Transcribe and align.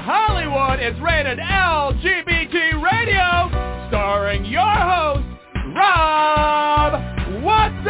Hollywood 0.00 0.80
is 0.80 1.00
rated 1.00 1.38
LGBT 1.38 2.82
Radio, 2.82 3.86
starring 3.88 4.44
your 4.44 4.60
host, 4.60 5.24
Rob 5.72 6.94
Watson! 7.44 7.84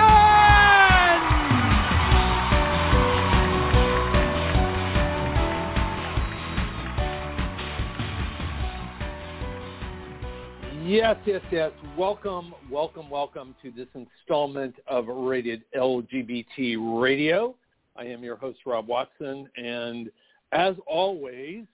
Yes, 10.87 11.17
yes, 11.25 11.41
yes. 11.51 11.73
Welcome, 11.97 12.55
welcome, 12.71 13.09
welcome 13.09 13.55
to 13.63 13.71
this 13.71 13.89
installment 13.95 14.75
of 14.87 15.07
Rated 15.09 15.63
LGBT 15.75 17.01
Radio. 17.01 17.55
I 17.97 18.05
am 18.05 18.23
your 18.23 18.37
host, 18.37 18.59
Rob 18.67 18.89
Watson, 18.89 19.49
and 19.57 20.11
as 20.53 20.75
always, 20.87 21.65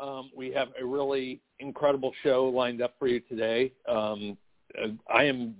um, 0.00 0.30
we 0.36 0.52
have 0.52 0.68
a 0.80 0.84
really 0.84 1.40
incredible 1.60 2.12
show 2.22 2.44
lined 2.46 2.82
up 2.82 2.94
for 2.98 3.08
you 3.08 3.20
today. 3.20 3.72
Um, 3.88 4.36
I 5.12 5.24
am 5.24 5.54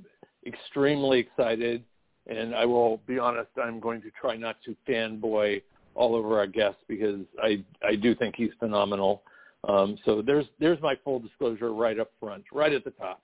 extremely 0.46 1.18
excited, 1.18 1.82
and 2.26 2.54
I 2.54 2.64
will 2.64 3.00
be 3.06 3.18
honest, 3.18 3.50
I'm 3.62 3.80
going 3.80 4.02
to 4.02 4.10
try 4.20 4.36
not 4.36 4.56
to 4.64 4.76
fanboy 4.88 5.62
all 5.94 6.14
over 6.14 6.38
our 6.38 6.46
guest 6.46 6.76
because 6.86 7.20
I, 7.42 7.64
I 7.86 7.96
do 7.96 8.14
think 8.14 8.36
he's 8.36 8.50
phenomenal. 8.58 9.22
Um, 9.68 9.98
so 10.04 10.22
there's 10.22 10.46
there's 10.60 10.80
my 10.80 10.94
full 11.02 11.18
disclosure 11.18 11.72
right 11.72 11.98
up 11.98 12.10
front, 12.20 12.44
right 12.52 12.72
at 12.72 12.84
the 12.84 12.92
top. 12.92 13.20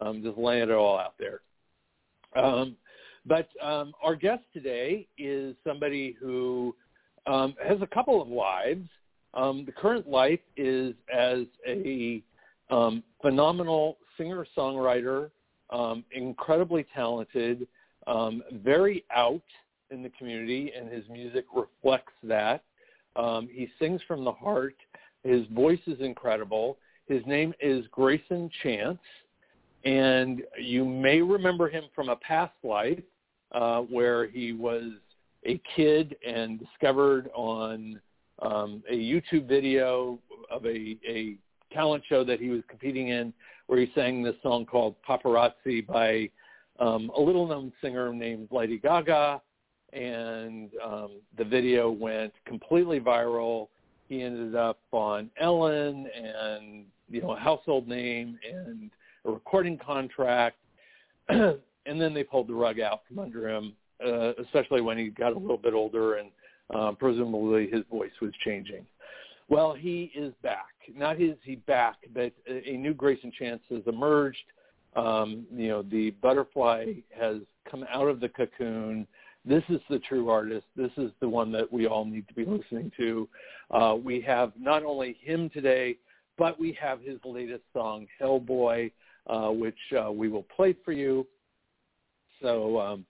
Um, 0.00 0.22
just 0.22 0.38
laying 0.38 0.70
it 0.70 0.70
all 0.70 0.98
out 0.98 1.14
there. 1.18 1.40
Um, 2.34 2.76
but 3.26 3.48
um, 3.62 3.92
our 4.02 4.16
guest 4.16 4.42
today 4.52 5.06
is 5.18 5.54
somebody 5.66 6.16
who 6.20 6.74
has 7.26 7.80
a 7.80 7.86
couple 7.86 8.20
of 8.20 8.28
lives. 8.28 8.88
Um, 9.34 9.64
the 9.64 9.72
current 9.72 10.08
life 10.08 10.40
is 10.56 10.94
as 11.12 11.40
a 11.66 12.22
um, 12.70 13.02
phenomenal 13.20 13.98
singer-songwriter, 14.16 15.30
um, 15.70 16.04
incredibly 16.12 16.86
talented, 16.94 17.66
um, 18.06 18.42
very 18.52 19.04
out 19.14 19.42
in 19.90 20.02
the 20.02 20.10
community, 20.10 20.72
and 20.76 20.88
his 20.88 21.04
music 21.08 21.44
reflects 21.54 22.12
that. 22.22 22.62
Um, 23.16 23.48
he 23.50 23.68
sings 23.78 24.00
from 24.06 24.24
the 24.24 24.32
heart. 24.32 24.76
His 25.24 25.46
voice 25.48 25.80
is 25.86 26.00
incredible. 26.00 26.78
His 27.06 27.24
name 27.26 27.52
is 27.60 27.84
Greyson 27.96 28.50
Chance, 28.62 28.98
and 29.84 30.42
you 30.58 30.84
may 30.84 31.20
remember 31.20 31.68
him 31.68 31.84
from 31.94 32.08
a 32.08 32.16
past 32.16 32.54
life 32.62 33.02
uh, 33.52 33.80
where 33.80 34.26
he 34.26 34.52
was 34.52 34.92
a 35.44 35.60
kid 35.76 36.16
and 36.26 36.58
discovered 36.58 37.30
on 37.34 38.00
um, 38.42 38.82
a 38.90 38.94
YouTube 38.94 39.46
video 39.46 40.18
of 40.50 40.64
a, 40.66 40.96
a 41.08 41.36
talent 41.72 42.04
show 42.08 42.24
that 42.24 42.40
he 42.40 42.50
was 42.50 42.62
competing 42.68 43.08
in 43.08 43.32
where 43.66 43.78
he 43.78 43.90
sang 43.94 44.22
this 44.22 44.34
song 44.42 44.66
called 44.66 44.94
Paparazzi 45.08 45.86
by 45.86 46.28
um, 46.78 47.10
a 47.16 47.20
little-known 47.20 47.72
singer 47.82 48.12
named 48.12 48.48
Lady 48.50 48.78
Gaga. 48.78 49.40
And 49.92 50.70
um, 50.84 51.20
the 51.38 51.44
video 51.44 51.90
went 51.90 52.32
completely 52.46 53.00
viral. 53.00 53.68
He 54.08 54.22
ended 54.22 54.54
up 54.54 54.78
on 54.92 55.30
Ellen 55.40 56.08
and, 56.14 56.84
you 57.08 57.22
know, 57.22 57.32
a 57.32 57.38
household 57.38 57.88
name 57.88 58.38
and 58.48 58.90
a 59.24 59.30
recording 59.30 59.78
contract. 59.78 60.56
and 61.28 61.60
then 61.86 62.12
they 62.12 62.24
pulled 62.24 62.48
the 62.48 62.54
rug 62.54 62.80
out 62.80 63.02
from 63.06 63.20
under 63.20 63.48
him, 63.48 63.72
uh, 64.04 64.32
especially 64.42 64.80
when 64.80 64.98
he 64.98 65.08
got 65.08 65.32
a 65.32 65.38
little 65.38 65.56
bit 65.56 65.74
older 65.74 66.16
and 66.16 66.30
um, 66.72 66.96
presumably 66.96 67.68
his 67.70 67.82
voice 67.90 68.12
was 68.20 68.32
changing. 68.44 68.86
Well, 69.48 69.74
he 69.74 70.10
is 70.14 70.32
back. 70.42 70.72
Not 70.94 71.18
his 71.18 71.34
he 71.42 71.56
back, 71.56 71.96
but 72.14 72.32
a, 72.48 72.76
new 72.76 72.94
Greyson 72.94 73.32
Chance 73.32 73.62
has 73.70 73.82
emerged. 73.86 74.38
Um, 74.96 75.44
you 75.52 75.68
know, 75.68 75.82
the 75.82 76.10
butterfly 76.22 76.94
has 77.18 77.38
come 77.70 77.84
out 77.92 78.08
of 78.08 78.20
the 78.20 78.28
cocoon. 78.28 79.06
This 79.44 79.62
is 79.68 79.80
the 79.90 79.98
true 79.98 80.30
artist. 80.30 80.64
This 80.76 80.92
is 80.96 81.10
the 81.20 81.28
one 81.28 81.52
that 81.52 81.70
we 81.70 81.86
all 81.86 82.04
need 82.04 82.26
to 82.28 82.34
be 82.34 82.46
listening 82.46 82.90
to. 82.96 83.28
Uh, 83.70 83.96
we 84.02 84.20
have 84.22 84.52
not 84.58 84.82
only 84.82 85.18
him 85.20 85.50
today, 85.50 85.98
but 86.38 86.58
we 86.58 86.76
have 86.80 87.00
his 87.00 87.18
latest 87.24 87.62
song, 87.72 88.06
Hellboy, 88.20 88.90
uh, 89.26 89.48
which 89.48 89.78
uh, 89.98 90.10
we 90.10 90.28
will 90.28 90.46
play 90.56 90.74
for 90.84 90.92
you. 90.92 91.26
So 92.40 92.80
um, 92.80 93.06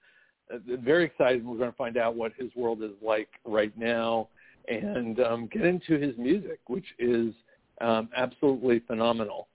very 0.50 1.05
excited. 1.05 1.44
We're 1.44 1.59
going 1.59 1.71
to 1.71 1.77
find 1.77 1.97
out 1.97 2.15
what 2.16 2.32
his 2.38 2.50
world 2.55 2.82
is 2.82 2.93
like 3.03 3.28
right 3.44 3.77
now 3.77 4.28
and 4.69 5.21
um, 5.21 5.49
get 5.53 5.65
into 5.65 5.99
his 5.99 6.16
music, 6.16 6.60
which 6.66 6.87
is 6.99 7.34
um, 7.81 8.09
absolutely 8.16 8.81
phenomenal. 8.81 9.49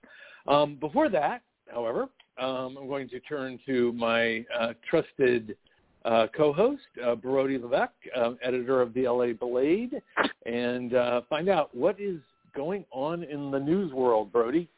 Um, 0.46 0.76
before 0.76 1.08
that, 1.10 1.42
however, 1.72 2.08
um, 2.38 2.76
I'm 2.80 2.88
going 2.88 3.08
to 3.10 3.20
turn 3.20 3.58
to 3.66 3.92
my 3.92 4.44
uh, 4.58 4.72
trusted 4.88 5.56
uh, 6.04 6.26
co-host, 6.34 6.82
uh, 7.04 7.14
Brody 7.14 7.58
Levesque, 7.58 7.92
uh, 8.16 8.32
editor 8.42 8.80
of 8.80 8.94
the 8.94 9.06
LA 9.06 9.32
Blade, 9.32 10.00
and 10.46 10.94
uh, 10.94 11.20
find 11.28 11.48
out 11.48 11.74
what 11.74 12.00
is 12.00 12.20
going 12.56 12.84
on 12.90 13.22
in 13.24 13.50
the 13.50 13.58
news 13.58 13.92
world, 13.92 14.32
Brody. 14.32 14.68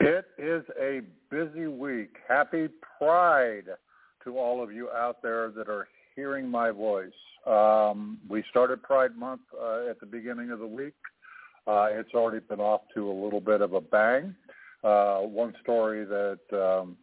It 0.00 0.26
is 0.38 0.64
a 0.80 1.00
busy 1.30 1.66
week. 1.66 2.16
Happy 2.28 2.68
Pride 2.98 3.68
to 4.24 4.38
all 4.38 4.62
of 4.62 4.72
you 4.72 4.90
out 4.90 5.22
there 5.22 5.50
that 5.50 5.68
are 5.68 5.88
hearing 6.14 6.48
my 6.48 6.70
voice. 6.70 7.12
Um, 7.46 8.18
we 8.28 8.44
started 8.50 8.82
Pride 8.82 9.16
Month 9.16 9.42
uh, 9.60 9.90
at 9.90 10.00
the 10.00 10.06
beginning 10.06 10.50
of 10.50 10.58
the 10.58 10.66
week. 10.66 10.94
Uh, 11.66 11.88
it's 11.90 12.14
already 12.14 12.44
been 12.48 12.60
off 12.60 12.82
to 12.94 13.10
a 13.10 13.12
little 13.24 13.40
bit 13.40 13.60
of 13.60 13.72
a 13.72 13.80
bang. 13.80 14.34
Uh, 14.82 15.20
one 15.20 15.54
story 15.62 16.04
that 16.04 16.40
um, 16.52 16.96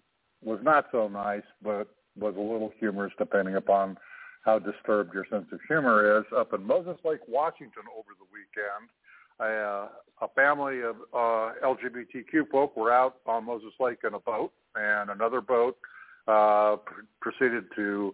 was 0.44 0.60
not 0.64 0.86
so 0.92 1.08
nice, 1.08 1.44
but 1.62 1.88
was 2.18 2.36
a 2.38 2.42
little 2.42 2.72
humorous 2.80 3.14
depending 3.18 3.56
upon 3.56 3.98
how 4.44 4.60
disturbed 4.60 5.14
your 5.14 5.26
sense 5.30 5.46
of 5.52 5.60
humor 5.68 6.20
is. 6.20 6.26
Up 6.36 6.54
in 6.54 6.66
Moses 6.66 6.98
Lake, 7.04 7.20
Washington 7.28 7.84
over 7.96 8.10
the 8.18 8.26
weekend, 8.34 8.90
uh, 9.40 9.88
a 10.22 10.28
family 10.36 10.82
of 10.82 10.98
uh, 11.14 11.54
LGBTQ 11.66 12.50
folk 12.52 12.76
were 12.76 12.92
out 12.92 13.18
on 13.26 13.46
Moses 13.46 13.72
Lake 13.80 14.00
in 14.06 14.14
a 14.14 14.20
boat, 14.20 14.52
and 14.76 15.10
another 15.10 15.40
boat 15.42 15.78
uh, 16.30 16.76
pr- 16.78 17.02
proceeded 17.22 17.66
to 17.76 18.14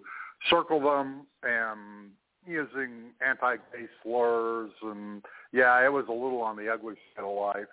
circle 0.50 0.80
them 0.80 1.26
and 1.44 2.09
using 2.48 3.12
anti-gay 3.28 3.88
slurs 4.03 4.72
and 4.84 5.24
yeah, 5.52 5.84
it 5.84 5.92
was 5.92 6.06
a 6.09 6.12
little 6.12 6.42
on 6.42 6.56
the 6.58 6.70
ugly 6.70 6.96
side 7.16 7.24
of 7.24 7.36
life. 7.36 7.68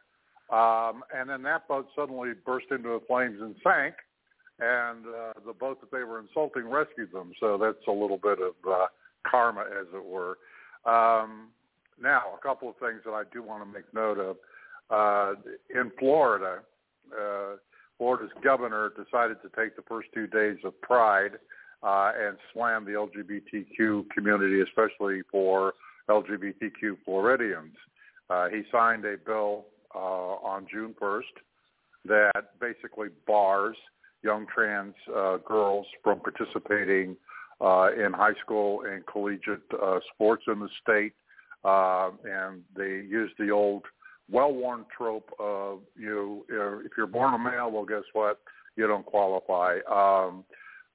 Um, 0.50 1.02
and 1.14 1.30
then 1.30 1.42
that 1.42 1.66
boat 1.66 1.88
suddenly 1.96 2.32
burst 2.44 2.66
into 2.70 2.88
the 2.90 3.00
flames 3.06 3.40
and 3.40 3.54
sank, 3.64 3.94
and 4.60 5.06
uh, 5.06 5.32
the 5.46 5.52
boat 5.52 5.80
that 5.80 5.90
they 5.90 6.04
were 6.04 6.20
insulting 6.20 6.68
rescued 6.68 7.10
them. 7.12 7.32
So 7.40 7.56
that's 7.58 7.86
a 7.88 7.92
little 7.92 8.18
bit 8.18 8.38
of 8.38 8.54
uh, 8.70 8.86
karma, 9.26 9.62
as 9.62 9.86
it 9.94 10.04
were. 10.04 10.38
Um, 10.84 11.48
now, 12.00 12.22
a 12.36 12.42
couple 12.42 12.68
of 12.68 12.76
things 12.76 13.00
that 13.04 13.12
I 13.12 13.22
do 13.32 13.42
want 13.42 13.62
to 13.62 13.72
make 13.72 13.92
note 13.94 14.18
of. 14.18 14.36
Uh, 14.90 15.40
in 15.74 15.90
Florida, 15.98 16.60
uh, 17.18 17.56
Florida's 17.98 18.32
governor 18.42 18.90
decided 18.90 19.36
to 19.42 19.48
take 19.56 19.76
the 19.76 19.82
first 19.82 20.08
two 20.14 20.26
days 20.26 20.58
of 20.64 20.80
Pride 20.80 21.32
uh, 21.82 22.12
and 22.16 22.36
slam 22.52 22.84
the 22.84 22.92
LGBTQ 22.92 24.10
community, 24.10 24.60
especially 24.60 25.22
for 25.30 25.74
LGBTQ 26.08 26.96
Floridians. 27.04 27.74
Uh, 28.30 28.48
he 28.48 28.62
signed 28.70 29.04
a 29.04 29.16
bill 29.16 29.66
uh, 29.94 29.98
on 29.98 30.66
June 30.70 30.94
1st 31.00 31.22
that 32.04 32.58
basically 32.60 33.08
bars 33.26 33.76
young 34.22 34.46
trans 34.52 34.94
uh, 35.14 35.36
girls 35.38 35.86
from 36.02 36.20
participating 36.20 37.16
uh, 37.60 37.88
in 37.92 38.12
high 38.12 38.34
school 38.42 38.82
and 38.88 39.06
collegiate 39.06 39.62
uh, 39.80 39.98
sports 40.14 40.44
in 40.48 40.60
the 40.60 40.68
state. 40.82 41.12
Uh, 41.64 42.10
and 42.24 42.62
they 42.76 43.06
used 43.08 43.34
the 43.38 43.50
old 43.50 43.84
well-worn 44.32 44.86
trope 44.96 45.30
of 45.38 45.80
you 45.96 46.44
know, 46.48 46.80
if 46.84 46.92
you're 46.96 47.06
born 47.06 47.34
a 47.34 47.38
male, 47.38 47.70
well, 47.70 47.84
guess 47.84 48.04
what? 48.12 48.40
You 48.76 48.86
don't 48.86 49.04
qualify. 49.04 49.78
Um, 49.90 50.44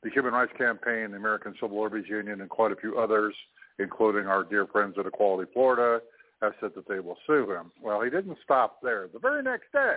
the 0.04 0.10
Human 0.10 0.34
Rights 0.34 0.54
Campaign, 0.58 1.12
the 1.12 1.18
American 1.18 1.54
Civil 1.62 1.82
Liberties 1.82 2.10
Union, 2.10 2.42
and 2.42 2.50
quite 2.50 2.72
a 2.72 2.76
few 2.76 2.98
others, 2.98 3.36
including 3.80 4.28
our 4.28 4.44
dear 4.44 4.66
friends 4.68 4.96
at 5.00 5.06
Equality 5.06 5.50
Florida, 5.54 6.04
have 6.42 6.54
said 6.60 6.72
that 6.76 6.88
they 6.88 7.00
will 7.00 7.18
sue 7.26 7.50
him. 7.52 7.72
Well, 7.82 8.02
he 8.02 8.10
didn't 8.10 8.38
stop 8.44 8.82
there. 8.82 9.08
The 9.12 9.20
very 9.20 9.44
next 9.44 9.72
day, 9.72 9.96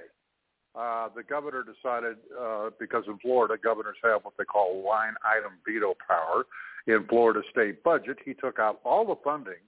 uh, 0.74 1.08
the 1.14 1.22
governor 1.22 1.64
decided, 1.64 2.16
uh, 2.38 2.70
because 2.78 3.04
in 3.08 3.18
Florida, 3.18 3.56
governors 3.62 3.96
have 4.04 4.24
what 4.24 4.34
they 4.38 4.44
call 4.44 4.84
line 4.86 5.14
item 5.24 5.52
veto 5.66 5.94
power 6.06 6.44
in 6.86 7.06
Florida 7.08 7.40
state 7.50 7.82
budget. 7.82 8.18
He 8.24 8.34
took 8.34 8.58
out 8.58 8.80
all 8.84 9.06
the 9.06 9.16
funding 9.22 9.60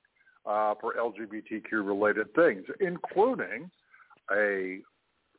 uh, 0.46 0.74
for 0.80 0.94
LGBTQ-related 0.94 2.34
things, 2.34 2.64
including 2.80 3.70
a 4.30 4.80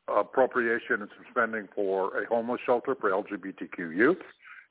appropriation 0.08 1.00
and 1.00 1.08
some 1.16 1.24
spending 1.30 1.68
for 1.74 2.22
a 2.22 2.26
homeless 2.26 2.60
shelter 2.66 2.94
for 2.94 3.10
LGBTQ 3.10 3.96
youth. 3.96 4.18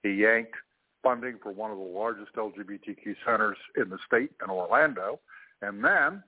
He 0.03 0.11
yanked 0.11 0.55
funding 1.01 1.37
for 1.41 1.51
one 1.51 1.71
of 1.71 1.77
the 1.77 1.83
largest 1.83 2.33
LGBTQ 2.35 3.15
centers 3.25 3.57
in 3.75 3.89
the 3.89 3.97
state 4.05 4.31
in 4.43 4.49
Orlando. 4.49 5.19
And 5.61 5.83
then 5.83 6.23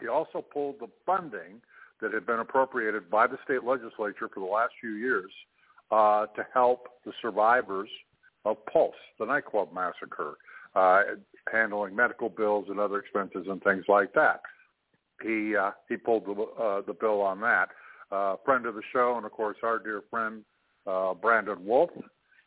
He 0.00 0.08
also 0.08 0.40
pulled 0.40 0.80
the 0.80 0.88
funding 1.06 1.62
that 2.00 2.12
had 2.12 2.26
been 2.26 2.40
appropriated 2.40 3.08
by 3.08 3.26
the 3.26 3.38
state 3.44 3.64
legislature 3.64 4.28
for 4.32 4.40
the 4.40 4.52
last 4.52 4.72
few 4.80 4.94
years 4.94 5.30
uh, 5.90 6.26
to 6.26 6.46
help 6.52 6.88
the 7.06 7.12
survivors 7.22 7.88
of 8.44 8.56
Pulse, 8.66 8.94
the 9.18 9.24
nightclub 9.24 9.72
massacre, 9.72 10.34
uh, 10.74 11.02
handling 11.52 11.94
medical 11.94 12.28
bills 12.28 12.66
and 12.68 12.78
other 12.78 12.98
expenses 12.98 13.46
and 13.48 13.62
things 13.62 13.84
like 13.88 14.12
that. 14.14 14.40
He 15.22 15.54
uh, 15.56 15.70
he 15.88 15.96
pulled 15.96 16.26
the 16.26 16.32
uh, 16.32 16.82
the 16.86 16.94
bill 16.94 17.20
on 17.20 17.40
that. 17.40 17.68
Uh, 18.10 18.36
friend 18.44 18.66
of 18.66 18.74
the 18.74 18.82
show, 18.92 19.16
and 19.16 19.24
of 19.24 19.32
course 19.32 19.56
our 19.62 19.78
dear 19.78 20.02
friend 20.10 20.42
uh, 20.86 21.14
Brandon 21.14 21.64
Wolf, 21.64 21.90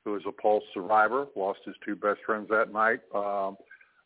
who 0.05 0.15
is 0.15 0.23
a 0.27 0.31
Pulse 0.31 0.63
survivor, 0.73 1.27
lost 1.35 1.59
his 1.65 1.75
two 1.85 1.95
best 1.95 2.19
friends 2.25 2.47
that 2.49 2.71
night. 2.71 2.99
Um, 3.13 3.57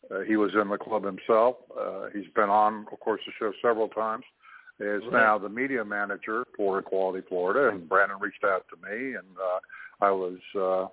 uh, 0.09 0.21
he 0.27 0.35
was 0.35 0.51
in 0.59 0.69
the 0.69 0.77
club 0.77 1.03
himself. 1.03 1.57
Uh, 1.79 2.07
he's 2.13 2.31
been 2.35 2.49
on, 2.49 2.85
of 2.91 2.99
course, 2.99 3.21
the 3.25 3.31
show 3.37 3.51
several 3.61 3.87
times. 3.87 4.23
Is 4.79 5.03
right. 5.03 5.11
now 5.11 5.37
the 5.37 5.49
media 5.49 5.85
manager 5.85 6.43
for 6.57 6.79
Equality 6.79 7.23
Florida, 7.29 7.69
and 7.69 7.87
Brandon 7.87 8.17
reached 8.19 8.43
out 8.43 8.65
to 8.69 8.89
me, 8.89 9.09
and 9.09 9.27
uh, 9.37 9.59
I 10.03 10.09
was 10.09 10.39
uh, 10.55 10.87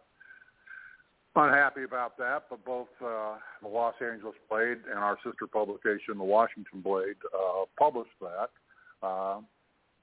unhappy 1.38 1.84
about 1.84 2.16
that. 2.18 2.44
But 2.50 2.64
both 2.64 2.88
uh, 3.00 3.36
the 3.62 3.68
Los 3.68 3.94
Angeles 4.00 4.34
Blade 4.50 4.78
and 4.90 4.98
our 4.98 5.16
sister 5.24 5.46
publication, 5.46 6.18
the 6.18 6.24
Washington 6.24 6.80
Blade, 6.80 7.16
uh, 7.34 7.64
published 7.78 8.10
that. 8.20 8.50
Uh, 9.02 9.40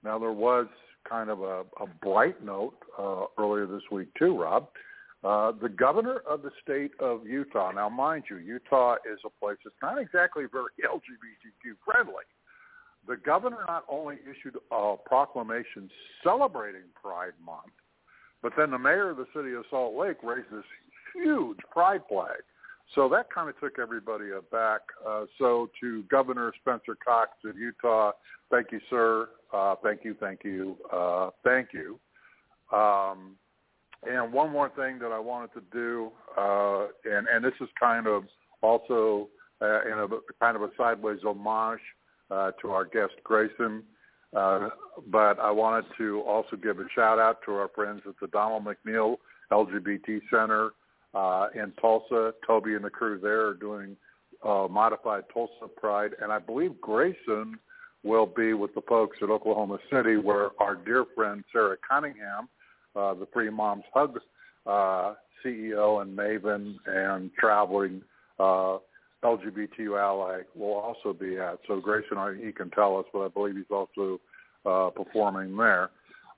now 0.04 0.18
there 0.20 0.32
was 0.32 0.68
kind 1.08 1.30
of 1.30 1.42
a, 1.42 1.62
a 1.82 1.88
bright 2.02 2.44
note 2.44 2.78
uh, 2.98 3.26
earlier 3.38 3.68
this 3.68 3.84
week 3.92 4.10
too, 4.18 4.40
Rob. 4.40 4.68
Uh, 5.24 5.52
the 5.60 5.70
governor 5.70 6.22
of 6.30 6.44
the 6.44 6.52
state 6.62 6.92
of 7.00 7.26
Utah. 7.26 7.72
Now, 7.72 7.90
mind 7.90 8.26
you, 8.30 8.38
Utah 8.38 8.96
is 9.12 9.20
a 9.26 9.30
place 9.44 9.58
that's 9.64 9.76
not 9.82 10.00
exactly 10.00 10.44
very 10.52 10.70
LGBTQ 10.86 11.76
friendly. 11.84 12.26
The 13.08 13.18
governor 13.18 13.66
not 13.68 13.86
only 13.90 14.18
issued 14.24 14.58
a 14.72 14.96
proclamation 15.06 15.90
celebrating 16.24 16.82
Pride 17.00 17.34
Month, 17.44 17.74
but 18.42 18.54
then 18.58 18.70
the 18.70 18.78
mayor 18.78 19.10
of 19.10 19.18
the 19.18 19.28
city 19.36 19.54
of 19.54 19.64
Salt 19.70 19.96
Lake 19.96 20.18
raised 20.24 20.52
this 20.52 20.66
huge 21.16 21.58
pride 21.72 22.02
flag. 22.10 22.42
So 22.94 23.10
that 23.10 23.34
kind 23.34 23.50
of 23.50 23.60
took 23.60 23.80
everybody 23.80 24.26
aback. 24.38 24.82
Uh, 25.08 25.26
so 25.40 25.70
to 25.82 26.04
Governor 26.04 26.54
Spencer 26.62 26.96
Cox 27.04 27.32
of 27.44 27.58
Utah, 27.58 28.12
thank 28.52 28.72
you, 28.72 28.80
sir. 28.90 29.30
Uh, 29.54 29.76
thank 29.84 30.04
you, 30.04 30.16
thank 30.20 30.44
you, 30.44 30.78
uh, 30.94 31.30
thank 31.44 31.70
you. 31.74 32.00
Um, 32.76 33.36
and 34.04 34.32
one 34.32 34.52
more 34.52 34.70
thing 34.70 35.00
that 35.00 35.12
I 35.12 35.20
wanted 35.20 35.54
to 35.54 35.62
do, 35.72 36.12
uh, 36.38 36.88
and, 37.06 37.28
and 37.28 37.44
this 37.44 37.54
is 37.60 37.70
kind 37.80 38.06
of 38.08 38.24
also 38.62 39.30
uh, 39.62 39.82
in 39.82 39.94
a 39.94 40.08
kind 40.40 40.56
of 40.56 40.62
a 40.62 40.70
sideways 40.78 41.20
homage 41.24 41.80
uh, 42.30 42.52
to 42.62 42.72
our 42.72 42.86
guest 42.86 43.14
Greyson. 43.24 43.82
Uh, 44.36 44.70
but 45.08 45.40
I 45.40 45.50
wanted 45.50 45.86
to 45.98 46.22
also 46.22 46.56
give 46.56 46.80
a 46.80 46.86
shout 46.94 47.20
out 47.20 47.40
to 47.46 47.54
our 47.54 47.70
friends 47.70 48.02
at 48.08 48.16
the 48.20 48.28
Donald 48.28 48.66
McNeil 48.66 49.16
LGBT 49.52 50.22
Center 50.30 50.72
uh, 51.16 51.48
in 51.56 51.72
Tulsa. 51.82 52.34
Toby 52.46 52.76
and 52.76 52.84
the 52.84 52.90
crew 52.90 53.18
there 53.20 53.48
are 53.48 53.54
doing 53.54 53.96
uh, 54.44 54.68
modified 54.70 55.24
Tulsa 55.34 55.68
Pride, 55.76 56.12
and 56.22 56.32
I 56.32 56.40
believe 56.40 56.74
Greyson 56.82 57.54
will 58.04 58.28
be 58.28 58.54
with 58.54 58.76
the 58.76 58.82
folks 58.82 59.18
at 59.24 59.30
Oklahoma 59.30 59.80
City, 59.92 60.18
where 60.18 60.50
our 60.62 60.76
dear 60.76 61.06
friend 61.16 61.44
Sarah 61.52 61.78
Cunningham, 61.90 62.48
uh, 62.96 63.16
the 63.16 63.28
Free 63.34 63.50
Mom 63.50 63.82
Hugs 63.94 64.22
uh, 64.68 65.16
CEO 65.44 66.02
and 66.02 66.16
Maven 66.16 66.76
and 66.86 67.32
traveling 67.34 68.02
uh, 68.40 68.78
LGBT 69.24 70.00
ally, 70.00 70.42
will 70.54 70.74
also 70.74 71.14
be 71.14 71.38
at. 71.40 71.58
So 71.68 71.82
Greyson, 71.82 72.46
he 72.46 72.52
can 72.52 72.70
tell 72.70 72.98
us, 72.98 73.06
but 73.12 73.26
I 73.26 73.28
believe 73.30 73.56
he's 73.56 73.66
also 73.72 74.20
uh, 74.66 74.92
performing 74.92 75.58
there. 75.58 75.90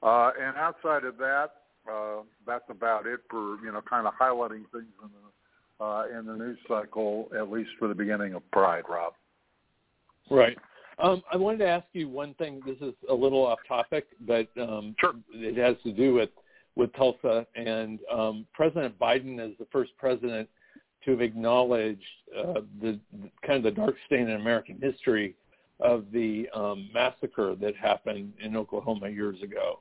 Uh, 0.02 0.32
and 0.40 0.56
outside 0.56 1.04
of 1.04 1.18
that, 1.18 1.48
uh, 1.92 2.22
that's 2.46 2.66
about 2.70 3.06
it 3.06 3.20
for 3.30 3.58
you 3.64 3.72
know 3.72 3.82
kind 3.82 4.08
of 4.08 4.14
highlighting 4.14 4.64
things 4.72 4.94
in 5.04 5.10
the 5.80 5.84
uh, 5.84 6.06
in 6.08 6.26
the 6.26 6.36
news 6.36 6.58
cycle, 6.68 7.30
at 7.38 7.52
least 7.52 7.70
for 7.78 7.88
the 7.88 7.96
beginning 7.96 8.34
of 8.34 8.50
Pride, 8.52 8.84
Rob. 8.90 9.14
Right. 10.30 10.58
Um, 11.00 11.22
I 11.32 11.38
wanted 11.38 11.60
to 11.60 11.68
ask 11.68 11.86
you 11.94 12.10
one 12.10 12.34
thing. 12.36 12.62
This 12.66 12.78
is 12.82 12.96
a 13.10 13.14
little 13.14 13.46
off 13.46 13.60
topic, 13.68 14.08
but 14.26 14.48
um, 14.60 14.96
sure. 15.00 15.14
it 15.34 15.58
has 15.58 15.76
to 15.84 15.92
do 15.92 16.14
with 16.14 16.30
with 16.76 16.94
Tulsa. 16.94 17.46
And 17.56 18.00
um, 18.12 18.46
President 18.54 18.98
Biden 19.00 19.40
is 19.40 19.58
the 19.60 19.68
first 19.72 19.92
president 19.98 20.48
to 21.06 21.12
have 21.12 21.22
acknowledged 21.22 22.02
uh, 22.38 22.62
the, 22.82 23.00
the 23.14 23.30
kind 23.46 23.58
of 23.58 23.64
the 23.64 23.72
dark 23.72 23.96
stain 24.06 24.30
in 24.30 24.42
American 24.42 24.80
history 24.82 25.36
of 25.80 26.06
the 26.12 26.50
um, 26.54 26.90
massacre 26.94 27.56
that 27.56 27.76
happened 27.76 28.34
in 28.44 28.58
Oklahoma 28.58 29.10
years 29.10 29.42
ago. 29.42 29.80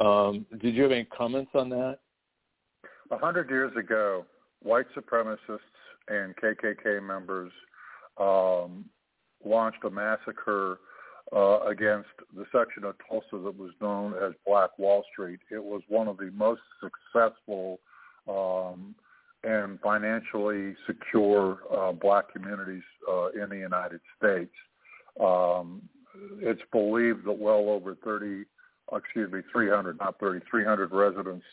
Um, 0.00 0.46
did 0.60 0.74
you 0.74 0.82
have 0.82 0.92
any 0.92 1.04
comments 1.04 1.52
on 1.54 1.68
that? 1.70 1.98
A 3.10 3.18
hundred 3.18 3.50
years 3.50 3.72
ago, 3.76 4.24
white 4.62 4.86
supremacists 4.96 5.58
and 6.08 6.34
KKK 6.36 7.02
members 7.06 7.52
um, 8.18 8.84
launched 9.44 9.84
a 9.84 9.90
massacre 9.90 10.78
uh, 11.34 11.60
against 11.60 12.08
the 12.36 12.44
section 12.52 12.84
of 12.84 12.94
Tulsa 13.08 13.44
that 13.44 13.58
was 13.58 13.70
known 13.80 14.14
as 14.14 14.32
Black 14.46 14.70
Wall 14.78 15.04
Street. 15.12 15.40
It 15.50 15.62
was 15.62 15.82
one 15.88 16.08
of 16.08 16.16
the 16.16 16.30
most 16.34 16.60
successful 16.80 17.80
um, 18.28 18.94
and 19.42 19.78
financially 19.80 20.74
secure 20.86 21.58
uh, 21.74 21.92
black 21.92 22.32
communities 22.32 22.82
uh, 23.08 23.28
in 23.28 23.48
the 23.50 23.58
United 23.58 24.00
States. 24.18 24.54
Um, 25.20 25.82
it's 26.38 26.62
believed 26.72 27.24
that 27.26 27.38
well 27.38 27.68
over 27.68 27.96
30 28.04 28.44
excuse 28.92 29.30
me, 29.32 29.40
300, 29.52 29.98
not 29.98 30.18
30, 30.20 30.44
300 30.50 30.92
residents 30.92 31.44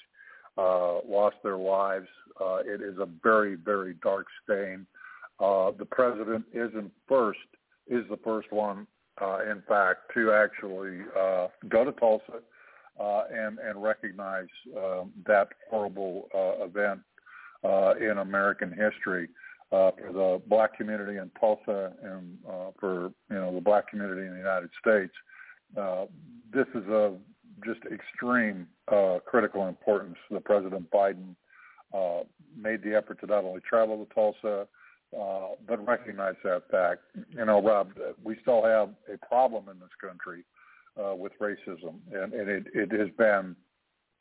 uh, 0.58 1.00
lost 1.08 1.38
their 1.44 1.58
lives. 1.58 2.08
Uh, 2.40 2.58
it 2.66 2.82
is 2.82 2.98
a 3.00 3.08
very, 3.24 3.56
very 3.56 3.96
dark 4.04 4.28
stain. 4.44 4.86
Uh, 5.40 5.72
the 5.78 5.86
president 5.86 6.46
isn't 6.54 6.92
first, 7.08 7.40
is 7.88 8.04
the 8.10 8.18
first 8.24 8.52
one, 8.52 8.86
uh, 9.22 9.40
in 9.50 9.62
fact, 9.68 10.12
to 10.14 10.32
actually 10.32 11.00
uh, 11.20 11.48
go 11.70 11.84
to 11.84 11.92
Tulsa 11.94 12.42
uh, 13.00 13.24
and, 13.34 13.58
and 13.60 13.82
recognize 13.82 14.48
uh, 14.78 15.04
that 15.26 15.50
horrible 15.70 16.28
uh, 16.36 16.66
event 16.66 17.00
uh, 17.64 17.94
in 18.00 18.18
American 18.20 18.70
history. 18.70 19.30
Uh, 19.72 19.90
for 19.92 20.12
the 20.12 20.42
black 20.48 20.76
community 20.78 21.18
in 21.18 21.32
Tulsa 21.40 21.94
and 22.04 22.38
uh, 22.46 22.72
for 22.78 23.14
you 23.30 23.38
know 23.38 23.56
the 23.56 23.62
black 23.62 23.90
community 23.90 24.28
in 24.28 24.34
the 24.34 24.38
United 24.38 24.70
States, 24.82 25.14
uh, 25.78 26.06
this 26.54 26.68
is 26.76 26.86
a 26.90 27.14
just 27.66 27.80
extreme 27.92 28.68
uh, 28.92 29.20
critical 29.26 29.68
importance. 29.68 30.18
The 30.30 30.40
President 30.40 30.90
Biden 30.92 31.36
uh, 31.94 32.24
made 32.56 32.84
the 32.84 32.96
effort 32.96 33.20
to 33.22 33.28
not 33.28 33.44
only 33.44 33.62
travel 33.62 34.06
to 34.06 34.14
Tulsa, 34.14 34.68
uh, 35.20 35.48
but 35.68 35.86
recognize 35.86 36.36
that 36.44 36.64
fact. 36.72 37.02
You 37.30 37.46
know, 37.46 37.62
Rob, 37.62 37.92
we 38.24 38.38
still 38.42 38.64
have 38.64 38.90
a 39.14 39.18
problem 39.26 39.68
in 39.70 39.80
this 39.80 39.90
country 40.00 40.44
uh, 41.02 41.16
with 41.16 41.34
racism, 41.40 41.96
and, 42.14 42.34
and 42.34 42.50
it, 42.50 42.68
it 42.74 42.92
has 42.92 43.10
been 43.18 43.56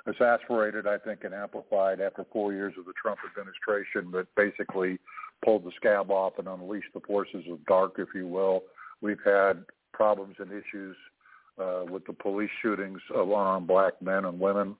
exasperated, 0.06 0.86
I 0.86 0.98
think, 0.98 1.24
and 1.24 1.34
amplified 1.34 2.00
after 2.00 2.24
four 2.32 2.52
years 2.52 2.74
of 2.78 2.86
the 2.86 2.92
Trump 3.00 3.18
administration 3.28 4.10
that 4.12 4.26
basically 4.34 4.98
pulled 5.44 5.64
the 5.64 5.72
scab 5.76 6.10
off 6.10 6.34
and 6.38 6.48
unleashed 6.48 6.92
the 6.94 7.00
forces 7.00 7.44
of 7.50 7.64
dark, 7.66 7.94
if 7.98 8.08
you 8.14 8.26
will. 8.26 8.64
We've 9.00 9.22
had 9.24 9.64
problems 9.92 10.36
and 10.38 10.50
issues 10.50 10.96
uh, 11.58 11.84
with 11.90 12.06
the 12.06 12.12
police 12.12 12.50
shootings 12.62 13.00
of 13.14 13.28
unarmed 13.28 13.66
black 13.66 14.00
men 14.02 14.24
and 14.24 14.38
women. 14.38 14.76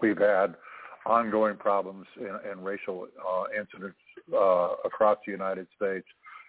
We've 0.00 0.18
had 0.18 0.54
ongoing 1.06 1.56
problems 1.56 2.06
in, 2.16 2.50
in 2.50 2.62
racial 2.62 3.08
uh, 3.26 3.44
incidents 3.58 3.96
uh, 4.32 4.74
across 4.84 5.18
the 5.24 5.32
United 5.32 5.66
States. 5.76 6.06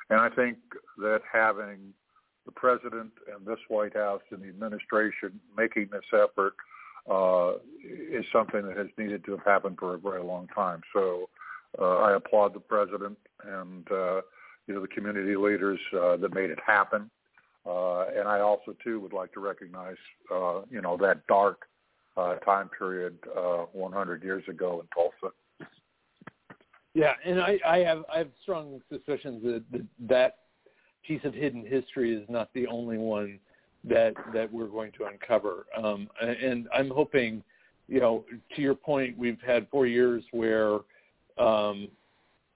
And 0.09 0.19
I 0.19 0.29
think 0.29 0.57
that 0.97 1.21
having 1.31 1.93
the 2.45 2.51
president 2.51 3.11
and 3.33 3.45
this 3.45 3.59
White 3.67 3.95
House 3.95 4.21
and 4.31 4.41
the 4.41 4.47
administration 4.47 5.39
making 5.55 5.89
this 5.91 6.05
effort 6.13 6.53
uh, 7.09 7.53
is 7.83 8.25
something 8.31 8.65
that 8.67 8.77
has 8.77 8.87
needed 8.97 9.23
to 9.25 9.31
have 9.31 9.45
happened 9.45 9.77
for 9.79 9.95
a 9.95 9.97
very 9.97 10.23
long 10.23 10.47
time. 10.47 10.81
So 10.93 11.29
uh, 11.79 11.97
I 11.97 12.15
applaud 12.15 12.53
the 12.53 12.59
president 12.59 13.17
and 13.45 13.89
uh, 13.91 14.21
you 14.67 14.73
know 14.73 14.81
the 14.81 14.87
community 14.87 15.35
leaders 15.35 15.79
uh, 15.93 16.17
that 16.17 16.33
made 16.33 16.49
it 16.49 16.59
happen. 16.65 17.09
Uh, 17.65 18.05
and 18.17 18.27
I 18.27 18.39
also 18.39 18.75
too 18.83 18.99
would 19.01 19.13
like 19.13 19.33
to 19.33 19.39
recognize, 19.39 19.97
uh, 20.33 20.61
you 20.69 20.81
know, 20.81 20.97
that 20.97 21.25
dark 21.27 21.65
uh, 22.17 22.35
time 22.35 22.69
period 22.77 23.17
uh, 23.35 23.65
100 23.71 24.23
years 24.23 24.43
ago 24.47 24.81
in 24.81 24.87
Tulsa. 24.93 25.33
Yeah, 26.93 27.13
and 27.23 27.39
I, 27.39 27.59
I 27.65 27.77
have 27.79 28.03
I 28.13 28.17
have 28.17 28.29
strong 28.41 28.81
suspicions 28.91 29.43
that, 29.43 29.63
that 29.71 29.85
that 30.07 30.37
piece 31.07 31.23
of 31.23 31.33
hidden 31.33 31.65
history 31.65 32.15
is 32.15 32.27
not 32.29 32.49
the 32.53 32.67
only 32.67 32.97
one 32.97 33.39
that 33.83 34.13
that 34.33 34.51
we're 34.51 34.67
going 34.67 34.91
to 34.97 35.05
uncover. 35.05 35.65
Um, 35.77 36.09
and 36.19 36.67
I'm 36.73 36.89
hoping, 36.89 37.43
you 37.87 37.99
know, 37.99 38.25
to 38.55 38.61
your 38.61 38.75
point, 38.75 39.17
we've 39.17 39.39
had 39.45 39.67
four 39.69 39.85
years 39.85 40.23
where, 40.31 40.79
um, 41.37 41.87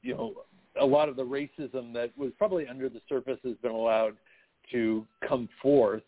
you 0.01 0.15
know, 0.15 0.33
a 0.81 0.85
lot 0.85 1.09
of 1.09 1.15
the 1.15 1.23
racism 1.23 1.93
that 1.93 2.11
was 2.17 2.31
probably 2.37 2.67
under 2.67 2.89
the 2.89 3.01
surface 3.07 3.39
has 3.43 3.55
been 3.61 3.71
allowed 3.71 4.17
to 4.71 5.05
come 5.27 5.49
forth. 5.61 6.03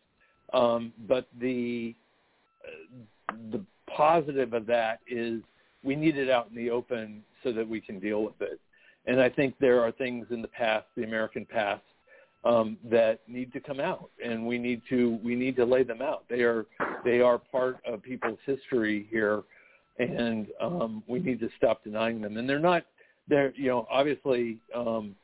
Um, 0.53 0.93
but 1.07 1.27
the 1.39 1.95
the 3.51 3.63
positive 3.88 4.53
of 4.53 4.65
that 4.67 5.00
is 5.07 5.41
we 5.83 5.95
need 5.95 6.17
it 6.17 6.29
out 6.29 6.50
in 6.50 6.55
the 6.55 6.69
open 6.69 7.24
so 7.43 7.51
that 7.51 7.67
we 7.67 7.79
can 7.79 8.00
deal 8.00 8.24
with 8.24 8.41
it. 8.41 8.59
And 9.05 9.21
I 9.21 9.29
think 9.29 9.55
there 9.59 9.81
are 9.81 9.91
things 9.91 10.27
in 10.31 10.41
the 10.41 10.47
past, 10.47 10.85
the 10.95 11.03
American 11.03 11.45
past, 11.45 11.83
um, 12.43 12.77
that 12.89 13.19
need 13.27 13.51
to 13.53 13.59
come 13.59 13.79
out, 13.79 14.09
and 14.24 14.45
we 14.45 14.57
need 14.59 14.81
to 14.89 15.19
we 15.24 15.35
need 15.35 15.55
to 15.55 15.65
lay 15.65 15.83
them 15.83 16.01
out. 16.01 16.25
They 16.29 16.41
are 16.41 16.65
they 17.03 17.19
are 17.19 17.39
part 17.39 17.77
of 17.85 18.03
people's 18.03 18.38
history 18.45 19.07
here, 19.09 19.43
and 19.97 20.47
um, 20.62 21.03
we 21.07 21.19
need 21.19 21.39
to 21.39 21.50
stop 21.57 21.83
denying 21.83 22.21
them. 22.21 22.38
And 22.38 22.47
they're 22.47 22.59
not 22.59 22.85
they're 23.27 23.51
you 23.55 23.69
know 23.69 23.88
obviously 23.89 24.59
um, 24.75 25.15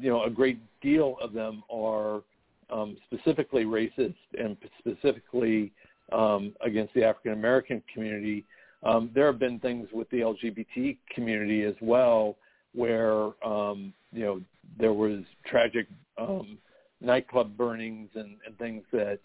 you 0.00 0.10
know 0.10 0.24
a 0.24 0.30
great 0.30 0.58
deal 0.80 1.16
of 1.20 1.32
them 1.32 1.62
are 1.70 2.22
um, 2.70 2.96
specifically 3.06 3.64
racist 3.64 4.14
and 4.38 4.56
specifically 4.78 5.72
um, 6.12 6.54
against 6.64 6.94
the 6.94 7.04
African 7.04 7.32
American 7.32 7.82
community. 7.92 8.44
Um, 8.82 9.10
there 9.14 9.26
have 9.26 9.38
been 9.38 9.58
things 9.60 9.88
with 9.92 10.08
the 10.10 10.18
LGBT 10.18 10.98
community 11.14 11.62
as 11.62 11.74
well 11.80 12.36
where 12.74 13.30
um, 13.46 13.92
you 14.12 14.24
know 14.24 14.40
there 14.78 14.92
was 14.92 15.22
tragic 15.46 15.86
um, 16.18 16.58
nightclub 17.00 17.56
burnings 17.56 18.10
and, 18.14 18.36
and 18.46 18.58
things 18.58 18.82
that 18.92 19.18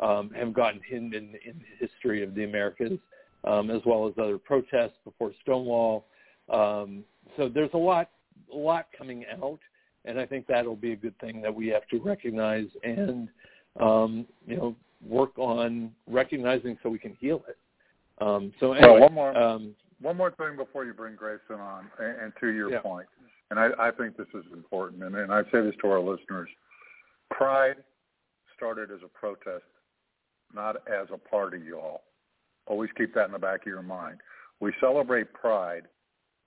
um, 0.00 0.30
have 0.30 0.52
gotten 0.52 0.80
hidden 0.86 1.12
in, 1.14 1.34
in 1.44 1.58
the 1.58 1.86
history 1.86 2.22
of 2.22 2.34
the 2.34 2.44
Americas, 2.44 2.98
um, 3.44 3.70
as 3.70 3.80
well 3.84 4.06
as 4.06 4.14
other 4.18 4.38
protests 4.38 4.96
before 5.04 5.32
Stonewall. 5.42 6.06
Um, 6.52 7.04
so 7.36 7.48
there's 7.48 7.70
a 7.74 7.78
lot, 7.78 8.10
a 8.52 8.56
lot 8.56 8.86
coming 8.96 9.24
out, 9.32 9.58
and 10.04 10.18
I 10.18 10.26
think 10.26 10.46
that'll 10.46 10.76
be 10.76 10.92
a 10.92 10.96
good 10.96 11.18
thing 11.20 11.40
that 11.42 11.54
we 11.54 11.68
have 11.68 11.86
to 11.88 12.00
recognize 12.00 12.66
and 12.82 13.28
um, 13.80 14.26
you 14.46 14.56
know 14.56 14.76
work 15.06 15.36
on 15.38 15.90
recognizing 16.06 16.78
so 16.82 16.88
we 16.88 16.98
can 16.98 17.16
heal 17.20 17.42
it. 17.48 17.56
Um, 18.20 18.52
so 18.60 18.72
anyway, 18.72 18.92
well, 18.92 19.00
one 19.00 19.14
more, 19.14 19.36
um, 19.36 19.74
one 20.00 20.16
more 20.16 20.30
thing 20.32 20.56
before 20.56 20.84
you 20.84 20.92
bring 20.92 21.16
Greyson 21.16 21.58
on, 21.58 21.86
and, 21.98 22.20
and 22.20 22.32
to 22.40 22.48
your 22.48 22.70
yeah. 22.70 22.80
point, 22.80 23.06
and 23.50 23.58
I, 23.58 23.70
I 23.78 23.90
think 23.90 24.16
this 24.16 24.28
is 24.34 24.44
important, 24.52 25.02
and, 25.02 25.16
and 25.16 25.32
I 25.32 25.42
say 25.44 25.60
this 25.60 25.74
to 25.82 25.88
our 25.88 26.00
listeners. 26.00 26.48
Pride 27.30 27.76
started 28.56 28.90
as 28.90 29.00
a 29.04 29.08
protest, 29.08 29.64
not 30.54 30.76
as 30.86 31.08
a 31.12 31.18
party, 31.18 31.58
y'all. 31.66 32.02
Always 32.66 32.90
keep 32.96 33.14
that 33.14 33.26
in 33.26 33.32
the 33.32 33.38
back 33.38 33.62
of 33.62 33.66
your 33.66 33.82
mind. 33.82 34.18
We 34.60 34.72
celebrate 34.78 35.32
Pride, 35.32 35.84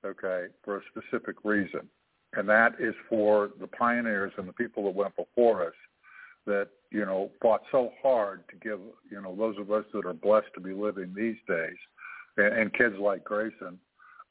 okay, 0.05 0.45
for 0.63 0.77
a 0.77 0.81
specific 0.91 1.35
reason, 1.43 1.89
and 2.35 2.47
that 2.49 2.73
is 2.79 2.93
for 3.09 3.51
the 3.59 3.67
pioneers 3.67 4.33
and 4.37 4.47
the 4.47 4.53
people 4.53 4.83
that 4.85 4.95
went 4.95 5.15
before 5.15 5.65
us 5.67 5.73
that 6.45 6.69
you 6.91 7.05
know 7.05 7.31
fought 7.41 7.61
so 7.71 7.91
hard 8.01 8.43
to 8.49 8.55
give 8.57 8.79
you 9.09 9.21
know 9.21 9.35
those 9.35 9.57
of 9.57 9.71
us 9.71 9.85
that 9.93 10.05
are 10.05 10.13
blessed 10.13 10.47
to 10.53 10.61
be 10.61 10.73
living 10.73 11.13
these 11.15 11.37
days, 11.47 11.77
and, 12.37 12.53
and 12.57 12.73
kids 12.73 12.95
like 12.99 13.23
Greyson, 13.23 13.77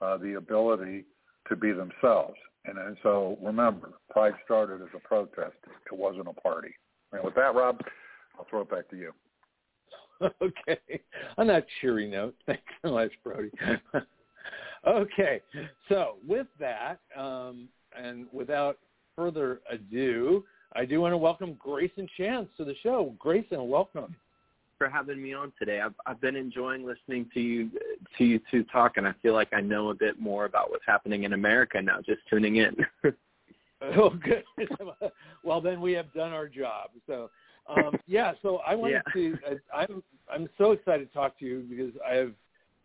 uh, 0.01 0.17
the 0.19 0.35
ability 0.35 1.05
to 1.49 1.57
be 1.57 1.73
themselves. 1.73 2.37
And, 2.67 2.79
and 2.79 2.97
so 3.03 3.39
remember, 3.43 3.93
Pride 4.11 4.33
started 4.45 4.81
as 4.81 4.89
a 4.97 5.01
protest. 5.07 5.57
It 5.87 5.97
wasn't 5.97 6.29
a 6.29 6.33
party. 6.33 6.75
And 7.13 7.23
with 7.23 7.35
that, 7.35 7.55
Rob, 7.55 7.81
I'll 8.39 8.47
throw 8.49 8.63
it 8.63 8.71
back 8.71 8.89
to 8.91 8.97
you. 8.97 9.13
okay. 10.43 11.01
On 11.37 11.47
that 11.49 11.67
cheery 11.81 12.09
note, 12.09 12.35
thanks 12.47 12.63
so 12.83 12.93
much, 12.93 13.13
Brody. 13.23 13.51
okay. 14.87 15.41
So 15.89 16.17
with 16.27 16.47
that, 16.59 17.01
um, 17.17 17.69
and 18.01 18.27
without 18.33 18.79
further 19.17 19.61
ado, 19.71 20.45
I 20.75 20.85
do 20.85 21.01
want 21.01 21.13
to 21.13 21.19
welcome 21.19 21.55
Greyson 21.65 22.09
Chance 22.17 22.49
to 22.57 22.65
the 22.65 22.75
show. 22.83 23.15
Greyson, 23.25 23.67
welcome. 23.69 24.15
For 24.77 24.89
having 24.89 25.23
me 25.23 25.33
on 25.33 25.53
today, 25.57 25.81
I've 25.81 25.95
I've 26.05 26.21
been 26.21 26.35
enjoying 26.35 26.85
listening 26.85 27.31
to 27.33 27.41
you 27.41 27.71
to 28.19 28.25
you 28.25 28.41
two 28.51 28.65
talk, 28.65 28.97
and 28.97 29.07
I 29.07 29.15
feel 29.23 29.33
like 29.33 29.53
I 29.53 29.61
know 29.61 29.91
a 29.91 29.95
bit 29.95 30.19
more 30.21 30.47
about 30.47 30.71
what's 30.71 30.85
happening 30.85 31.23
in 31.23 31.33
America 31.33 31.81
now. 31.81 31.99
Just 32.05 32.23
tuning 32.29 32.57
in. 32.57 32.75
oh, 33.97 34.11
good. 34.11 34.43
well, 35.45 35.61
then 35.61 35.81
we 35.81 35.93
have 35.93 36.13
done 36.13 36.33
our 36.33 36.49
job. 36.49 36.91
So, 37.07 37.31
um, 37.69 37.97
yeah. 38.09 38.33
So 38.43 38.59
I 38.67 38.75
wanted 38.75 39.03
Yeah. 39.07 39.13
to. 39.13 39.39
I, 39.73 39.83
I'm 39.83 40.03
I'm 40.33 40.49
so 40.59 40.73
excited 40.73 41.07
to 41.07 41.15
talk 41.15 41.39
to 41.39 41.45
you 41.45 41.65
because 41.69 41.93
I 42.05 42.15
have 42.15 42.33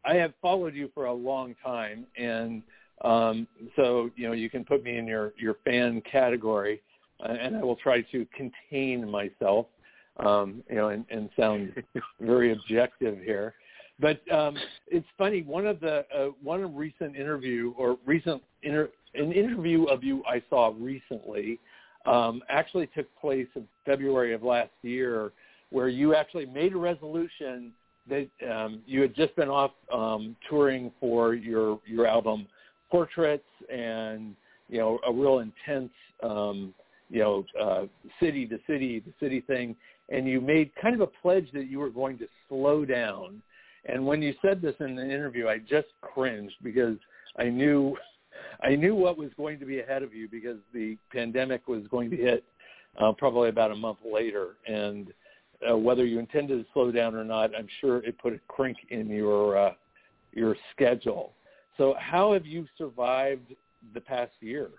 I 0.05 0.13
have 0.13 0.33
followed 0.43 0.75
you 0.75 0.91
for 0.93 1.05
a 1.05 1.13
long 1.13 1.55
time, 1.65 2.05
and 2.15 2.61
um, 3.01 3.47
so 3.75 4.09
you 4.15 4.27
know 4.27 4.33
you 4.33 4.49
can 4.49 4.65
put 4.65 4.83
me 4.83 4.97
in 4.97 5.07
your 5.07 5.33
your 5.37 5.55
fan 5.65 6.01
category, 6.09 6.81
uh, 7.23 7.31
and 7.31 7.55
I 7.55 7.63
will 7.63 7.77
try 7.77 8.01
to 8.01 8.27
contain 8.35 9.09
myself, 9.09 9.67
um, 10.17 10.63
you 10.69 10.75
know, 10.75 10.89
and, 10.89 11.05
and 11.09 11.29
sound 11.37 11.73
very 12.19 12.51
objective 12.51 13.19
here. 13.19 13.53
But 13.99 14.21
um, 14.31 14.57
it's 14.87 15.07
funny. 15.17 15.43
One 15.43 15.65
of 15.65 15.79
the 15.79 16.05
uh, 16.15 16.27
one 16.41 16.75
recent 16.75 17.15
interview 17.15 17.73
or 17.77 17.97
recent 18.05 18.41
inter, 18.63 18.89
an 19.15 19.31
interview 19.31 19.85
of 19.85 20.03
you 20.03 20.23
I 20.25 20.41
saw 20.49 20.73
recently 20.77 21.59
um, 22.05 22.41
actually 22.49 22.87
took 22.87 23.07
place 23.19 23.47
in 23.55 23.67
February 23.85 24.33
of 24.33 24.43
last 24.43 24.71
year, 24.81 25.31
where 25.69 25.89
you 25.89 26.15
actually 26.15 26.45
made 26.45 26.73
a 26.73 26.77
resolution 26.77 27.71
that 28.09 28.27
um, 28.49 28.81
you 28.85 29.01
had 29.01 29.15
just 29.15 29.35
been 29.35 29.49
off 29.49 29.71
um, 29.93 30.35
touring 30.49 30.91
for 30.99 31.33
your 31.33 31.79
your 31.85 32.07
album 32.07 32.47
Portraits, 32.89 33.43
and 33.71 34.35
you 34.69 34.79
know 34.79 34.99
a 35.07 35.11
real 35.11 35.39
intense 35.39 35.91
um, 36.23 36.73
you 37.09 37.19
know 37.19 37.45
uh, 37.59 37.85
city 38.19 38.45
to 38.47 38.59
city 38.67 39.01
to 39.01 39.13
city 39.19 39.41
thing, 39.41 39.75
and 40.09 40.27
you 40.27 40.41
made 40.41 40.71
kind 40.81 40.95
of 40.95 41.01
a 41.01 41.07
pledge 41.07 41.49
that 41.53 41.67
you 41.67 41.79
were 41.79 41.89
going 41.89 42.17
to 42.19 42.27
slow 42.47 42.85
down. 42.85 43.41
And 43.85 44.05
when 44.05 44.21
you 44.21 44.33
said 44.41 44.61
this 44.61 44.75
in 44.79 44.95
the 44.95 45.03
interview, 45.03 45.47
I 45.47 45.59
just 45.59 45.87
cringed 46.01 46.55
because 46.63 46.97
I 47.37 47.45
knew 47.45 47.95
I 48.63 48.75
knew 48.75 48.95
what 48.95 49.17
was 49.17 49.29
going 49.37 49.59
to 49.59 49.65
be 49.65 49.79
ahead 49.79 50.03
of 50.03 50.13
you 50.13 50.27
because 50.29 50.57
the 50.73 50.97
pandemic 51.11 51.67
was 51.67 51.83
going 51.89 52.09
to 52.11 52.17
hit 52.17 52.43
uh, 52.99 53.11
probably 53.13 53.49
about 53.49 53.71
a 53.71 53.75
month 53.75 53.99
later, 54.05 54.55
and 54.67 55.13
uh, 55.69 55.77
whether 55.77 56.05
you 56.05 56.19
intended 56.19 56.57
to 56.57 56.65
slow 56.73 56.91
down 56.91 57.15
or 57.15 57.23
not, 57.23 57.55
I'm 57.55 57.67
sure 57.81 57.97
it 58.03 58.17
put 58.17 58.33
a 58.33 58.39
crink 58.47 58.77
in 58.89 59.07
your 59.09 59.57
uh, 59.57 59.73
your 60.33 60.55
schedule. 60.73 61.33
So, 61.79 61.95
how 61.97 62.33
have 62.33 62.45
you 62.45 62.67
survived 62.77 63.55
the 63.93 64.01
past 64.01 64.33
year? 64.41 64.69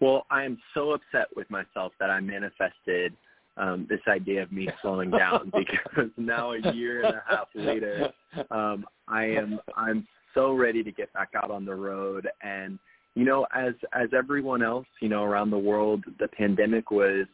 Well, 0.00 0.26
I 0.32 0.42
am 0.42 0.58
so 0.74 0.90
upset 0.90 1.28
with 1.36 1.48
myself 1.48 1.92
that 2.00 2.10
I 2.10 2.18
manifested 2.18 3.14
um, 3.56 3.86
this 3.88 4.00
idea 4.08 4.42
of 4.42 4.50
me 4.50 4.68
slowing 4.82 5.12
down 5.12 5.52
because 5.56 6.10
now 6.16 6.52
a 6.52 6.72
year 6.72 7.04
and 7.04 7.14
a 7.14 7.22
half 7.28 7.46
later, 7.54 8.12
um, 8.50 8.84
I 9.06 9.26
am 9.26 9.60
I'm 9.76 10.06
so 10.34 10.52
ready 10.52 10.82
to 10.82 10.90
get 10.90 11.12
back 11.12 11.30
out 11.40 11.52
on 11.52 11.64
the 11.64 11.74
road. 11.74 12.28
And 12.42 12.80
you 13.14 13.24
know, 13.24 13.46
as 13.54 13.74
as 13.92 14.08
everyone 14.12 14.64
else, 14.64 14.86
you 15.00 15.08
know, 15.08 15.22
around 15.22 15.50
the 15.50 15.58
world, 15.58 16.02
the 16.18 16.26
pandemic 16.26 16.90
was 16.90 17.26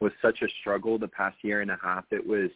was 0.00 0.12
such 0.22 0.40
a 0.40 0.48
struggle 0.62 0.98
the 0.98 1.08
past 1.08 1.36
year 1.42 1.60
and 1.60 1.70
a 1.70 1.78
half. 1.82 2.04
It 2.10 2.26
was 2.26 2.48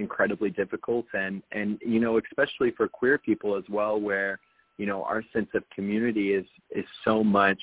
incredibly 0.00 0.50
difficult, 0.50 1.06
and 1.14 1.42
and 1.52 1.78
you 1.80 2.00
know, 2.00 2.18
especially 2.18 2.72
for 2.72 2.88
queer 2.88 3.18
people 3.18 3.56
as 3.56 3.64
well, 3.68 4.00
where 4.00 4.40
you 4.78 4.86
know 4.86 5.04
our 5.04 5.22
sense 5.32 5.50
of 5.54 5.62
community 5.70 6.32
is 6.32 6.46
is 6.70 6.84
so 7.04 7.22
much 7.22 7.60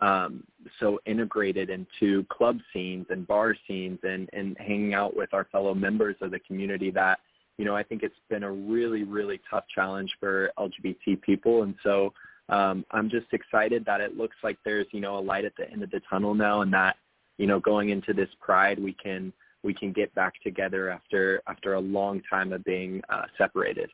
um, 0.00 0.44
so 0.78 1.00
integrated 1.06 1.70
into 1.70 2.24
club 2.24 2.58
scenes 2.72 3.06
and 3.10 3.26
bar 3.26 3.56
scenes 3.66 3.98
and, 4.02 4.28
and 4.32 4.56
hanging 4.58 4.94
out 4.94 5.16
with 5.16 5.32
our 5.32 5.44
fellow 5.50 5.74
members 5.74 6.16
of 6.20 6.30
the 6.30 6.38
community 6.40 6.90
that, 6.90 7.20
you 7.56 7.64
know, 7.64 7.74
I 7.74 7.82
think 7.82 8.02
it's 8.02 8.14
been 8.28 8.42
a 8.42 8.52
really, 8.52 9.04
really 9.04 9.40
tough 9.50 9.64
challenge 9.74 10.14
for 10.20 10.50
LGBT 10.58 11.22
people. 11.22 11.62
And 11.62 11.74
so 11.82 12.12
um, 12.50 12.84
I'm 12.90 13.08
just 13.08 13.26
excited 13.32 13.84
that 13.86 14.02
it 14.02 14.16
looks 14.16 14.36
like 14.42 14.58
there's, 14.64 14.86
you 14.92 15.00
know, 15.00 15.18
a 15.18 15.20
light 15.20 15.46
at 15.46 15.56
the 15.56 15.70
end 15.70 15.82
of 15.82 15.90
the 15.90 16.00
tunnel 16.10 16.34
now 16.34 16.60
and 16.60 16.72
that, 16.74 16.96
you 17.38 17.46
know, 17.46 17.58
going 17.58 17.88
into 17.88 18.12
this 18.12 18.28
pride, 18.40 18.78
we 18.78 18.92
can, 18.92 19.32
we 19.66 19.74
can 19.74 19.92
get 19.92 20.14
back 20.14 20.34
together 20.42 20.88
after, 20.88 21.42
after 21.46 21.74
a 21.74 21.80
long 21.80 22.22
time 22.30 22.52
of 22.52 22.64
being 22.64 23.02
uh, 23.10 23.24
separated. 23.36 23.90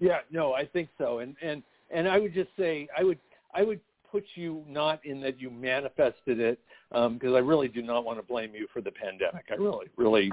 Yeah, 0.00 0.18
no, 0.30 0.54
I 0.54 0.64
think 0.64 0.88
so. 0.98 1.18
And, 1.18 1.36
and, 1.42 1.62
and 1.90 2.08
I 2.08 2.18
would 2.18 2.34
just 2.34 2.50
say, 2.58 2.88
I 2.98 3.04
would, 3.04 3.18
I 3.54 3.62
would 3.62 3.80
put 4.10 4.24
you 4.34 4.64
not 4.66 5.04
in 5.04 5.20
that 5.20 5.40
you 5.40 5.50
manifested 5.50 6.40
it 6.40 6.58
because 6.90 7.08
um, 7.28 7.34
I 7.34 7.38
really 7.38 7.68
do 7.68 7.82
not 7.82 8.04
want 8.04 8.18
to 8.18 8.22
blame 8.22 8.54
you 8.54 8.66
for 8.72 8.80
the 8.80 8.90
pandemic. 8.90 9.44
I 9.50 9.54
really, 9.54 9.86
really 9.96 10.32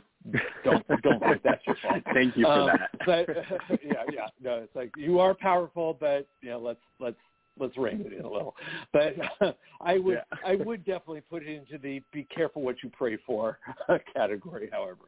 don't 0.63 0.85
don't 1.01 1.19
think 1.19 1.43
that's 1.43 1.61
your 1.67 1.75
fault. 1.83 2.01
Thank 2.13 2.37
you 2.37 2.45
for 2.45 2.51
um, 2.51 2.67
that. 2.67 2.89
but 3.05 3.27
yeah, 3.83 4.03
yeah, 4.13 4.27
no, 4.41 4.59
it's 4.59 4.75
like 4.75 4.91
you 4.95 5.19
are 5.19 5.33
powerful, 5.33 5.97
but 5.99 6.27
you 6.41 6.49
know, 6.49 6.59
let's 6.59 6.79
let's 6.99 7.17
let's 7.59 7.77
rein 7.77 8.01
it 8.05 8.13
in 8.13 8.25
a 8.25 8.29
little. 8.29 8.55
But 8.93 9.15
uh, 9.41 9.51
I 9.81 9.97
would 9.97 10.21
Yeah. 10.31 10.37
I 10.45 10.55
would 10.55 10.85
definitely 10.85 11.21
put 11.21 11.43
it 11.43 11.49
into 11.49 11.77
the 11.77 12.01
be 12.11 12.23
careful 12.23 12.61
what 12.61 12.83
you 12.83 12.89
pray 12.89 13.17
for 13.25 13.59
category. 14.13 14.69
However, 14.71 15.05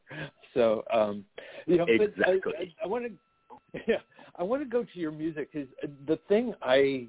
so 0.53 0.83
um, 0.91 1.25
you 1.65 1.77
know, 1.77 1.85
but 1.85 2.13
I- 2.25 2.31
Exactly. 2.31 2.53
I, 2.59 2.83
I 2.83 2.87
want 2.87 3.05
to 3.05 3.81
yeah, 3.87 3.97
I 4.35 4.43
want 4.43 4.61
to 4.61 4.69
go 4.69 4.83
to 4.83 4.99
your 4.99 5.11
music 5.11 5.51
because 5.51 5.67
the 6.07 6.17
thing 6.27 6.53
I 6.61 7.07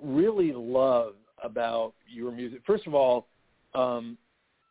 really 0.00 0.52
love 0.52 1.14
about 1.42 1.94
your 2.06 2.32
music. 2.32 2.60
First 2.66 2.86
of 2.86 2.94
all, 2.94 3.28
um, 3.74 4.16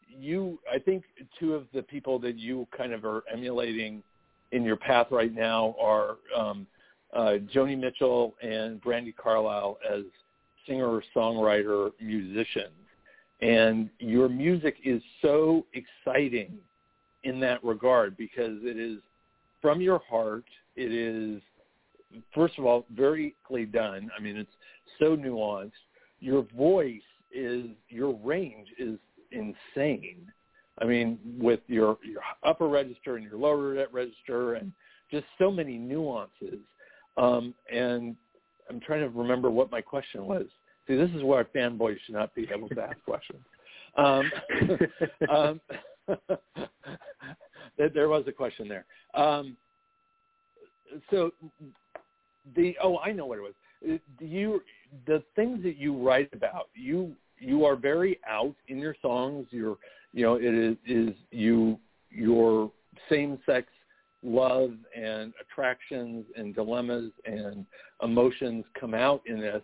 you, 0.07 0.60
I 0.72 0.79
think 0.79 1.03
two 1.39 1.53
of 1.53 1.65
the 1.74 1.81
people 1.81 2.19
that 2.19 2.38
you 2.38 2.67
kind 2.75 2.93
of 2.93 3.05
are 3.05 3.24
emulating 3.31 4.03
in 4.51 4.63
your 4.63 4.75
path 4.75 5.07
right 5.12 5.33
now 5.33 5.75
are 5.81 6.17
um, 6.38 6.67
uh, 7.15 7.34
Joni 7.53 7.79
Mitchell 7.79 8.34
and 8.41 8.82
Brandi 8.82 9.15
Carlile 9.15 9.77
as 9.89 10.03
singer, 10.67 11.01
songwriter, 11.15 11.91
musicians. 12.01 12.74
And 13.41 13.89
your 14.00 14.29
music 14.29 14.77
is 14.84 15.01
so 15.22 15.65
exciting 15.74 16.58
in 17.24 17.39
that 17.41 17.63
regard 17.63 18.15
because 18.17 18.60
it 18.62 18.77
is 18.77 19.00
from 19.62 19.82
your 19.82 20.01
heart. 20.10 20.46
It 20.75 20.91
is, 20.91 21.41
first 22.34 22.58
of 22.58 22.65
all, 22.65 22.86
very 22.96 23.36
done. 23.72 24.10
I 24.17 24.22
mean, 24.22 24.38
it's 24.38 24.51
so 25.00 25.15
nuanced. 25.17 25.72
Your 26.20 26.46
voice 26.55 27.01
is, 27.34 27.65
your 27.89 28.17
range 28.24 28.67
is 28.77 28.98
insane. 29.32 30.32
I 30.79 30.86
mean, 30.86 31.20
with 31.39 31.60
your 31.67 31.98
your 32.03 32.22
upper 32.43 32.67
register 32.67 33.15
and 33.17 33.24
your 33.24 33.38
lower 33.38 33.86
register, 33.91 34.55
and 34.55 34.72
just 35.12 35.25
so 35.38 35.51
many 35.51 35.77
nuances. 35.77 36.60
Um, 37.17 37.53
and 37.72 38.15
I'm 38.70 38.79
trying 38.79 39.01
to 39.01 39.10
remember 39.10 39.50
what 39.50 39.72
my 39.72 39.82
question 39.82 40.25
was. 40.25 40.46
See, 40.88 40.96
this 40.96 41.10
is 41.12 41.24
where 41.24 41.46
fanboys 41.46 41.98
should 42.05 42.15
not 42.15 42.34
be 42.36 42.48
able 42.53 42.70
to 42.70 42.82
ask 42.82 42.98
questions. 43.05 43.41
Um, 43.96 44.32
um, 45.29 45.62
there 47.77 48.10
was 48.10 48.24
a 48.27 48.32
question 48.32 48.67
there. 48.67 48.86
Um, 49.13 49.55
so 51.10 51.32
the 52.55 52.75
oh, 52.84 52.98
I 53.00 53.12
know 53.12 53.25
what 53.25 53.39
it 53.39 53.41
was. 53.41 53.53
Do 54.20 54.25
you 54.25 54.62
the 55.08 55.24
things 55.36 55.63
that 55.63 55.77
you 55.77 55.96
write 55.96 56.29
about? 56.34 56.70
You 56.74 57.15
you 57.39 57.65
are 57.65 57.75
very 57.75 58.20
out 58.27 58.55
in 58.67 58.79
your 58.79 58.96
songs. 59.01 59.48
You're 59.51 59.77
you 60.13 60.24
know 60.24 60.36
it 60.36 60.53
is 60.53 60.77
is 60.86 61.15
you 61.32 61.79
your 62.10 62.72
same 63.10 63.39
sex 63.46 63.67
love 64.23 64.71
and 64.95 65.33
attractions 65.41 66.25
and 66.37 66.55
dilemmas 66.55 67.11
and 67.25 67.65
emotions 68.01 68.63
come 68.79 68.93
out 68.93 69.21
in 69.25 69.39
this 69.39 69.61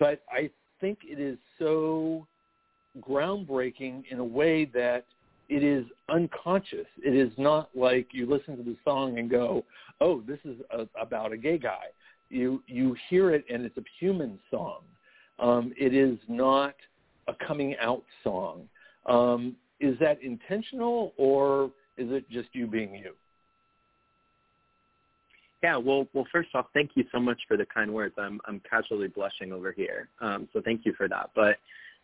but 0.00 0.22
I 0.32 0.50
think 0.80 1.00
it 1.04 1.20
is 1.20 1.38
so 1.58 2.26
groundbreaking 3.00 4.04
in 4.10 4.18
a 4.18 4.24
way 4.24 4.64
that 4.64 5.04
it 5.48 5.62
is 5.62 5.84
unconscious. 6.08 6.86
It 7.04 7.14
is 7.14 7.30
not 7.36 7.68
like 7.74 8.08
you 8.12 8.26
listen 8.26 8.56
to 8.56 8.62
the 8.62 8.76
song 8.84 9.18
and 9.18 9.30
go, 9.30 9.64
"Oh, 10.00 10.22
this 10.22 10.38
is 10.44 10.58
a, 10.70 10.88
about 11.00 11.32
a 11.32 11.36
gay 11.36 11.58
guy." 11.58 11.86
You 12.30 12.62
you 12.66 12.96
hear 13.08 13.32
it 13.32 13.44
and 13.50 13.64
it's 13.64 13.76
a 13.76 13.84
human 13.98 14.38
song. 14.50 14.82
Um, 15.38 15.72
it 15.76 15.94
is 15.94 16.18
not 16.28 16.74
a 17.28 17.34
coming 17.46 17.76
out 17.80 18.04
song. 18.24 18.68
Um, 19.06 19.56
is 19.80 19.98
that 19.98 20.22
intentional 20.22 21.12
or 21.16 21.72
is 21.96 22.10
it 22.10 22.28
just 22.30 22.48
you 22.52 22.66
being 22.66 22.94
you? 22.94 23.14
Yeah, 25.62 25.76
well, 25.76 26.06
well, 26.14 26.26
first 26.32 26.48
off, 26.54 26.66
thank 26.72 26.92
you 26.94 27.04
so 27.12 27.20
much 27.20 27.40
for 27.46 27.56
the 27.56 27.66
kind 27.66 27.92
words. 27.92 28.14
I'm 28.18 28.40
I'm 28.46 28.60
casually 28.68 29.08
blushing 29.08 29.52
over 29.52 29.72
here, 29.72 30.08
um, 30.20 30.48
so 30.52 30.62
thank 30.64 30.86
you 30.86 30.94
for 30.94 31.06
that. 31.08 31.30
But 31.34 31.56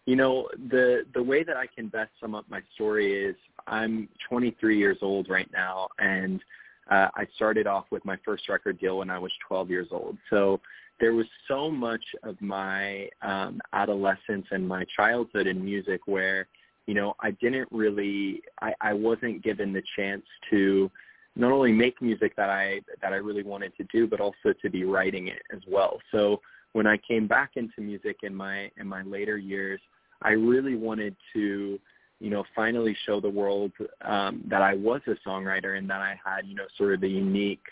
you 0.04 0.14
know, 0.14 0.48
the 0.68 1.04
the 1.14 1.22
way 1.22 1.42
that 1.42 1.56
I 1.56 1.66
can 1.66 1.88
best 1.88 2.10
sum 2.20 2.34
up 2.34 2.44
my 2.48 2.60
story 2.74 3.24
is 3.24 3.34
I'm 3.66 4.08
23 4.28 4.78
years 4.78 4.98
old 5.00 5.28
right 5.30 5.50
now, 5.52 5.88
and 5.98 6.42
uh, 6.90 7.08
I 7.14 7.26
started 7.34 7.66
off 7.66 7.86
with 7.90 8.04
my 8.04 8.16
first 8.24 8.48
record 8.48 8.78
deal 8.78 8.98
when 8.98 9.10
I 9.10 9.18
was 9.18 9.32
12 9.48 9.70
years 9.70 9.88
old. 9.90 10.16
So 10.30 10.60
there 11.00 11.14
was 11.14 11.26
so 11.48 11.70
much 11.70 12.04
of 12.22 12.40
my 12.40 13.08
um, 13.22 13.60
adolescence 13.72 14.46
and 14.50 14.66
my 14.66 14.84
childhood 14.96 15.46
in 15.46 15.64
music 15.64 16.02
where, 16.06 16.46
you 16.86 16.94
know, 16.94 17.14
I 17.20 17.32
didn't 17.32 17.68
really, 17.70 18.42
I, 18.62 18.72
I 18.80 18.92
wasn't 18.92 19.42
given 19.42 19.72
the 19.72 19.82
chance 19.96 20.22
to 20.50 20.90
not 21.36 21.52
only 21.52 21.72
make 21.72 22.00
music 22.00 22.34
that 22.36 22.50
I 22.50 22.80
that 23.02 23.12
I 23.12 23.16
really 23.16 23.42
wanted 23.42 23.76
to 23.76 23.84
do, 23.84 24.06
but 24.06 24.20
also 24.20 24.52
to 24.60 24.70
be 24.70 24.84
writing 24.84 25.28
it 25.28 25.42
as 25.54 25.60
well. 25.68 25.98
So 26.10 26.40
when 26.72 26.86
I 26.86 26.96
came 26.96 27.26
back 27.26 27.52
into 27.56 27.80
music 27.80 28.18
in 28.22 28.34
my 28.34 28.70
in 28.78 28.86
my 28.86 29.02
later 29.02 29.36
years, 29.36 29.80
I 30.22 30.30
really 30.30 30.76
wanted 30.76 31.14
to, 31.34 31.78
you 32.20 32.30
know, 32.30 32.44
finally 32.54 32.96
show 33.04 33.20
the 33.20 33.30
world 33.30 33.72
um, 34.02 34.42
that 34.48 34.62
I 34.62 34.74
was 34.74 35.02
a 35.06 35.28
songwriter 35.28 35.78
and 35.78 35.88
that 35.90 36.00
I 36.00 36.18
had, 36.24 36.46
you 36.46 36.54
know, 36.54 36.66
sort 36.76 36.94
of 36.94 37.00
the 37.00 37.08
unique 37.08 37.64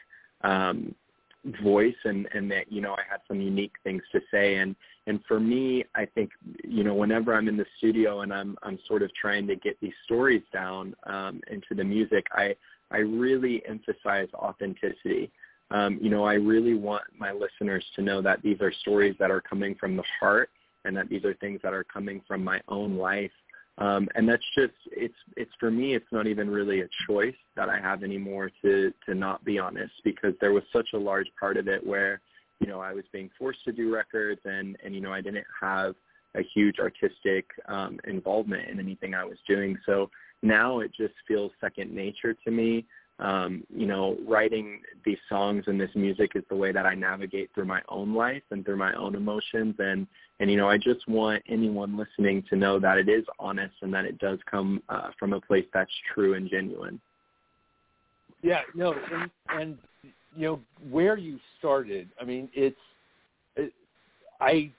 um, 0.42 0.94
voice 1.62 1.94
and 2.04 2.26
and 2.32 2.50
that 2.50 2.72
you 2.72 2.80
know 2.80 2.92
I 2.94 3.02
had 3.08 3.20
some 3.28 3.40
unique 3.40 3.74
things 3.84 4.02
to 4.12 4.20
say 4.30 4.56
and 4.56 4.74
and 5.06 5.20
for 5.28 5.38
me 5.38 5.84
I 5.94 6.06
think 6.06 6.30
you 6.62 6.84
know 6.84 6.94
whenever 6.94 7.34
I'm 7.34 7.48
in 7.48 7.56
the 7.56 7.66
studio 7.76 8.22
and 8.22 8.32
I'm 8.32 8.56
I'm 8.62 8.78
sort 8.88 9.02
of 9.02 9.14
trying 9.14 9.46
to 9.48 9.56
get 9.56 9.78
these 9.80 9.92
stories 10.04 10.42
down 10.52 10.94
um 11.04 11.42
into 11.50 11.74
the 11.74 11.84
music 11.84 12.26
I 12.32 12.56
I 12.94 12.98
really 12.98 13.60
emphasize 13.68 14.28
authenticity. 14.34 15.32
Um, 15.72 15.98
you 16.00 16.10
know, 16.10 16.24
I 16.24 16.34
really 16.34 16.74
want 16.74 17.02
my 17.18 17.32
listeners 17.32 17.84
to 17.96 18.02
know 18.02 18.22
that 18.22 18.40
these 18.42 18.60
are 18.60 18.72
stories 18.72 19.16
that 19.18 19.32
are 19.32 19.40
coming 19.40 19.74
from 19.74 19.96
the 19.96 20.04
heart 20.20 20.50
and 20.84 20.96
that 20.96 21.08
these 21.08 21.24
are 21.24 21.34
things 21.34 21.58
that 21.64 21.74
are 21.74 21.82
coming 21.82 22.20
from 22.28 22.44
my 22.44 22.60
own 22.68 22.96
life. 22.96 23.32
Um, 23.78 24.06
and 24.14 24.28
that's 24.28 24.44
just 24.56 24.74
it's 24.92 25.14
it's 25.36 25.50
for 25.58 25.68
me 25.68 25.94
it's 25.96 26.06
not 26.12 26.28
even 26.28 26.48
really 26.48 26.82
a 26.82 26.88
choice 27.08 27.34
that 27.56 27.68
I 27.68 27.80
have 27.80 28.04
anymore 28.04 28.48
to 28.62 28.92
to 29.06 29.14
not 29.16 29.44
be 29.44 29.58
honest 29.58 29.94
because 30.04 30.34
there 30.40 30.52
was 30.52 30.62
such 30.72 30.90
a 30.94 30.98
large 30.98 31.26
part 31.40 31.56
of 31.56 31.66
it 31.66 31.84
where 31.84 32.20
you 32.60 32.68
know 32.68 32.78
I 32.78 32.92
was 32.92 33.04
being 33.12 33.30
forced 33.36 33.64
to 33.64 33.72
do 33.72 33.92
records 33.92 34.40
and 34.44 34.76
and 34.84 34.94
you 34.94 35.00
know 35.00 35.12
I 35.12 35.20
didn't 35.20 35.46
have 35.60 35.96
a 36.36 36.42
huge 36.54 36.78
artistic 36.78 37.46
um, 37.66 37.98
involvement 38.06 38.68
in 38.68 38.78
anything 38.78 39.12
I 39.12 39.24
was 39.24 39.38
doing 39.48 39.76
so 39.84 40.08
now 40.44 40.80
it 40.80 40.92
just 40.94 41.14
feels 41.26 41.50
second 41.60 41.92
nature 41.92 42.34
to 42.44 42.50
me. 42.50 42.84
Um, 43.20 43.62
you 43.74 43.86
know, 43.86 44.16
writing 44.26 44.80
these 45.04 45.18
songs 45.28 45.64
and 45.68 45.80
this 45.80 45.90
music 45.94 46.32
is 46.34 46.42
the 46.50 46.56
way 46.56 46.72
that 46.72 46.84
I 46.84 46.94
navigate 46.94 47.50
through 47.54 47.66
my 47.66 47.80
own 47.88 48.12
life 48.12 48.42
and 48.50 48.64
through 48.64 48.76
my 48.76 48.92
own 48.94 49.14
emotions. 49.14 49.76
And, 49.78 50.08
and, 50.40 50.50
you 50.50 50.56
know, 50.56 50.68
I 50.68 50.78
just 50.78 51.06
want 51.06 51.42
anyone 51.48 51.96
listening 51.96 52.42
to 52.50 52.56
know 52.56 52.80
that 52.80 52.98
it 52.98 53.08
is 53.08 53.24
honest 53.38 53.74
and 53.82 53.94
that 53.94 54.04
it 54.04 54.18
does 54.18 54.40
come 54.50 54.82
uh, 54.88 55.10
from 55.16 55.32
a 55.32 55.40
place 55.40 55.64
that's 55.72 55.92
true 56.12 56.34
and 56.34 56.50
genuine. 56.50 57.00
Yeah, 58.42 58.62
no, 58.74 58.94
and, 59.12 59.30
and 59.48 59.78
you 60.36 60.46
know, 60.46 60.60
where 60.90 61.16
you 61.16 61.38
started, 61.58 62.08
I 62.20 62.24
mean, 62.24 62.48
it's, 62.52 62.76
it, 63.54 63.72
I, 64.40 64.72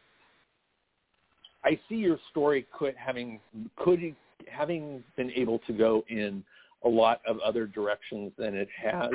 I 1.63 1.79
see 1.87 1.95
your 1.95 2.19
story 2.31 2.67
could 2.77 2.95
having 2.95 3.39
could 3.77 4.13
having 4.49 5.03
been 5.15 5.31
able 5.31 5.59
to 5.59 5.73
go 5.73 6.03
in 6.09 6.43
a 6.83 6.89
lot 6.89 7.21
of 7.27 7.39
other 7.39 7.65
directions 7.65 8.31
than 8.37 8.55
it 8.55 8.69
has 8.81 9.11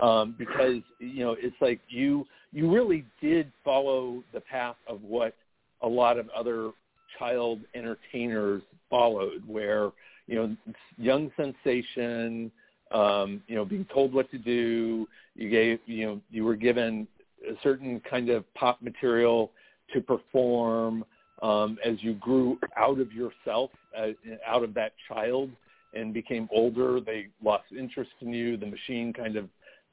um, 0.00 0.34
because 0.38 0.82
you 0.98 1.24
know 1.24 1.36
it's 1.38 1.56
like 1.60 1.80
you 1.88 2.26
you 2.52 2.72
really 2.72 3.04
did 3.20 3.50
follow 3.64 4.22
the 4.32 4.40
path 4.40 4.76
of 4.88 5.02
what 5.02 5.34
a 5.82 5.88
lot 5.88 6.18
of 6.18 6.28
other 6.30 6.70
child 7.18 7.60
entertainers 7.74 8.62
followed 8.90 9.42
where 9.46 9.90
you 10.26 10.34
know 10.34 10.56
young 10.98 11.30
sensation 11.36 12.50
um, 12.90 13.42
you 13.46 13.54
know 13.54 13.64
being 13.64 13.86
told 13.92 14.12
what 14.12 14.30
to 14.30 14.38
do 14.38 15.06
you 15.36 15.48
gave 15.48 15.78
you 15.86 16.06
know 16.06 16.20
you 16.30 16.44
were 16.44 16.56
given 16.56 17.06
a 17.48 17.54
certain 17.62 18.00
kind 18.08 18.28
of 18.28 18.44
pop 18.54 18.82
material 18.82 19.52
to 19.92 20.00
perform 20.00 21.04
um, 21.42 21.78
as 21.84 22.02
you 22.02 22.14
grew 22.14 22.58
out 22.76 23.00
of 23.00 23.12
yourself, 23.12 23.70
uh, 23.96 24.08
out 24.46 24.62
of 24.62 24.74
that 24.74 24.92
child, 25.08 25.50
and 25.94 26.12
became 26.12 26.48
older, 26.52 27.00
they 27.00 27.28
lost 27.42 27.64
interest 27.76 28.10
in 28.20 28.32
you. 28.32 28.56
The 28.56 28.66
machine 28.66 29.12
kind 29.12 29.36
of 29.36 29.48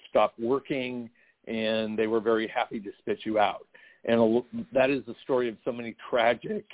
stopped 0.10 0.40
working, 0.40 1.10
and 1.48 1.98
they 1.98 2.08
were 2.08 2.20
very 2.20 2.48
happy 2.48 2.80
to 2.80 2.90
spit 3.00 3.20
you 3.24 3.40
out. 3.40 3.66
And 4.06 4.44
that 4.74 4.90
is 4.90 5.04
the 5.06 5.16
story 5.24 5.48
of 5.48 5.58
so 5.64 5.72
many 5.72 5.96
tragic 6.10 6.66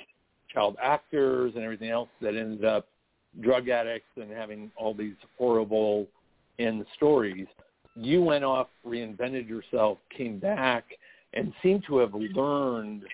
child 0.52 0.76
actors 0.82 1.52
and 1.54 1.64
everything 1.64 1.90
else 1.90 2.08
that 2.22 2.34
ended 2.34 2.64
up 2.64 2.86
drug 3.40 3.68
addicts 3.68 4.08
and 4.16 4.30
having 4.30 4.70
all 4.76 4.94
these 4.94 5.16
horrible 5.36 6.06
end 6.58 6.86
stories. 6.96 7.46
You 7.94 8.22
went 8.22 8.44
off, 8.44 8.68
reinvented 8.86 9.46
yourself, 9.46 9.98
came 10.16 10.38
back, 10.38 10.84
and 11.34 11.52
seemed 11.62 11.84
to 11.86 11.98
have 11.98 12.14
learned– 12.14 13.04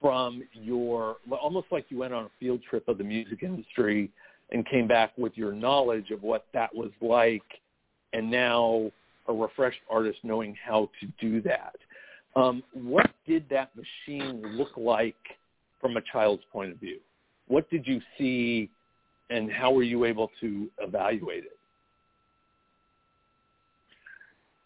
from 0.00 0.42
your 0.52 1.16
almost 1.40 1.66
like 1.70 1.86
you 1.88 1.98
went 1.98 2.12
on 2.12 2.24
a 2.24 2.30
field 2.38 2.60
trip 2.68 2.86
of 2.88 2.98
the 2.98 3.04
music 3.04 3.42
industry 3.42 4.10
and 4.50 4.66
came 4.66 4.86
back 4.86 5.12
with 5.16 5.36
your 5.36 5.52
knowledge 5.52 6.10
of 6.10 6.22
what 6.22 6.46
that 6.52 6.74
was 6.74 6.90
like 7.00 7.42
and 8.12 8.30
now 8.30 8.90
a 9.28 9.32
refreshed 9.32 9.80
artist 9.90 10.18
knowing 10.22 10.56
how 10.64 10.88
to 11.00 11.06
do 11.20 11.40
that. 11.42 11.74
Um, 12.36 12.62
what 12.74 13.10
did 13.26 13.48
that 13.50 13.70
machine 13.74 14.42
look 14.56 14.76
like 14.76 15.16
from 15.80 15.96
a 15.96 16.02
child's 16.12 16.44
point 16.52 16.70
of 16.70 16.78
view? 16.78 16.98
What 17.48 17.68
did 17.70 17.86
you 17.86 18.00
see 18.18 18.70
and 19.30 19.50
how 19.50 19.72
were 19.72 19.82
you 19.82 20.04
able 20.04 20.30
to 20.40 20.68
evaluate 20.78 21.44
it? 21.44 21.55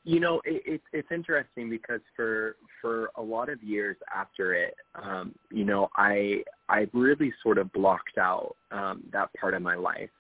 You 0.05 0.19
know, 0.21 0.41
it, 0.45 0.63
it, 0.67 0.81
it's 0.93 1.09
interesting 1.13 1.69
because 1.69 2.01
for 2.17 2.57
for 2.81 3.11
a 3.17 3.23
lot 3.23 3.49
of 3.51 3.63
years 3.63 3.97
after 4.15 4.55
it, 4.55 4.75
um, 4.95 5.35
you 5.51 5.65
know, 5.65 5.89
I 5.97 6.43
I 6.69 6.89
really 6.93 7.33
sort 7.43 7.59
of 7.59 7.73
blocked 7.73 8.19
out 8.19 8.57
um, 8.71 9.03
that 9.13 9.29
part 9.35 9.55
of 9.55 9.63
my 9.63 9.75
life. 9.75 10.11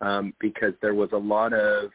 um, 0.00 0.34
because 0.40 0.72
there 0.82 0.94
was 0.94 1.10
a 1.12 1.16
lot 1.16 1.52
of 1.52 1.90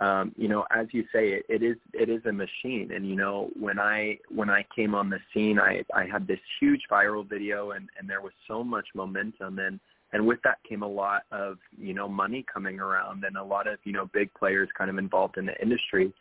um, 0.00 0.32
you 0.36 0.48
know, 0.48 0.64
as 0.74 0.88
you 0.90 1.04
say, 1.12 1.28
it, 1.28 1.46
it 1.48 1.62
is 1.62 1.76
it 1.92 2.08
is 2.08 2.24
a 2.26 2.32
machine. 2.32 2.90
And 2.92 3.06
you 3.08 3.14
know, 3.14 3.50
when 3.58 3.78
I 3.78 4.18
when 4.34 4.50
I 4.50 4.64
came 4.74 4.94
on 4.94 5.10
the 5.10 5.18
scene, 5.32 5.58
I 5.60 5.84
I 5.94 6.06
had 6.06 6.26
this 6.26 6.40
huge 6.60 6.82
viral 6.90 7.28
video, 7.28 7.70
and 7.72 7.88
and 7.98 8.08
there 8.10 8.20
was 8.20 8.32
so 8.48 8.64
much 8.64 8.86
momentum, 8.94 9.58
and 9.60 9.78
and 10.12 10.26
with 10.26 10.40
that 10.42 10.58
came 10.68 10.82
a 10.82 10.88
lot 10.88 11.22
of 11.30 11.58
you 11.78 11.94
know 11.94 12.08
money 12.08 12.44
coming 12.52 12.80
around, 12.80 13.24
and 13.24 13.36
a 13.36 13.44
lot 13.44 13.68
of 13.68 13.78
you 13.84 13.92
know 13.92 14.06
big 14.12 14.32
players 14.34 14.68
kind 14.76 14.90
of 14.90 14.98
involved 14.98 15.38
in 15.38 15.46
the 15.46 15.62
industry. 15.62 16.12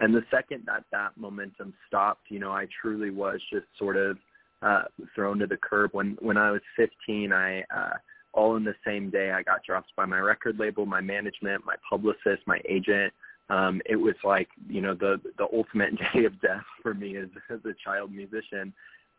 And 0.00 0.14
the 0.14 0.24
second 0.30 0.64
that 0.66 0.84
that 0.92 1.10
momentum 1.16 1.74
stopped, 1.86 2.30
you 2.30 2.38
know, 2.38 2.52
I 2.52 2.66
truly 2.80 3.10
was 3.10 3.40
just 3.52 3.66
sort 3.78 3.96
of 3.96 4.16
uh, 4.62 4.84
thrown 5.14 5.38
to 5.38 5.46
the 5.46 5.56
curb. 5.56 5.90
When 5.92 6.16
when 6.20 6.36
I 6.36 6.50
was 6.50 6.62
15, 6.76 7.32
I 7.32 7.60
uh, 7.74 7.94
all 8.32 8.56
in 8.56 8.64
the 8.64 8.74
same 8.86 9.10
day 9.10 9.32
I 9.32 9.42
got 9.42 9.62
dropped 9.64 9.94
by 9.96 10.06
my 10.06 10.18
record 10.18 10.58
label, 10.58 10.86
my 10.86 11.00
management, 11.00 11.64
my 11.66 11.76
publicist, 11.88 12.46
my 12.46 12.60
agent 12.68 13.12
um, 13.50 13.82
it 13.84 13.96
was 13.96 14.14
like 14.22 14.48
you 14.68 14.80
know 14.80 14.94
the 14.94 15.20
the 15.36 15.46
ultimate 15.52 15.94
day 16.14 16.24
of 16.24 16.40
death 16.40 16.64
for 16.82 16.94
me 16.94 17.16
as 17.16 17.28
as 17.50 17.58
a 17.64 17.74
child 17.84 18.12
musician, 18.12 18.72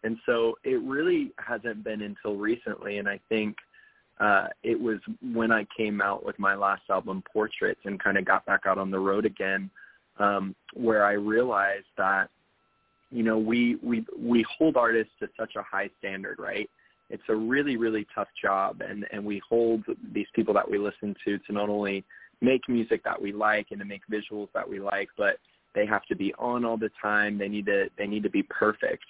and 0.04 0.17
so 0.26 0.58
it 0.63 0.82
really 0.82 1.32
hasn't 1.38 1.84
been 1.84 2.02
until 2.02 2.38
recently, 2.38 2.98
and 2.98 3.08
I 3.08 3.20
think 3.30 3.58
uh, 4.20 4.48
it 4.63 4.80
was 4.80 5.00
when 5.34 5.52
I 5.52 5.67
came 5.76 6.02
out 6.02 6.26
with 6.26 6.39
my 6.39 6.56
last 6.56 6.84
album, 6.89 7.24
Portraits, 7.32 7.82
and 7.84 8.02
kind 8.02 8.17
of 8.17 8.26
got 8.26 8.46
back 8.46 8.62
out 8.65 8.78
on 8.78 8.89
the 8.89 9.00
road 9.00 9.26
again, 9.26 9.70
um, 10.19 10.56
where 10.74 11.04
I 11.04 11.13
realized 11.13 11.88
that 11.97 12.30
you 13.10 13.24
know 13.24 13.38
we 13.38 13.78
we 13.84 14.06
we 14.17 14.45
hold 14.58 14.78
artists 14.78 15.13
to 15.19 15.28
such 15.39 15.56
a 15.56 15.63
high 15.63 15.89
standard, 16.00 16.39
right? 16.39 16.69
It's 17.10 17.24
a 17.30 17.36
really 17.36 17.78
really 17.78 18.08
tough 18.13 18.30
job, 18.41 18.82
and 18.82 19.06
and 19.12 19.24
we 19.24 19.41
hold 19.47 19.84
these 20.13 20.28
people 20.34 20.54
that 20.54 20.69
we 20.69 20.78
listen 20.78 21.15
to 21.26 21.38
to 21.39 21.54
not 21.54 21.69
only 21.69 22.04
make 22.41 22.67
music 22.67 23.04
that 23.04 23.21
we 23.21 23.32
like 23.32 23.67
and 23.71 23.80
to 23.80 23.86
make 23.86 24.02
visuals 24.12 24.50
that 24.54 24.67
we 24.67 24.80
like, 24.80 25.10
but 25.17 25.38
they 25.74 25.86
have 25.86 26.06
to 26.06 26.15
be 26.15 26.34
on 26.36 26.65
all 26.65 26.78
the 26.78 26.91
time. 27.02 27.38
They 27.38 27.47
need 27.47 27.65
to 27.67 27.89
they 27.97 28.08
need 28.08 28.24
to 28.24 28.30
be 28.30 28.43
perfect. 28.43 29.04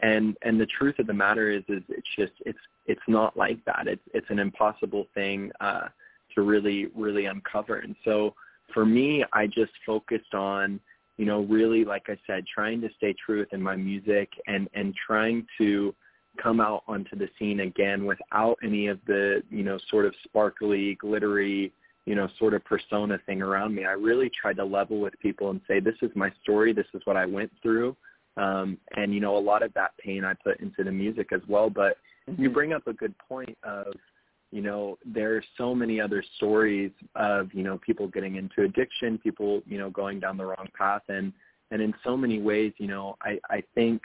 And 0.00 0.36
and 0.42 0.60
the 0.60 0.66
truth 0.66 0.98
of 0.98 1.06
the 1.06 1.14
matter 1.14 1.50
is 1.50 1.62
is 1.68 1.82
it's 1.88 2.08
just 2.16 2.32
it's 2.46 2.58
it's 2.86 3.00
not 3.08 3.36
like 3.36 3.64
that. 3.66 3.86
It's 3.86 4.02
it's 4.14 4.30
an 4.30 4.38
impossible 4.38 5.06
thing 5.14 5.50
uh 5.60 5.88
to 6.34 6.42
really 6.42 6.86
really 6.96 7.26
uncover. 7.26 7.76
And 7.76 7.94
so 8.04 8.34
for 8.72 8.86
me, 8.86 9.24
I 9.32 9.46
just 9.46 9.72
focused 9.84 10.34
on 10.34 10.80
you 11.16 11.26
know 11.26 11.40
really 11.42 11.84
like 11.84 12.04
I 12.08 12.16
said 12.26 12.44
trying 12.52 12.80
to 12.82 12.88
stay 12.96 13.14
true 13.24 13.40
within 13.40 13.62
my 13.62 13.76
music 13.76 14.30
and 14.46 14.68
and 14.74 14.94
trying 14.94 15.46
to 15.58 15.94
come 16.40 16.60
out 16.60 16.84
onto 16.86 17.16
the 17.16 17.28
scene 17.38 17.60
again 17.60 18.04
without 18.04 18.56
any 18.62 18.86
of 18.86 19.00
the 19.06 19.42
you 19.50 19.64
know 19.64 19.78
sort 19.90 20.06
of 20.06 20.14
sparkly 20.24 20.94
glittery 20.96 21.72
you 22.08 22.14
know, 22.14 22.26
sort 22.38 22.54
of 22.54 22.64
persona 22.64 23.18
thing 23.26 23.42
around 23.42 23.74
me. 23.74 23.84
I 23.84 23.92
really 23.92 24.30
tried 24.30 24.56
to 24.56 24.64
level 24.64 24.98
with 24.98 25.12
people 25.20 25.50
and 25.50 25.60
say, 25.68 25.78
this 25.78 25.96
is 26.00 26.10
my 26.14 26.32
story. 26.42 26.72
This 26.72 26.86
is 26.94 27.02
what 27.04 27.18
I 27.18 27.26
went 27.26 27.52
through. 27.62 27.94
Um, 28.38 28.78
and, 28.96 29.12
you 29.12 29.20
know, 29.20 29.36
a 29.36 29.38
lot 29.38 29.62
of 29.62 29.74
that 29.74 29.90
pain 30.02 30.24
I 30.24 30.32
put 30.32 30.58
into 30.60 30.82
the 30.82 30.90
music 30.90 31.34
as 31.34 31.42
well. 31.48 31.68
But 31.68 31.98
mm-hmm. 32.26 32.42
you 32.42 32.48
bring 32.48 32.72
up 32.72 32.86
a 32.86 32.94
good 32.94 33.14
point 33.18 33.58
of, 33.62 33.88
you 34.50 34.62
know, 34.62 34.98
there 35.04 35.36
are 35.36 35.44
so 35.56 35.74
many 35.74 36.00
other 36.00 36.24
stories 36.36 36.90
of, 37.14 37.52
you 37.52 37.62
know, 37.62 37.78
people 37.78 38.08
getting 38.08 38.36
into 38.36 38.62
addiction, 38.62 39.18
people, 39.18 39.62
you 39.66 39.78
know, 39.78 39.90
going 39.90 40.20
down 40.20 40.36
the 40.36 40.44
wrong 40.44 40.68
path. 40.76 41.02
And, 41.08 41.32
and 41.70 41.82
in 41.82 41.92
so 42.02 42.16
many 42.16 42.40
ways, 42.40 42.72
you 42.78 42.86
know, 42.86 43.16
I, 43.22 43.38
I 43.50 43.62
think 43.74 44.00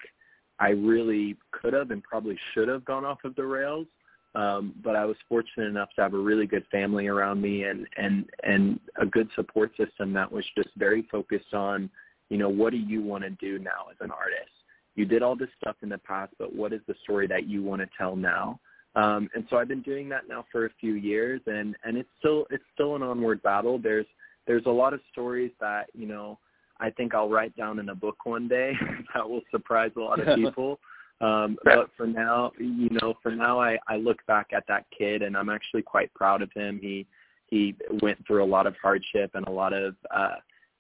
I 0.60 0.70
really 0.70 1.38
could 1.52 1.74
have 1.74 1.92
and 1.92 2.04
probably 2.04 2.38
should 2.54 2.68
have 2.68 2.84
gone 2.84 3.06
off 3.06 3.24
of 3.24 3.36
the 3.36 3.46
rails. 3.46 3.88
Um, 4.36 4.74
but 4.84 4.96
I 4.96 5.06
was 5.06 5.16
fortunate 5.30 5.68
enough 5.68 5.90
to 5.96 6.02
have 6.02 6.14
a 6.16 6.18
really 6.18 6.48
good 6.48 6.66
family 6.72 7.08
around 7.08 7.40
me 7.40 7.64
and, 7.64 7.88
and, 7.98 8.26
and 8.44 8.80
a 9.00 9.06
good 9.06 9.30
support 9.36 9.72
system 9.78 10.12
that 10.14 10.30
was 10.30 10.44
just 10.58 10.70
very 10.76 11.08
focused 11.12 11.54
on, 11.54 11.90
you 12.30 12.38
know, 12.38 12.50
what 12.50 12.72
do 12.72 12.78
you 12.78 13.02
want 13.02 13.24
to 13.24 13.30
do 13.30 13.60
now 13.60 13.86
as 13.92 13.98
an 14.02 14.10
artist? 14.12 14.50
You 14.96 15.06
did 15.06 15.22
all 15.22 15.36
this 15.36 15.50
stuff 15.62 15.76
in 15.84 15.90
the 15.90 16.00
past, 16.00 16.34
but 16.40 16.54
what 16.54 16.74
is 16.74 16.82
the 16.88 16.96
story 17.04 17.28
that 17.28 17.48
you 17.48 17.64
want 17.64 17.82
to 17.82 17.88
tell 17.98 18.16
now? 18.16 18.60
Um, 18.96 19.30
and 19.34 19.46
so 19.50 19.58
I've 19.58 19.68
been 19.68 19.82
doing 19.82 20.08
that 20.10 20.28
now 20.30 20.46
for 20.52 20.66
a 20.66 20.70
few 20.80 20.94
years 20.94 21.42
and, 21.48 21.76
and 21.84 21.98
it's 21.98 22.10
still, 22.20 22.46
it's 22.52 22.64
still 22.74 22.96
an 22.96 23.02
onward 23.02 23.42
battle. 23.42 23.80
There's, 23.80 24.06
there's 24.46 24.66
a 24.66 24.72
lot 24.72 24.94
of 24.94 25.00
stories 25.12 25.52
that, 25.60 25.88
you 25.94 26.08
know, 26.08 26.38
I 26.80 26.90
think 26.90 27.16
I'll 27.16 27.30
write 27.30 27.56
down 27.56 27.80
in 27.80 27.90
a 27.90 27.96
book 27.96 28.26
one 28.26 28.48
day 28.48 28.74
that 29.14 29.28
will 29.28 29.42
surprise 29.52 29.92
a 29.98 30.00
lot 30.00 30.20
of 30.20 30.36
people. 30.36 30.80
Um, 31.22 31.58
but 31.64 31.90
for 31.96 32.06
now, 32.06 32.52
you 32.58 32.90
know, 33.02 33.14
for 33.24 33.32
now, 33.32 33.60
I, 33.60 33.78
I 33.88 33.98
look 33.98 34.26
back 34.28 34.48
at 34.54 34.66
that 34.68 34.86
kid 34.96 35.22
and 35.22 35.38
I'm 35.38 35.50
actually 35.50 35.82
quite 35.82 36.14
proud 36.14 36.42
of 36.42 36.52
him. 36.54 36.80
He 36.82 37.08
he 37.48 37.76
went 38.02 38.18
through 38.26 38.44
a 38.44 38.46
lot 38.46 38.66
of 38.66 38.76
hardship 38.82 39.32
and 39.36 39.46
a 39.48 39.52
lot 39.52 39.74
of, 39.74 39.96
uh, 40.14 40.36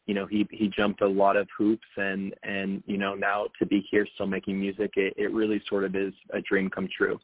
you 0.07 0.13
know, 0.15 0.25
he 0.25 0.47
he 0.51 0.67
jumped 0.67 1.01
a 1.01 1.07
lot 1.07 1.37
of 1.37 1.47
hoops 1.55 1.87
and 1.97 2.33
and 2.43 2.83
you 2.87 2.97
know 2.97 3.13
now 3.13 3.47
to 3.59 3.65
be 3.65 3.85
here 3.89 4.07
still 4.15 4.27
making 4.27 4.59
music, 4.59 4.93
it, 4.95 5.13
it 5.15 5.31
really 5.31 5.61
sort 5.69 5.85
of 5.85 5.95
is 5.95 6.13
a 6.31 6.41
dream 6.41 6.69
come 6.69 6.89
true. 6.95 7.19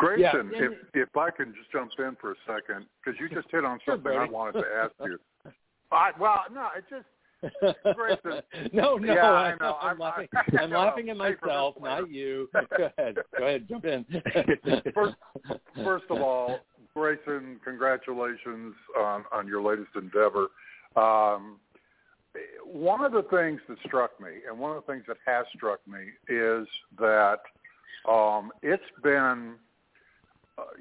Greyson, 0.00 0.50
yeah. 0.52 0.58
if 0.62 0.72
if 0.94 1.16
I 1.16 1.30
can 1.30 1.54
just 1.54 1.70
jump 1.72 1.90
in 1.98 2.16
for 2.20 2.32
a 2.32 2.34
second 2.46 2.86
because 3.04 3.18
you 3.20 3.28
just 3.28 3.48
hit 3.50 3.64
on 3.64 3.78
something 3.86 4.12
I 4.12 4.26
wanted 4.26 4.60
to 4.60 4.66
ask 4.82 4.92
you. 5.00 5.18
I, 5.92 6.10
well, 6.20 6.44
no, 6.52 6.68
it 6.76 6.84
just 6.90 7.06
Greyson. 7.84 8.42
no, 8.72 8.96
no, 8.96 9.14
yeah, 9.14 9.30
I 9.30 9.54
know. 9.60 9.76
I'm, 9.80 9.90
I'm 9.90 9.98
laughing. 9.98 10.28
I'm, 10.34 10.58
I'm 10.58 10.70
laughing 10.70 11.10
at 11.10 11.16
myself, 11.16 11.76
not 11.80 12.10
you. 12.10 12.48
Go 12.76 12.90
ahead. 12.96 13.16
Go 13.36 13.44
ahead. 13.44 13.66
Jump 13.68 13.84
in. 13.84 14.04
first, 14.94 15.14
first 15.84 16.04
of 16.10 16.20
all, 16.20 16.60
Greyson, 16.96 17.56
congratulations 17.64 18.74
on 18.98 19.24
on 19.32 19.46
your 19.46 19.62
latest 19.62 19.90
endeavor. 19.96 20.48
Um, 20.96 21.58
one 22.64 23.04
of 23.04 23.12
the 23.12 23.22
things 23.22 23.60
that 23.68 23.78
struck 23.86 24.20
me, 24.20 24.28
and 24.48 24.58
one 24.58 24.76
of 24.76 24.84
the 24.84 24.92
things 24.92 25.04
that 25.08 25.16
has 25.26 25.46
struck 25.54 25.80
me, 25.86 25.98
is 26.28 26.66
that 26.98 27.40
um, 28.08 28.50
it's 28.62 28.82
been, 29.02 29.54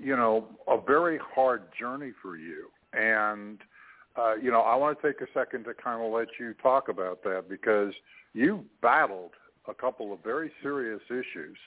you 0.01 0.15
know, 0.15 0.47
a 0.67 0.79
very 0.79 1.19
hard 1.35 1.63
journey 1.77 2.11
for 2.21 2.37
you, 2.37 2.69
and 2.93 3.59
uh, 4.17 4.35
you 4.35 4.51
know, 4.51 4.61
I 4.61 4.75
want 4.75 4.99
to 4.99 5.07
take 5.07 5.21
a 5.21 5.27
second 5.33 5.65
to 5.65 5.73
kind 5.73 6.01
of 6.01 6.11
let 6.11 6.27
you 6.39 6.53
talk 6.55 6.89
about 6.89 7.23
that 7.23 7.45
because 7.47 7.93
you 8.33 8.65
battled 8.81 9.31
a 9.67 9.73
couple 9.73 10.11
of 10.11 10.23
very 10.23 10.51
serious 10.61 11.01
issues, 11.09 11.57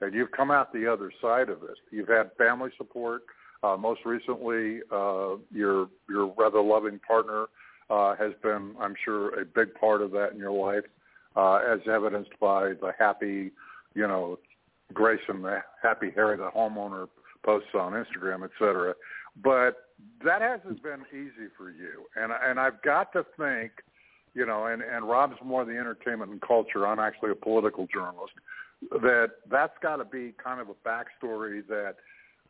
and 0.00 0.14
you've 0.14 0.30
come 0.30 0.50
out 0.50 0.72
the 0.72 0.90
other 0.90 1.12
side 1.20 1.48
of 1.48 1.62
it. 1.64 1.76
You've 1.90 2.08
had 2.08 2.30
family 2.38 2.70
support. 2.78 3.22
Uh, 3.62 3.76
most 3.76 4.04
recently, 4.04 4.80
uh, 4.92 5.36
your 5.52 5.88
your 6.08 6.32
rather 6.38 6.62
loving 6.62 7.00
partner 7.00 7.46
uh, 7.90 8.14
has 8.16 8.32
been, 8.42 8.74
I'm 8.80 8.94
sure, 9.04 9.40
a 9.40 9.44
big 9.44 9.74
part 9.74 10.02
of 10.02 10.10
that 10.12 10.32
in 10.32 10.38
your 10.38 10.52
life, 10.52 10.84
uh, 11.36 11.56
as 11.56 11.80
evidenced 11.90 12.38
by 12.40 12.74
the 12.74 12.92
happy, 12.98 13.50
you 13.94 14.06
know, 14.06 14.38
Greyson, 14.92 15.42
the 15.42 15.62
happy 15.82 16.10
Harry, 16.14 16.36
the 16.36 16.50
homeowner 16.54 17.08
posts 17.48 17.70
on 17.74 17.92
Instagram, 17.92 18.44
et 18.44 18.50
cetera. 18.58 18.94
But 19.42 19.76
that 20.22 20.42
hasn't 20.42 20.82
been 20.82 21.02
easy 21.12 21.48
for 21.56 21.70
you, 21.70 22.04
and 22.14 22.30
and 22.30 22.60
I've 22.60 22.82
got 22.82 23.12
to 23.14 23.24
think, 23.38 23.72
you 24.34 24.44
know, 24.44 24.66
and 24.66 24.82
and 24.82 25.08
Rob's 25.08 25.36
more 25.42 25.64
the 25.64 25.78
entertainment 25.78 26.30
and 26.30 26.42
culture. 26.42 26.86
I'm 26.86 26.98
actually 26.98 27.30
a 27.30 27.34
political 27.34 27.86
journalist. 27.92 28.34
That 28.90 29.30
that's 29.50 29.72
got 29.82 29.96
to 29.96 30.04
be 30.04 30.34
kind 30.42 30.60
of 30.60 30.68
a 30.68 30.88
backstory 30.88 31.62
that 31.68 31.94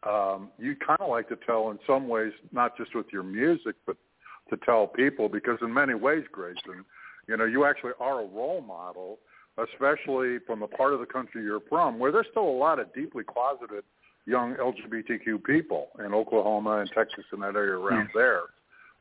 um, 0.08 0.50
you 0.58 0.74
kind 0.74 1.00
of 1.00 1.08
like 1.10 1.28
to 1.28 1.38
tell 1.46 1.70
in 1.70 1.78
some 1.86 2.08
ways, 2.08 2.32
not 2.52 2.76
just 2.76 2.94
with 2.94 3.06
your 3.12 3.22
music, 3.22 3.76
but 3.86 3.96
to 4.50 4.56
tell 4.64 4.86
people 4.86 5.28
because 5.28 5.58
in 5.62 5.72
many 5.72 5.94
ways, 5.94 6.24
Greyson, 6.36 6.84
you 7.28 7.36
know, 7.36 7.44
you 7.44 7.64
actually 7.64 7.92
are 8.00 8.22
a 8.22 8.26
role 8.26 8.62
model, 8.66 9.18
especially 9.58 10.38
from 10.46 10.60
the 10.60 10.66
part 10.66 10.92
of 10.92 11.00
the 11.00 11.06
country 11.06 11.42
you're 11.42 11.60
from, 11.68 11.98
where 11.98 12.10
there's 12.10 12.26
still 12.30 12.48
a 12.48 12.58
lot 12.66 12.78
of 12.78 12.92
deeply 12.94 13.24
closeted 13.24 13.84
young 14.28 14.54
LGBTQ 14.56 15.42
people 15.42 15.88
in 16.04 16.12
Oklahoma 16.12 16.80
and 16.80 16.90
Texas 16.94 17.24
and 17.32 17.42
that 17.42 17.56
area 17.56 17.76
around 17.76 18.10
yeah. 18.14 18.20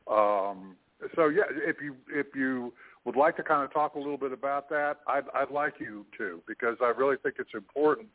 there. 0.08 0.14
Um, 0.16 0.74
so 1.14 1.28
yeah, 1.28 1.42
if 1.50 1.76
you 1.82 1.94
if 2.08 2.28
you 2.34 2.72
would 3.04 3.14
like 3.14 3.36
to 3.36 3.42
kind 3.42 3.62
of 3.62 3.72
talk 3.72 3.94
a 3.94 3.98
little 3.98 4.16
bit 4.16 4.32
about 4.32 4.70
that, 4.70 4.98
I'd, 5.06 5.24
I'd 5.34 5.50
like 5.50 5.74
you 5.78 6.06
to 6.16 6.42
because 6.48 6.76
I 6.80 6.92
really 6.96 7.16
think 7.22 7.36
it's 7.38 7.54
important 7.54 8.08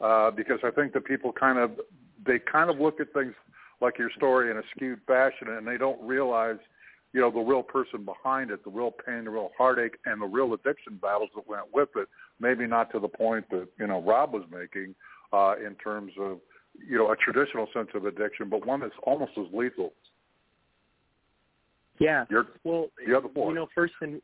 uh, 0.00 0.30
because 0.30 0.58
I 0.64 0.70
think 0.70 0.94
that 0.94 1.04
people 1.04 1.32
kind 1.32 1.58
of 1.58 1.72
they 2.26 2.38
kind 2.38 2.70
of 2.70 2.80
look 2.80 2.98
at 2.98 3.12
things 3.12 3.34
like 3.82 3.98
your 3.98 4.10
story 4.16 4.50
in 4.50 4.56
a 4.56 4.62
skewed 4.74 5.00
fashion 5.06 5.48
and 5.48 5.66
they 5.66 5.76
don't 5.76 6.00
realize 6.02 6.56
you 7.12 7.20
know 7.20 7.30
the 7.30 7.40
real 7.40 7.62
person 7.62 8.06
behind 8.06 8.50
it, 8.50 8.64
the 8.64 8.70
real 8.70 8.90
pain, 8.90 9.24
the 9.24 9.30
real 9.30 9.50
heartache, 9.56 9.98
and 10.06 10.20
the 10.20 10.26
real 10.26 10.54
addiction 10.54 10.98
battles 11.00 11.30
that 11.36 11.46
went 11.46 11.66
with 11.74 11.90
it. 11.96 12.08
Maybe 12.40 12.66
not 12.66 12.90
to 12.92 13.00
the 13.00 13.08
point 13.08 13.48
that 13.50 13.68
you 13.78 13.86
know 13.86 14.00
Rob 14.00 14.32
was 14.32 14.44
making 14.50 14.94
uh, 15.32 15.54
in 15.64 15.74
terms 15.74 16.12
of 16.18 16.38
you 16.74 16.98
know, 16.98 17.12
a 17.12 17.16
traditional 17.16 17.68
sense 17.72 17.88
of 17.94 18.06
addiction, 18.06 18.48
but 18.48 18.66
one 18.66 18.80
that's 18.80 18.94
almost 19.04 19.32
as 19.38 19.46
lethal. 19.52 19.92
Yeah. 21.98 22.24
You're, 22.28 22.46
well, 22.64 22.88
you 23.06 23.12
know, 23.12 23.68
first 23.74 23.94
and 24.00 24.20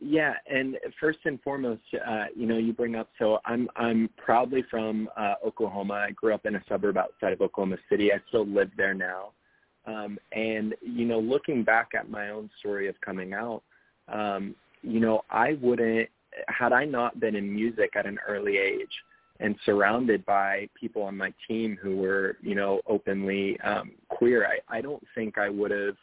yeah, 0.00 0.34
and 0.50 0.76
first 1.00 1.20
and 1.24 1.40
foremost, 1.42 1.80
uh, 2.06 2.26
you 2.36 2.46
know, 2.46 2.58
you 2.58 2.72
bring 2.72 2.94
up. 2.94 3.08
So 3.18 3.38
I'm 3.46 3.68
I'm 3.76 4.10
proudly 4.16 4.62
from 4.70 5.08
uh, 5.16 5.34
Oklahoma. 5.44 5.94
I 5.94 6.10
grew 6.10 6.34
up 6.34 6.44
in 6.46 6.56
a 6.56 6.62
suburb 6.68 6.98
outside 6.98 7.32
of 7.32 7.40
Oklahoma 7.40 7.76
City. 7.88 8.12
I 8.12 8.20
still 8.28 8.46
live 8.46 8.70
there 8.76 8.94
now. 8.94 9.30
Um, 9.86 10.18
and 10.32 10.74
you 10.82 11.06
know, 11.06 11.20
looking 11.20 11.64
back 11.64 11.90
at 11.96 12.10
my 12.10 12.30
own 12.30 12.50
story 12.58 12.88
of 12.88 13.00
coming 13.00 13.32
out, 13.32 13.62
um, 14.08 14.54
you 14.82 15.00
know, 15.00 15.22
I 15.30 15.56
wouldn't 15.60 16.08
had 16.48 16.72
I 16.72 16.84
not 16.84 17.18
been 17.20 17.36
in 17.36 17.54
music 17.54 17.90
at 17.96 18.06
an 18.06 18.18
early 18.28 18.58
age 18.58 18.92
and 19.40 19.56
surrounded 19.64 20.24
by 20.24 20.68
people 20.78 21.02
on 21.02 21.16
my 21.16 21.32
team 21.48 21.76
who 21.80 21.96
were, 21.96 22.36
you 22.40 22.54
know, 22.54 22.80
openly 22.86 23.58
um, 23.60 23.92
queer, 24.08 24.46
I, 24.46 24.78
I 24.78 24.80
don't 24.80 25.02
think 25.14 25.38
I 25.38 25.48
would 25.48 25.70
have 25.70 25.96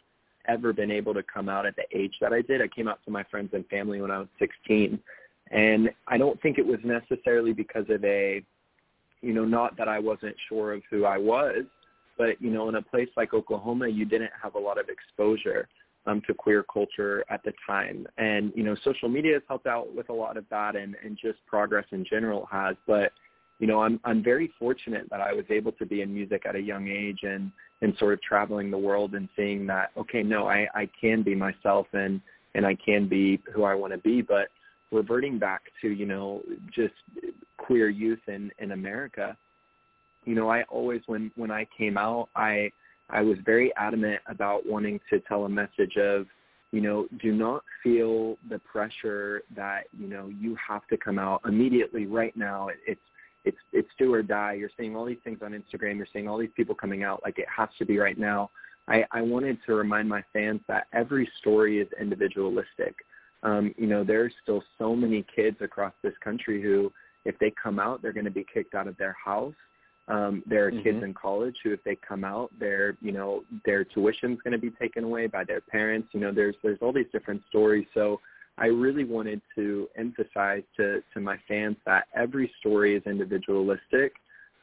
ever 0.48 0.74
been 0.74 0.92
able 0.92 1.14
to 1.14 1.24
come 1.24 1.48
out 1.48 1.66
at 1.66 1.76
the 1.76 1.86
age 1.98 2.16
that 2.20 2.34
I 2.34 2.42
did. 2.42 2.62
I 2.62 2.68
came 2.68 2.88
out 2.88 3.00
to 3.06 3.12
my 3.12 3.24
friends 3.24 3.52
and 3.54 3.66
family 3.68 4.02
when 4.02 4.12
I 4.12 4.20
was 4.20 4.28
16. 4.40 5.00
And 5.52 5.90
I 6.08 6.18
don't 6.18 6.42
think 6.42 6.58
it 6.58 6.66
was 6.66 6.80
necessarily 6.84 7.54
because 7.54 7.86
of 7.90 8.04
a, 8.04 8.44
you 9.22 9.34
know, 9.34 9.46
not 9.46 9.78
that 9.78 9.88
I 9.88 10.00
wasn't 10.00 10.36
sure 10.50 10.74
of 10.74 10.82
who 10.90 11.06
I 11.06 11.18
was, 11.18 11.64
but, 12.18 12.42
you 12.42 12.50
know, 12.50 12.70
in 12.70 12.76
a 12.76 12.82
place 12.82 13.10
like 13.16 13.34
Oklahoma, 13.34 13.88
you 13.88 14.06
didn't 14.06 14.32
have 14.42 14.56
a 14.56 14.60
lot 14.60 14.80
of 14.80 14.88
exposure 14.90 15.68
um, 16.06 16.22
to 16.28 16.34
queer 16.34 16.64
culture 16.64 17.24
at 17.30 17.44
the 17.44 17.54
time. 17.66 18.08
And, 18.18 18.52
you 18.56 18.64
know, 18.64 18.76
social 18.84 19.10
media 19.10 19.34
has 19.34 19.44
helped 19.48 19.68
out 19.68 19.94
with 19.96 20.10
a 20.10 20.14
lot 20.14 20.38
of 20.38 20.46
that 20.50 20.76
and, 20.76 20.96
and 21.04 21.18
just 21.22 21.40
progress 21.46 21.86
in 21.92 22.06
general 22.10 22.48
has. 22.52 22.76
But, 22.88 23.12
you 23.60 23.68
know, 23.68 23.82
I'm, 23.82 24.00
I'm 24.04 24.24
very 24.24 24.52
fortunate 24.58 25.08
that 25.12 25.22
I 25.22 25.34
was 25.34 25.46
able 25.50 25.72
to 25.74 25.86
be 25.86 26.02
in 26.02 26.14
music 26.14 26.44
at 26.48 26.56
a 26.56 26.60
young 26.60 26.88
age 26.88 27.20
and, 27.24 27.52
and 27.82 27.96
sort 27.98 28.14
of 28.14 28.22
traveling 28.22 28.72
the 28.72 28.78
world 28.78 29.14
and 29.14 29.30
seeing 29.36 29.68
that, 29.68 29.92
okay, 29.98 30.24
no, 30.24 30.48
I, 30.48 30.68
I 30.74 30.90
can 31.00 31.22
be 31.22 31.36
myself 31.36 31.88
and, 31.94 32.22
and 32.56 32.66
I 32.66 32.76
can 32.76 33.08
be 33.08 33.40
who 33.54 33.64
I 33.64 33.76
want 33.76 33.94
to 33.94 34.00
be. 34.00 34.22
But 34.22 34.48
reverting 34.92 35.38
back 35.38 35.62
to, 35.82 35.90
you 35.90 36.06
know, 36.06 36.42
just 36.74 36.94
queer 37.58 37.90
youth 37.90 38.20
in, 38.28 38.52
in 38.60 38.72
America, 38.72 39.38
you 40.26 40.36
know, 40.36 40.50
I 40.50 40.64
always, 40.64 41.02
when, 41.06 41.32
when 41.36 41.52
I 41.52 41.68
came 41.78 41.98
out, 41.98 42.30
I, 42.36 42.72
I 43.12 43.22
was 43.22 43.38
very 43.46 43.72
adamant 43.76 44.22
about 44.28 44.66
wanting 44.66 45.00
to 45.10 45.20
tell 45.22 45.46
a 45.46 45.50
message 45.50 45.98
of, 45.98 46.26
you 46.72 46.82
know, 46.82 47.08
do 47.22 47.34
not 47.34 47.64
feel 47.84 48.38
the 48.50 48.60
pressure 48.60 49.44
that, 49.56 49.84
you 49.98 50.08
know, 50.08 50.28
you 50.28 50.56
have 50.68 50.88
to 50.88 50.98
come 50.98 51.20
out 51.20 51.42
immediately 51.46 52.06
right 52.06 52.36
now. 52.36 52.70
It's, 52.88 53.02
it's, 53.44 53.58
it's 53.74 53.90
do 53.98 54.14
or 54.14 54.24
die. 54.24 54.54
You're 54.54 54.70
seeing 54.78 54.96
all 54.96 55.06
these 55.06 55.18
things 55.24 55.40
on 55.44 55.52
Instagram. 55.52 55.98
You're 55.98 56.08
seeing 56.14 56.28
all 56.28 56.38
these 56.38 56.50
people 56.56 56.74
coming 56.74 57.04
out 57.04 57.22
like 57.24 57.40
it 57.40 57.48
has 57.56 57.70
to 57.80 57.86
be 57.86 57.98
right 57.98 58.18
now. 58.18 58.50
I, 58.88 59.04
I 59.12 59.22
wanted 59.22 59.58
to 59.66 59.74
remind 59.74 60.08
my 60.08 60.24
fans 60.32 60.62
that 60.68 60.88
every 60.94 61.30
story 61.40 61.80
is 61.80 61.88
individualistic. 62.00 62.96
Um, 63.44 63.74
you 63.78 63.88
know, 63.88 64.04
there's 64.04 64.34
still 64.42 64.64
so 64.78 64.96
many 64.96 65.26
kids 65.36 65.58
across 65.62 65.94
this 66.04 66.14
country 66.24 66.62
who, 66.62 66.92
if 67.26 67.38
they 67.40 67.52
come 67.62 67.80
out, 67.80 68.02
they're 68.02 68.14
going 68.14 68.26
to 68.26 68.32
be 68.32 68.46
kicked 68.52 68.76
out 68.76 68.88
of 68.88 68.98
their 68.98 69.16
house. 69.24 69.54
Um, 70.08 70.44
there 70.46 70.66
are 70.66 70.72
mm-hmm. 70.72 70.84
kids 70.84 71.04
in 71.04 71.14
college 71.14 71.56
who, 71.64 71.72
if 71.74 71.84
they 71.84 71.96
come 71.96 72.24
out, 72.24 72.52
their 72.60 72.98
you 73.02 73.12
know 73.12 73.44
their 73.66 73.84
tuition's 73.84 74.40
going 74.44 74.54
to 74.54 74.58
be 74.58 74.72
taken 74.72 75.04
away 75.04 75.28
by 75.28 75.44
their 75.44 75.62
parents. 75.62 76.10
You 76.12 76.20
know, 76.20 76.32
there's 76.32 76.56
there's 76.64 76.80
all 76.82 76.92
these 76.92 77.06
different 77.12 77.42
stories. 77.50 77.86
So 77.94 78.20
I 78.58 78.68
really 78.68 79.04
wanted 79.06 79.42
to 79.56 79.88
emphasize 79.98 80.64
to 80.78 81.02
to 81.14 81.20
my 81.20 81.38
fans 81.48 81.78
that 81.86 82.06
every 82.16 82.52
story 82.60 82.96
is 82.96 83.04
individualistic, 83.06 84.14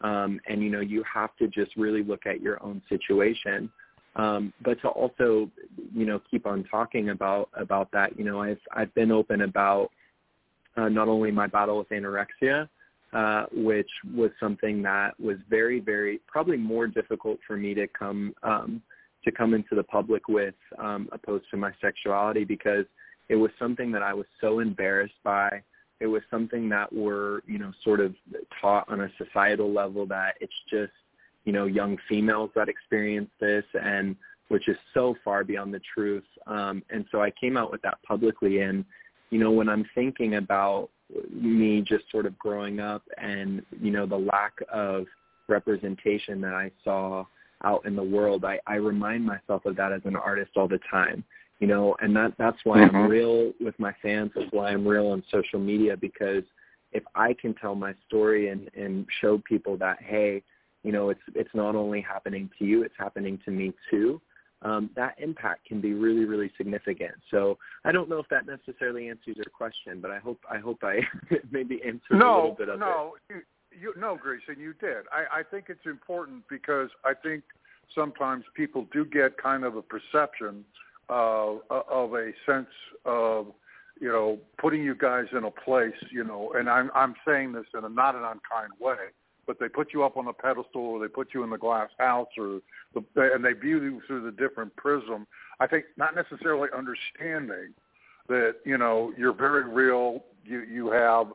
um, 0.03 0.41
and 0.49 0.63
you 0.63 0.71
know 0.71 0.81
you 0.81 1.03
have 1.13 1.35
to 1.39 1.49
just 1.49 1.75
really 1.77 2.03
look 2.03 2.27
at 2.27 2.41
your 2.41 2.63
own 2.63 2.83
situation. 2.89 3.71
Um, 4.17 4.53
but 4.63 4.81
to 4.83 4.89
also, 4.89 5.49
you 5.95 6.05
know, 6.05 6.21
keep 6.31 6.47
on 6.47 6.65
talking 6.65 7.11
about 7.11 7.49
about 7.55 7.91
that. 7.93 8.19
You 8.19 8.25
know, 8.25 8.43
I've 8.43 8.61
I've 8.73 8.93
been 8.95 9.13
open 9.13 9.43
about 9.43 9.91
uh, 10.77 10.89
not 10.89 11.09
only 11.09 11.31
my 11.31 11.47
battle 11.47 11.79
with 11.79 11.89
anorexia, 11.91 12.69
uh, 13.13 13.47
which 13.53 13.91
was 14.15 14.31
something 14.39 14.83
that 14.83 15.19
was 15.19 15.37
very, 15.49 15.81
very 15.81 16.21
probably 16.27 16.57
more 16.57 16.87
difficult 16.87 17.39
for 17.47 17.57
me 17.57 17.75
to 17.75 17.87
come 17.89 18.35
um, 18.43 18.83
to 19.25 19.33
come 19.33 19.53
into 19.53 19.75
the 19.75 19.83
public 19.83 20.29
with, 20.29 20.55
um, 20.79 21.09
opposed 21.13 21.45
to 21.51 21.57
my 21.57 21.73
sexuality, 21.81 22.45
because 22.45 22.85
it 23.29 23.37
was 23.37 23.51
something 23.59 23.91
that 23.93 24.03
I 24.03 24.15
was 24.15 24.27
so 24.41 24.61
embarrassed 24.61 25.21
by. 25.25 25.63
It 26.01 26.07
was 26.07 26.23
something 26.31 26.69
that 26.69 26.93
were, 26.93 27.43
you 27.47 27.59
know, 27.59 27.73
sort 27.83 28.01
of 28.01 28.15
taught 28.61 28.89
on 28.89 29.01
a 29.01 29.11
societal 29.19 29.73
level 29.73 30.07
that 30.07 30.35
it's 30.41 30.53
just, 30.71 30.93
you 31.45 31.53
know, 31.53 31.67
young 31.67 31.99
females 32.09 32.51
that 32.55 32.69
experience 32.69 33.31
this, 33.41 33.65
and 33.75 34.15
which 34.49 34.69
is 34.69 34.77
so 34.95 35.17
far 35.25 35.45
beyond 35.45 35.75
the 35.75 35.81
truth. 35.95 36.25
Um, 36.47 36.83
and 36.91 37.05
so 37.11 37.21
I 37.21 37.31
came 37.33 37.57
out 37.57 37.73
with 37.73 37.83
that 37.83 37.99
publicly, 38.07 38.61
and 38.61 38.85
you 39.31 39.39
know, 39.39 39.51
when 39.51 39.69
I'm 39.69 39.85
thinking 39.95 40.35
about 40.35 40.91
me 41.31 41.83
just 41.83 42.05
sort 42.11 42.27
of 42.27 42.39
growing 42.39 42.81
up 42.81 43.03
and, 43.17 43.63
you 43.81 43.91
know, 43.91 44.07
the 44.07 44.17
lack 44.17 44.55
of 44.73 45.07
representation 45.49 46.41
that 46.43 46.55
I 46.55 46.71
saw 46.85 47.25
out 47.65 47.85
in 47.87 47.97
the 47.97 48.03
world, 48.03 48.45
I, 48.45 48.61
I 48.67 48.77
remind 48.77 49.25
myself 49.25 49.65
of 49.65 49.77
that 49.77 49.93
as 49.93 50.03
an 50.05 50.17
artist 50.17 50.53
all 50.57 50.69
the 50.69 50.81
time. 50.91 51.25
You 51.61 51.67
know, 51.67 51.97
and 52.01 52.15
that 52.15 52.35
that's 52.39 52.59
why 52.63 52.79
mm-hmm. 52.79 52.95
I'm 52.95 53.09
real 53.09 53.53
with 53.61 53.77
my 53.81 53.93
fans. 54.01 54.31
That's 54.33 54.47
why 54.53 54.71
I'm 54.71 54.87
real 54.87 55.09
on 55.09 55.25
social 55.29 55.59
media 55.59 55.97
because 55.97 56.45
if 56.93 57.03
I 57.17 57.35
can 57.35 57.53
tell 57.55 57.75
my 57.75 57.95
story 58.07 58.51
and, 58.51 58.71
and 58.77 59.05
show 59.21 59.39
people 59.39 59.77
that, 59.79 59.99
hey, 60.01 60.45
you 60.85 60.93
know, 60.93 61.11
it's 61.11 61.21
it's 61.35 61.51
not 61.55 61.75
only 61.75 62.01
happening 62.01 62.49
to 62.61 62.65
you, 62.65 62.85
it's 62.85 62.95
happening 62.97 63.41
to 63.45 63.51
me 63.51 63.73
too 63.91 64.21
um, 64.63 64.91
that 64.97 65.15
impact 65.19 65.67
can 65.67 65.81
be 65.81 65.93
really, 65.93 66.25
really 66.25 66.51
significant. 66.57 67.15
So 67.31 67.59
I 67.85 67.93
don't 67.93 68.09
know 68.09 68.19
if 68.19 68.29
that 68.29 68.47
necessarily 68.47 69.09
answers 69.09 69.37
your 69.37 69.45
question, 69.53 70.01
but 70.01 70.11
I 70.11 70.19
hope 70.19 70.41
I 70.51 70.59
hope 70.59 70.79
I 70.83 71.01
maybe 71.51 71.81
answered 71.85 72.19
no, 72.19 72.35
a 72.35 72.37
little 72.37 72.57
bit 72.59 72.69
of 72.69 72.81
no, 72.81 72.87
it. 72.87 73.35
No, 73.35 73.37
you, 73.37 73.43
you, 73.81 73.95
no, 73.97 74.17
Greyson, 74.17 74.59
you 74.59 74.75
did. 74.75 75.05
I, 75.13 75.41
I 75.41 75.43
think 75.43 75.67
it's 75.69 75.87
important 75.87 76.43
because 76.51 76.91
I 77.05 77.15
think 77.15 77.45
sometimes 77.95 78.45
people 78.55 78.87
do 78.93 79.05
get 79.05 79.41
kind 79.41 79.65
of 79.65 79.77
a 79.77 79.83
perception 79.83 80.65
of, 81.09 81.61
of 81.71 82.15
a 82.15 82.33
sense 82.45 82.67
of 83.05 83.47
you 84.01 84.09
know 84.09 84.39
putting 84.61 84.83
you 84.83 84.97
guys 84.97 85.27
in 85.33 85.45
a 85.45 85.51
place, 85.51 85.93
you 86.11 86.25
know, 86.25 86.53
and 86.57 86.69
I'm 86.69 86.91
I'm 86.95 87.15
saying 87.27 87.53
this 87.53 87.67
in 87.77 87.85
a 87.85 87.89
not 87.89 88.17
an 88.17 88.23
unkind 88.23 88.73
way 88.81 88.97
but 89.49 89.59
they 89.59 89.69
put 89.69 89.95
you 89.95 90.05
up 90.05 90.19
on 90.19 90.29
a 90.29 90.33
pedestal 90.33 90.83
or 90.83 91.01
they 91.01 91.09
put 91.09 91.33
you 91.33 91.43
in 91.43 91.49
the 91.49 91.57
glass 91.57 91.89
house 91.99 92.29
or 92.37 92.61
the, 92.95 93.03
and 93.35 93.43
they 93.43 93.55
view 93.55 93.83
you 93.83 94.03
through 94.07 94.23
the 94.23 94.31
different 94.31 94.77
prism. 94.77 95.27
I 95.59 95.67
think 95.67 95.87
not 95.97 96.15
necessarily 96.15 96.69
understanding 96.77 97.73
that 98.29 98.57
you 98.65 98.77
know 98.77 99.13
you're 99.17 99.33
very 99.33 99.65
real. 99.65 100.23
You 100.45 100.61
you 100.61 100.91
have 100.91 101.29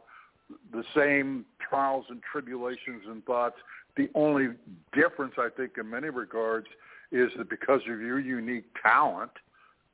the 0.71 0.83
same 0.95 1.43
trials 1.59 2.05
and 2.09 2.21
tribulations 2.31 3.01
and 3.07 3.25
thoughts. 3.25 3.55
The 3.97 4.09
only 4.13 4.49
difference, 4.93 5.33
I 5.37 5.49
think, 5.55 5.73
in 5.77 5.89
many 5.89 6.09
regards, 6.09 6.67
is 7.11 7.31
that 7.37 7.49
because 7.49 7.81
of 7.81 7.99
your 7.99 8.19
unique 8.19 8.65
talent 8.81 9.31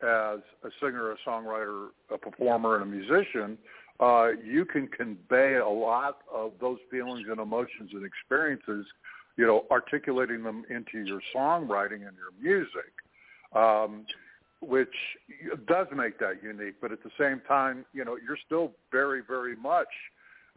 as 0.02 0.40
a 0.64 0.70
singer, 0.82 1.12
a 1.12 1.18
songwriter, 1.28 1.88
a 2.14 2.18
performer, 2.18 2.76
and 2.76 2.84
a 2.84 2.86
musician, 2.86 3.58
uh, 4.00 4.30
you 4.44 4.66
can 4.66 4.88
convey 4.88 5.56
a 5.56 5.68
lot 5.68 6.20
of 6.34 6.54
those 6.62 6.78
feelings 6.90 7.28
and 7.30 7.40
emotions 7.40 7.92
and 7.94 8.06
experiences, 8.06 8.86
you 9.36 9.46
know, 9.46 9.66
articulating 9.72 10.44
them 10.44 10.64
into 10.70 11.06
your 11.06 11.22
songwriting 11.36 12.08
and 12.08 12.16
your 12.16 12.32
music, 12.42 12.94
um, 13.54 14.06
which 14.62 14.94
does 15.68 15.88
make 15.96 16.18
that 16.20 16.42
unique. 16.42 16.76
But 16.82 16.92
at 16.92 17.04
the 17.04 17.12
same 17.20 17.42
time, 17.48 17.86
you 17.94 18.06
know, 18.06 18.18
you're 18.26 18.38
still 18.46 18.72
very, 18.92 19.22
very 19.28 19.56
much, 19.56 19.88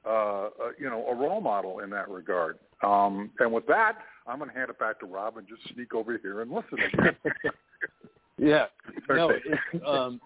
uh, 0.07 0.11
uh, 0.11 0.48
you 0.78 0.88
know, 0.88 1.07
a 1.09 1.14
role 1.14 1.40
model 1.40 1.81
in 1.81 1.90
that 1.90 2.09
regard. 2.09 2.59
Um, 2.85 3.31
and 3.40 3.52
with 3.52 3.66
that, 3.66 3.98
I'm 4.26 4.38
going 4.38 4.50
to 4.50 4.57
hand 4.57 4.70
it 4.70 4.78
back 4.78 5.00
to 5.00 5.07
Rob 5.07 5.37
and 5.37 5.46
just 5.48 5.62
sneak 5.74 5.94
over 5.94 6.16
here 6.18 6.42
and 6.42 6.50
listen 6.50 6.78
again. 6.92 7.16
yeah. 8.38 8.66
No, 9.09 9.31
it's, 9.31 9.85
um, 9.87 10.20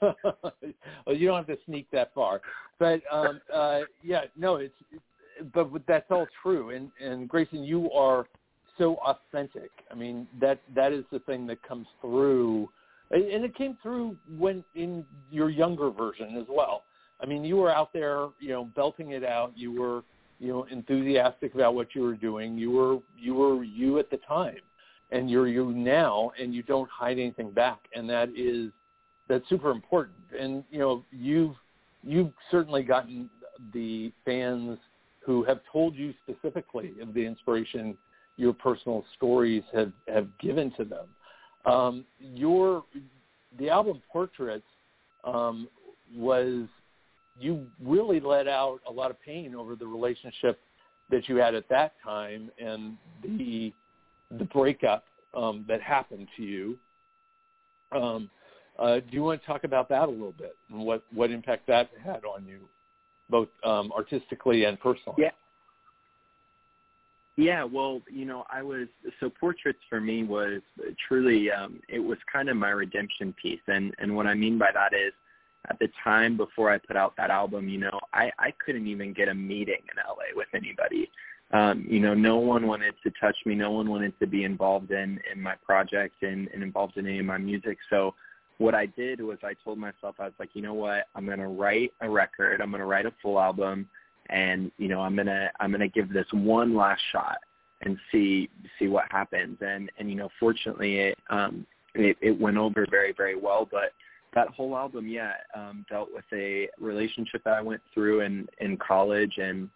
well, 0.02 1.16
you 1.16 1.26
don't 1.26 1.36
have 1.36 1.46
to 1.46 1.58
sneak 1.66 1.90
that 1.92 2.12
far, 2.14 2.40
but 2.78 3.00
um, 3.10 3.40
uh, 3.52 3.80
yeah, 4.02 4.22
no, 4.36 4.56
it's 4.56 4.74
but 5.54 5.70
that's 5.86 6.10
all 6.10 6.26
true. 6.42 6.70
And 6.70 6.90
and 7.00 7.28
Greyson, 7.28 7.66
you 7.66 7.90
are 7.92 8.26
so 8.78 8.96
authentic. 8.96 9.70
I 9.90 9.94
mean, 9.94 10.26
that 10.40 10.60
that 10.74 10.92
is 10.92 11.04
the 11.10 11.20
thing 11.20 11.46
that 11.48 11.62
comes 11.62 11.86
through, 12.00 12.68
and 13.10 13.44
it 13.44 13.54
came 13.56 13.76
through 13.82 14.16
when 14.38 14.64
in 14.74 15.04
your 15.30 15.50
younger 15.50 15.90
version 15.90 16.36
as 16.36 16.46
well. 16.48 16.82
I 17.20 17.26
mean, 17.26 17.44
you 17.44 17.56
were 17.56 17.74
out 17.74 17.92
there, 17.92 18.28
you 18.40 18.50
know, 18.50 18.64
belting 18.76 19.12
it 19.12 19.24
out. 19.24 19.52
You 19.56 19.72
were, 19.72 20.02
you 20.38 20.48
know, 20.48 20.66
enthusiastic 20.70 21.54
about 21.54 21.74
what 21.74 21.94
you 21.94 22.02
were 22.02 22.14
doing. 22.16 22.58
You 22.58 22.70
were 22.70 22.98
you 23.18 23.34
were 23.34 23.64
you 23.64 23.98
at 23.98 24.10
the 24.10 24.18
time, 24.28 24.56
and 25.10 25.30
you're 25.30 25.48
you 25.48 25.72
now, 25.72 26.32
and 26.40 26.54
you 26.54 26.62
don't 26.62 26.90
hide 26.90 27.18
anything 27.18 27.50
back. 27.50 27.78
And 27.94 28.08
that 28.10 28.28
is 28.36 28.70
that's 29.28 29.48
super 29.48 29.70
important. 29.70 30.16
And 30.38 30.64
you 30.70 30.78
know, 30.78 31.04
you've 31.12 31.56
you've 32.02 32.32
certainly 32.50 32.82
gotten 32.82 33.28
the 33.72 34.12
fans 34.24 34.78
who 35.24 35.42
have 35.44 35.60
told 35.72 35.94
you 35.94 36.14
specifically 36.22 36.94
of 37.02 37.14
the 37.14 37.24
inspiration 37.24 37.96
your 38.36 38.52
personal 38.52 39.04
stories 39.16 39.62
have 39.74 39.92
have 40.08 40.28
given 40.38 40.72
to 40.72 40.84
them. 40.84 41.06
Um, 41.64 42.04
your 42.18 42.84
the 43.58 43.70
album 43.70 44.02
Portraits 44.12 44.64
um, 45.24 45.68
was 46.14 46.66
you 47.38 47.66
really 47.82 48.20
let 48.20 48.46
out 48.46 48.80
a 48.88 48.92
lot 48.92 49.10
of 49.10 49.20
pain 49.20 49.54
over 49.54 49.74
the 49.74 49.86
relationship 49.86 50.58
that 51.10 51.28
you 51.28 51.36
had 51.36 51.54
at 51.54 51.68
that 51.68 51.94
time 52.04 52.50
and 52.58 52.96
the 53.22 53.72
the 54.38 54.44
breakup 54.44 55.04
um, 55.34 55.64
that 55.68 55.80
happened 55.80 56.28
to 56.36 56.42
you. 56.42 56.78
Um, 57.92 58.30
uh, 58.78 58.96
do 58.96 59.06
you 59.10 59.22
want 59.22 59.40
to 59.40 59.46
talk 59.46 59.64
about 59.64 59.88
that 59.88 60.08
a 60.08 60.10
little 60.10 60.32
bit 60.32 60.56
and 60.70 60.80
what, 60.80 61.02
what 61.12 61.30
impact 61.30 61.66
that 61.66 61.90
had 62.04 62.24
on 62.24 62.44
you, 62.46 62.60
both 63.30 63.48
um, 63.64 63.92
artistically 63.92 64.64
and 64.64 64.78
personally? 64.80 65.16
Yeah. 65.18 65.30
Yeah, 67.38 67.64
well, 67.64 68.00
you 68.10 68.24
know, 68.24 68.44
I 68.50 68.62
was 68.62 68.88
so 69.20 69.28
portraits 69.28 69.78
for 69.90 70.00
me 70.00 70.24
was 70.24 70.62
truly 71.06 71.50
um 71.50 71.80
it 71.86 71.98
was 71.98 72.16
kind 72.32 72.48
of 72.48 72.56
my 72.56 72.70
redemption 72.70 73.34
piece 73.40 73.60
and 73.68 73.94
and 73.98 74.16
what 74.16 74.26
I 74.26 74.32
mean 74.32 74.56
by 74.58 74.70
that 74.72 74.94
is 74.94 75.12
at 75.68 75.78
the 75.78 75.88
time 76.02 76.36
before 76.38 76.70
I 76.70 76.78
put 76.78 76.96
out 76.96 77.14
that 77.18 77.30
album, 77.30 77.68
you 77.68 77.78
know, 77.78 78.00
I 78.14 78.30
I 78.38 78.54
couldn't 78.64 78.86
even 78.86 79.12
get 79.12 79.28
a 79.28 79.34
meeting 79.34 79.82
in 79.90 80.02
LA 80.08 80.34
with 80.34 80.48
anybody. 80.54 81.10
Um, 81.52 81.84
you 81.88 82.00
know, 82.00 82.14
no 82.14 82.38
one 82.38 82.66
wanted 82.66 82.94
to 83.04 83.12
touch 83.20 83.36
me, 83.44 83.54
no 83.54 83.70
one 83.70 83.88
wanted 83.88 84.18
to 84.18 84.26
be 84.26 84.44
involved 84.44 84.90
in 84.90 85.20
in 85.30 85.40
my 85.42 85.56
project 85.56 86.22
and, 86.22 86.48
and 86.54 86.62
involved 86.62 86.96
in 86.96 87.06
any 87.06 87.18
of 87.18 87.26
my 87.26 87.38
music. 87.38 87.76
So 87.90 88.14
what 88.58 88.74
I 88.74 88.86
did 88.86 89.20
was 89.20 89.38
I 89.42 89.54
told 89.64 89.78
myself 89.78 90.16
I 90.18 90.24
was 90.24 90.34
like, 90.38 90.50
you 90.54 90.62
know 90.62 90.74
what, 90.74 91.06
I'm 91.14 91.26
gonna 91.26 91.48
write 91.48 91.92
a 92.00 92.08
record, 92.08 92.60
I'm 92.60 92.70
gonna 92.70 92.86
write 92.86 93.06
a 93.06 93.12
full 93.22 93.38
album 93.38 93.88
and 94.30 94.70
you 94.78 94.88
know 94.88 95.00
i'm 95.00 95.14
going 95.14 95.26
to 95.26 95.50
i'm 95.60 95.72
to 95.72 95.88
give 95.88 96.12
this 96.12 96.26
one 96.32 96.74
last 96.74 97.00
shot 97.12 97.38
and 97.82 97.98
see 98.10 98.48
see 98.78 98.88
what 98.88 99.04
happens. 99.10 99.58
And 99.60 99.90
and 99.98 100.08
you 100.08 100.16
know 100.16 100.28
fortunately 100.40 100.98
it 100.98 101.18
um 101.30 101.66
it, 101.94 102.16
it 102.20 102.40
went 102.40 102.56
over 102.56 102.86
very 102.90 103.12
very 103.16 103.36
well 103.36 103.68
but 103.70 103.92
that 104.34 104.48
whole 104.48 104.76
album 104.76 105.06
yeah 105.06 105.32
um 105.54 105.84
dealt 105.88 106.08
with 106.12 106.24
a 106.32 106.68
relationship 106.78 107.42
that 107.44 107.54
i 107.54 107.62
went 107.62 107.80
through 107.94 108.20
in 108.20 108.46
in 108.60 108.76
college 108.76 109.38
and 109.38 109.68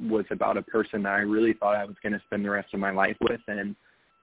was 0.00 0.24
about 0.30 0.56
a 0.56 0.62
person 0.62 1.02
that 1.02 1.12
i 1.12 1.20
really 1.20 1.54
thought 1.54 1.76
i 1.76 1.84
was 1.84 1.96
going 2.02 2.12
to 2.12 2.22
spend 2.26 2.44
the 2.44 2.50
rest 2.50 2.72
of 2.72 2.80
my 2.80 2.90
life 2.90 3.16
with 3.20 3.40
and 3.48 3.74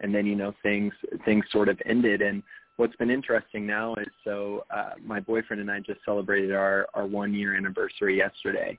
and 0.01 0.13
then 0.13 0.25
you 0.25 0.35
know 0.35 0.53
things 0.61 0.93
things 1.25 1.45
sort 1.51 1.69
of 1.69 1.79
ended. 1.85 2.21
And 2.21 2.43
what's 2.77 2.95
been 2.95 3.11
interesting 3.11 3.65
now 3.67 3.93
is 3.95 4.07
so 4.23 4.63
uh 4.75 4.91
my 5.03 5.19
boyfriend 5.19 5.61
and 5.61 5.69
i 5.69 5.79
just 5.79 5.99
celebrated 6.05 6.51
our 6.51 6.87
our 6.93 7.05
one 7.05 7.33
year 7.33 7.55
anniversary 7.55 8.17
yesterday. 8.17 8.77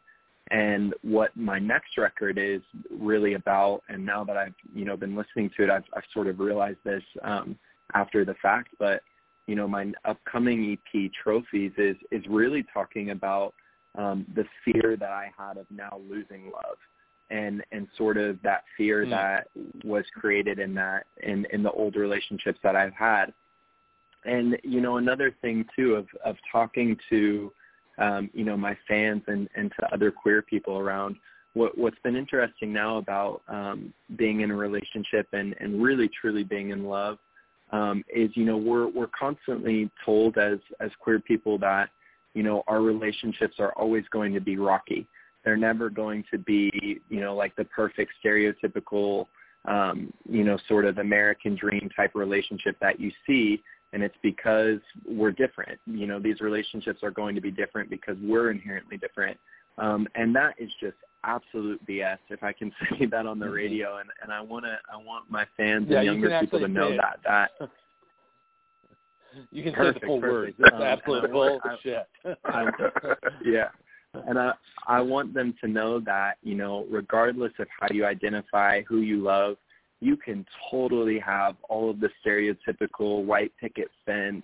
And 0.51 0.93
what 1.03 1.35
my 1.37 1.59
next 1.59 1.97
record 1.97 2.37
is 2.37 2.61
really 2.91 3.35
about 3.35 3.83
and 3.89 4.05
now 4.05 4.25
that 4.25 4.37
I've 4.37 4.55
you 4.75 4.85
know 4.85 4.97
been 4.97 5.17
listening 5.17 5.51
to 5.57 5.65
it 5.65 5.71
I've, 5.71 5.85
I've 5.97 6.03
sort 6.13 6.27
of 6.27 6.41
realized 6.41 6.79
this 6.85 7.03
um, 7.23 7.57
after 7.95 8.25
the 8.25 8.35
fact. 8.43 8.69
But 8.79 9.03
you 9.47 9.55
know 9.55 9.69
my 9.69 9.93
upcoming 10.05 10.77
EP 10.77 11.11
trophies 11.23 11.73
is 11.79 11.97
is 12.11 12.23
really 12.29 12.65
talking 12.73 13.11
about 13.11 13.55
um, 13.97 14.27
the 14.35 14.45
fear 14.65 14.97
that 14.97 15.11
I 15.11 15.31
had 15.37 15.59
of 15.59 15.67
now 15.71 16.01
losing 16.09 16.47
love. 16.47 16.77
And 17.31 17.63
and 17.73 17.89
sort 17.97 18.19
of 18.19 18.43
that 18.43 18.65
fear 18.77 19.07
mm. 19.07 19.11
that 19.11 19.49
was 19.85 20.05
created 20.15 20.59
in 20.59 20.75
that 20.75 21.07
in 21.23 21.47
in 21.53 21.63
the 21.63 21.71
old 21.71 21.97
relationships 21.97 22.59
that 22.63 22.77
I've 22.77 22.93
had 22.93 23.33
and 24.25 24.59
you 24.63 24.81
know 24.81 24.97
another 24.97 25.35
thing 25.41 25.65
too 25.77 25.95
of 25.95 26.07
of 26.25 26.37
talking 26.53 26.97
to 27.11 27.53
um, 27.99 28.31
you 28.33 28.45
know, 28.45 28.57
my 28.57 28.77
fans 28.89 29.23
and, 29.27 29.49
and 29.55 29.73
to 29.79 29.95
other 29.95 30.11
queer 30.11 30.43
people 30.43 30.79
around. 30.79 31.17
What, 31.55 31.77
what's 31.77 31.99
been 32.03 32.17
interesting 32.17 32.73
now 32.73 32.97
about 32.97 33.43
um, 33.49 33.93
being 34.17 34.41
in 34.41 34.51
a 34.51 34.57
relationship 34.57 35.29
and, 35.33 35.55
and 35.61 35.83
really 35.83 36.09
truly 36.21 36.45
being 36.45 36.71
in 36.71 36.85
love 36.85 37.19
um, 37.73 38.03
is, 38.15 38.31
you 38.35 38.45
know, 38.45 38.57
we're, 38.57 38.89
we're 38.89 39.11
constantly 39.19 39.91
told 40.05 40.39
as, 40.39 40.59
as 40.81 40.91
queer 41.01 41.21
people 41.21 41.59
that, 41.59 41.91
you 42.35 42.43
know, 42.43 42.63
our 42.67 42.81
relationships 42.81 43.57
are 43.59 43.73
always 43.73 44.05
going 44.11 44.33
to 44.33 44.41
be 44.41 44.57
rocky. 44.57 45.07
They're 45.45 45.57
never 45.57 45.91
going 45.91 46.25
to 46.31 46.39
be, 46.39 47.01
you 47.11 47.21
know, 47.21 47.35
like 47.35 47.55
the 47.57 47.65
perfect 47.65 48.13
stereotypical, 48.25 49.27
um, 49.67 50.13
you 50.29 50.45
know, 50.45 50.57
sort 50.69 50.87
of 50.87 50.99
American 50.99 51.55
dream 51.57 51.91
type 51.95 52.13
relationship 52.15 52.77
that 52.81 52.99
you 52.99 53.11
see 53.27 53.63
and 53.93 54.03
it's 54.03 54.17
because 54.23 54.79
we're 55.07 55.33
different. 55.33 55.79
You 55.87 56.07
know, 56.07 56.19
these 56.19 56.41
relationships 56.41 57.01
are 57.03 57.11
going 57.11 57.35
to 57.35 57.41
be 57.41 57.51
different 57.51 57.91
because 57.91 58.17
we're 58.23 58.51
inherently 58.51 58.97
different. 58.97 59.39
Um, 59.79 60.07
and 60.15 60.35
that 60.35 60.55
is 60.59 60.71
just 60.81 60.97
absolute 61.25 61.85
BS 61.87 62.19
if 62.31 62.43
I 62.43 62.53
can 62.53 62.73
say 62.91 63.07
that 63.07 63.27
on 63.27 63.39
the 63.39 63.47
mm-hmm. 63.47 63.55
radio 63.55 63.99
and, 63.99 64.09
and 64.23 64.33
I 64.33 64.41
wanna 64.41 64.79
I 64.93 64.97
want 64.97 65.31
my 65.31 65.47
fans 65.57 65.87
yeah, 65.89 65.99
and 65.99 66.07
younger 66.07 66.41
people 66.41 66.59
to 66.59 66.69
know 66.69 66.91
that 66.97 67.21
that 67.25 67.51
You 69.51 69.63
can 69.63 69.73
perfect, 69.73 69.97
say 69.97 70.01
the 70.01 70.07
full 70.07 70.21
perfect. 70.21 70.33
words. 70.33 70.57
That's 70.59 70.75
um, 70.75 70.83
absolute 70.83 71.33
bullshit. 71.33 72.07
I, 72.45 72.67
yeah. 73.45 73.69
And 74.27 74.39
I 74.39 74.53
I 74.87 75.01
want 75.01 75.33
them 75.33 75.55
to 75.63 75.69
know 75.69 76.01
that, 76.01 76.35
you 76.43 76.55
know, 76.55 76.87
regardless 76.91 77.53
of 77.59 77.67
how 77.81 77.89
you 77.91 78.05
identify, 78.05 78.83
who 78.83 78.99
you 79.01 79.23
love, 79.23 79.57
you 80.03 80.17
can 80.17 80.45
totally 80.69 81.21
have 81.21 81.55
all 81.69 81.89
of 81.89 82.01
the 82.01 82.11
stereotypical 82.27 83.25
white 83.25 83.53
picket 83.61 83.89
fence, 84.05 84.43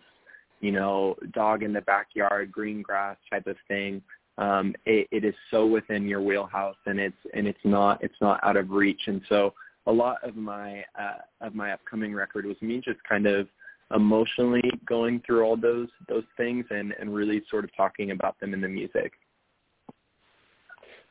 you 0.60 0.70
know, 0.70 1.16
dog 1.32 1.64
in 1.64 1.72
the 1.72 1.80
backyard, 1.80 2.52
green 2.52 2.80
grass 2.80 3.16
type 3.28 3.48
of 3.48 3.56
thing. 3.66 4.00
Um, 4.38 4.72
it, 4.86 5.08
it 5.10 5.24
is 5.24 5.34
so 5.50 5.66
within 5.66 6.06
your 6.06 6.22
wheelhouse, 6.22 6.76
and 6.86 7.00
it's 7.00 7.16
and 7.34 7.48
it's 7.48 7.58
not 7.64 8.02
it's 8.04 8.14
not 8.20 8.38
out 8.44 8.56
of 8.56 8.70
reach. 8.70 9.00
And 9.08 9.20
so 9.28 9.52
a 9.86 9.92
lot 9.92 10.22
of 10.22 10.36
my 10.36 10.84
uh, 10.96 11.18
of 11.40 11.56
my 11.56 11.72
upcoming 11.72 12.14
record 12.14 12.46
was 12.46 12.56
me 12.62 12.80
just 12.82 13.02
kind 13.02 13.26
of 13.26 13.48
emotionally 13.92 14.70
going 14.86 15.20
through 15.26 15.42
all 15.42 15.56
those 15.56 15.88
those 16.08 16.24
things 16.36 16.66
and 16.70 16.94
and 17.00 17.12
really 17.12 17.42
sort 17.50 17.64
of 17.64 17.74
talking 17.76 18.12
about 18.12 18.38
them 18.38 18.54
in 18.54 18.60
the 18.60 18.68
music. 18.68 19.12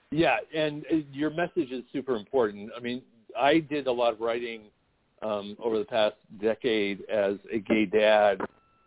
Yeah, 0.09 0.37
and 0.55 0.85
uh, 0.89 0.99
your 1.11 1.31
message 1.31 1.71
is 1.71 1.83
super 1.91 2.15
important. 2.15 2.69
I 2.77 2.79
mean, 2.79 3.01
I 3.39 3.59
did 3.59 3.87
a 3.87 3.91
lot 3.91 4.13
of 4.13 4.19
writing 4.19 4.61
um, 5.21 5.57
over 5.63 5.79
the 5.79 5.85
past 5.85 6.15
decade 6.41 7.01
as 7.09 7.35
a 7.51 7.59
gay 7.59 7.85
dad, 7.85 8.39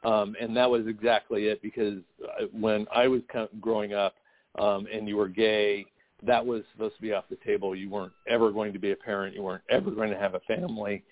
um, 0.05 0.37
and 0.41 0.57
that 0.57 0.71
was 0.71 0.87
exactly 0.87 1.47
it. 1.47 1.63
Because 1.63 1.99
uh, 2.23 2.47
when 2.53 2.87
I 2.95 3.09
was 3.09 3.23
growing 3.61 3.95
up, 3.95 4.15
um, 4.59 4.87
and 4.93 5.09
you 5.09 5.17
were 5.17 5.29
gay, 5.29 5.87
that 6.27 6.45
was 6.45 6.63
supposed 6.73 6.97
to 6.97 7.03
be 7.03 7.13
off 7.13 7.25
the 7.31 7.39
table. 7.45 7.75
You 7.75 7.91
weren't 7.91 8.13
ever 8.29 8.51
going 8.51 8.73
to 8.73 8.79
be 8.79 8.93
a 8.93 8.97
parent. 8.97 9.35
You 9.35 9.43
weren't 9.43 9.63
ever 9.71 9.91
going 9.91 10.11
to 10.11 10.19
have 10.19 10.35
a 10.35 10.41
family. 10.41 11.03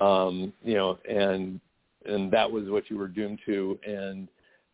Um, 0.00 0.52
you 0.62 0.74
know, 0.74 0.98
and 1.08 1.60
and 2.06 2.30
that 2.32 2.50
was 2.50 2.68
what 2.68 2.88
you 2.90 2.98
were 2.98 3.08
doomed 3.08 3.40
to. 3.46 3.78
And 3.86 4.28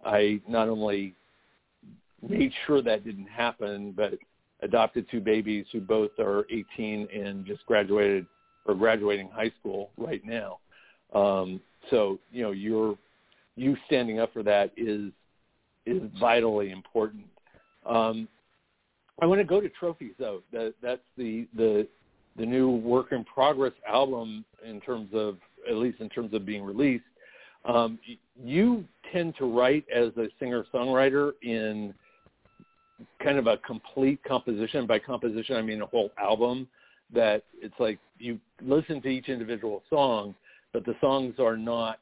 I 0.05 0.41
not 0.49 0.69
only 0.69 1.15
made 2.29 2.53
sure 2.67 2.83
that 2.83 3.05
didn't 3.05 3.29
happen, 3.29 3.93
but 3.93 4.15
adopted 4.65 5.07
two 5.11 5.21
babies 5.21 5.67
who 5.73 5.81
both 5.81 6.11
are 6.19 6.47
18 6.51 7.09
and 7.15 7.47
just 7.47 7.65
graduated 7.67 8.27
or 8.67 8.75
graduating 8.75 9.29
high 9.29 9.53
school 9.61 9.91
right 9.97 10.23
now. 10.25 10.59
Um, 11.15 11.61
so 11.91 12.19
you 12.33 12.43
know, 12.43 12.51
you're 12.51 12.97
you 13.57 13.77
standing 13.87 14.19
up 14.19 14.33
for 14.33 14.43
that 14.43 14.73
is 14.77 15.13
is 15.87 16.03
vitally 16.19 16.71
important. 16.71 17.25
Um, 17.87 18.27
I 19.21 19.27
want 19.27 19.41
to 19.41 19.45
go 19.45 19.61
to 19.61 19.69
trophies 19.69 20.15
though. 20.19 20.43
That 20.53 20.75
that's 20.83 21.03
the 21.17 21.47
the 21.55 21.87
the 22.37 22.47
new 22.47 22.71
work 22.71 23.13
in 23.13 23.25
progress 23.25 23.75
album 23.89 24.45
in 24.67 24.81
terms 24.81 25.11
of 25.13 25.37
at 25.69 25.77
least 25.77 26.01
in 26.01 26.09
terms 26.09 26.35
of 26.35 26.45
being 26.45 26.65
released. 26.65 27.05
Um, 27.65 27.99
you 28.43 28.85
tend 29.13 29.35
to 29.39 29.47
write 29.47 29.85
as 29.95 30.09
a 30.17 30.29
singer 30.39 30.67
songwriter 30.73 31.33
in 31.43 31.95
kind 33.23 33.39
of 33.39 33.47
a 33.47 33.57
complete 33.59 34.23
composition. 34.25 34.87
By 34.87 34.99
composition, 34.99 35.57
I 35.57 35.63
mean 35.63 35.83
a 35.83 35.87
whole 35.87 36.11
album. 36.19 36.69
That 37.13 37.45
it's 37.61 37.75
like 37.79 37.99
you 38.19 38.41
listen 38.63 39.01
to 39.03 39.09
each 39.09 39.29
individual 39.29 39.83
song, 39.91 40.35
but 40.73 40.85
the 40.85 40.95
songs 41.01 41.35
are 41.39 41.57
not 41.57 41.99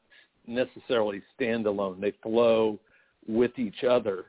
necessarily 0.47 1.21
standalone. 1.39 1.99
They 1.99 2.13
flow 2.23 2.79
with 3.27 3.57
each 3.57 3.83
other. 3.83 4.25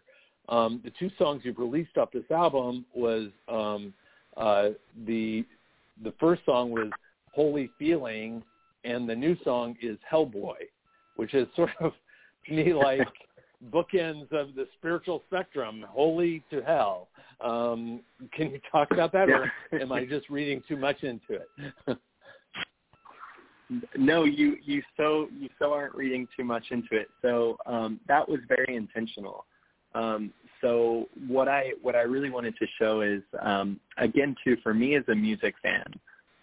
Um, 0.48 0.80
the 0.84 0.92
two 0.98 1.10
songs 1.18 1.42
you've 1.44 1.58
released 1.58 1.96
off 1.96 2.10
this 2.12 2.30
album 2.30 2.84
was 2.94 3.28
um, 3.48 3.94
uh, 4.36 4.70
the 5.06 5.44
the 6.02 6.12
first 6.20 6.44
song 6.44 6.70
was 6.70 6.90
Holy 7.32 7.70
Feeling, 7.78 8.42
and 8.84 9.08
the 9.08 9.14
new 9.14 9.36
song 9.44 9.76
is 9.80 9.96
Hellboy, 10.10 10.54
which 11.16 11.34
is 11.34 11.46
sort 11.56 11.70
of 11.80 11.92
me 12.50 12.74
like 12.74 13.08
bookends 13.72 14.30
of 14.32 14.54
the 14.54 14.66
spiritual 14.78 15.22
spectrum, 15.26 15.84
holy 15.88 16.42
to 16.50 16.62
hell. 16.62 17.08
Um, 17.40 18.00
can 18.32 18.50
you 18.50 18.60
talk 18.70 18.90
about 18.90 19.12
that, 19.12 19.28
or 19.28 19.50
am 19.80 19.92
I 19.92 20.04
just 20.04 20.28
reading 20.30 20.62
too 20.68 20.76
much 20.76 21.02
into 21.02 21.40
it? 21.86 21.98
no, 23.96 24.24
you 24.24 24.56
you 24.64 24.82
so 24.96 25.28
you 25.36 25.48
so 25.58 25.72
aren't 25.72 25.94
reading 25.94 26.28
too 26.36 26.44
much 26.44 26.64
into 26.70 26.88
it. 26.92 27.08
So 27.22 27.56
um, 27.66 28.00
that 28.08 28.28
was 28.28 28.40
very 28.48 28.76
intentional. 28.76 29.46
Um, 29.94 30.32
so 30.60 31.08
what 31.28 31.48
I 31.48 31.72
what 31.82 31.94
I 31.94 32.02
really 32.02 32.30
wanted 32.30 32.56
to 32.58 32.66
show 32.78 33.00
is 33.02 33.22
um, 33.42 33.80
again 33.98 34.34
too 34.44 34.56
for 34.62 34.74
me 34.74 34.96
as 34.96 35.04
a 35.08 35.14
music 35.14 35.54
fan, 35.62 35.84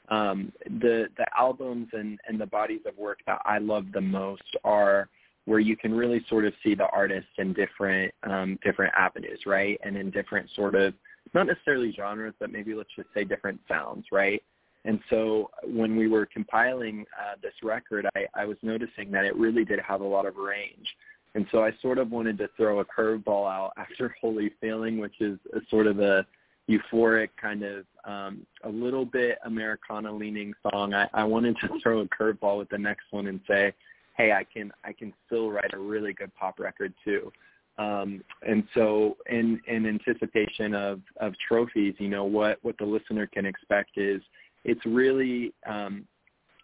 um, 0.10 0.52
the 0.66 1.08
the 1.18 1.26
albums 1.38 1.88
and 1.94 2.20
and 2.28 2.40
the 2.40 2.46
bodies 2.46 2.82
of 2.86 2.98
work 2.98 3.20
that 3.28 3.42
I 3.46 3.58
love 3.58 3.86
the 3.94 4.02
most 4.02 4.44
are 4.64 5.10
where 5.46 5.60
you 5.60 5.76
can 5.76 5.94
really 5.94 6.24
sort 6.30 6.46
of 6.46 6.54
see 6.64 6.76
the 6.76 6.88
artist 6.88 7.28
in 7.38 7.54
different 7.54 8.14
um, 8.24 8.60
different 8.64 8.94
avenues, 8.98 9.40
right? 9.46 9.80
And 9.84 9.98
in 9.98 10.12
different 10.12 10.50
sort 10.56 10.76
of 10.76 10.94
not 11.34 11.48
necessarily 11.48 11.92
genres, 11.92 12.34
but 12.40 12.52
maybe 12.52 12.74
let's 12.74 12.90
just 12.96 13.10
say 13.14 13.24
different 13.24 13.60
sounds, 13.68 14.06
right? 14.12 14.42
and 14.86 15.00
so 15.10 15.52
when 15.64 15.96
we 15.96 16.08
were 16.08 16.26
compiling 16.26 17.06
uh, 17.20 17.36
this 17.42 17.54
record, 17.62 18.08
I, 18.16 18.26
I 18.34 18.46
was 18.46 18.58
noticing 18.62 19.12
that 19.12 19.26
it 19.26 19.36
really 19.36 19.64
did 19.64 19.80
have 19.80 20.02
a 20.02 20.06
lot 20.06 20.26
of 20.26 20.38
range. 20.38 20.88
And 21.36 21.46
so 21.52 21.64
I 21.64 21.72
sort 21.82 21.98
of 21.98 22.12
wanted 22.12 22.38
to 22.40 22.50
throw 22.58 22.80
a 22.80 22.86
curveball 22.86 23.50
out 23.50 23.74
after 23.78 24.16
Holy 24.22 24.52
Feeling, 24.60 24.98
which 24.98 25.22
is 25.22 25.38
a 25.54 25.60
sort 25.70 25.88
of 25.88 26.00
a 26.00 26.26
euphoric 26.70 27.30
kind 27.40 27.64
of 27.64 27.86
um, 28.06 28.46
a 28.64 28.70
little 28.70 29.06
bit 29.06 29.38
Americana 29.46 30.12
leaning 30.12 30.54
song. 30.72 30.94
I, 30.94 31.08
I 31.14 31.24
wanted 31.24 31.58
to 31.62 31.70
throw 31.84 32.00
a 32.00 32.08
curveball 32.08 32.58
with 32.58 32.70
the 32.70 32.78
next 32.78 33.06
one 33.12 33.28
and 33.28 33.40
say, 33.48 33.74
hey, 34.16 34.32
I 34.32 34.44
can 34.44 34.72
I 34.84 34.94
can 34.94 35.14
still 35.26 35.52
write 35.52 35.74
a 35.74 35.80
really 35.80 36.14
good 36.14 36.34
pop 36.36 36.60
record 36.60 36.94
too. 37.04 37.32
Um, 37.78 38.24
and 38.48 38.64
so 38.76 39.18
in, 39.30 39.60
in 39.68 39.88
anticipation 39.88 40.76
of, 40.76 41.00
of 41.20 41.34
trophies, 41.48 41.96
you 41.98 42.10
know, 42.10 42.26
what, 42.26 42.60
what 42.62 42.78
the 42.78 42.86
listener 42.86 43.28
can 43.28 43.46
expect 43.46 43.92
is 43.98 44.22
it's 44.66 44.86
really 44.86 45.54
um, 45.68 46.06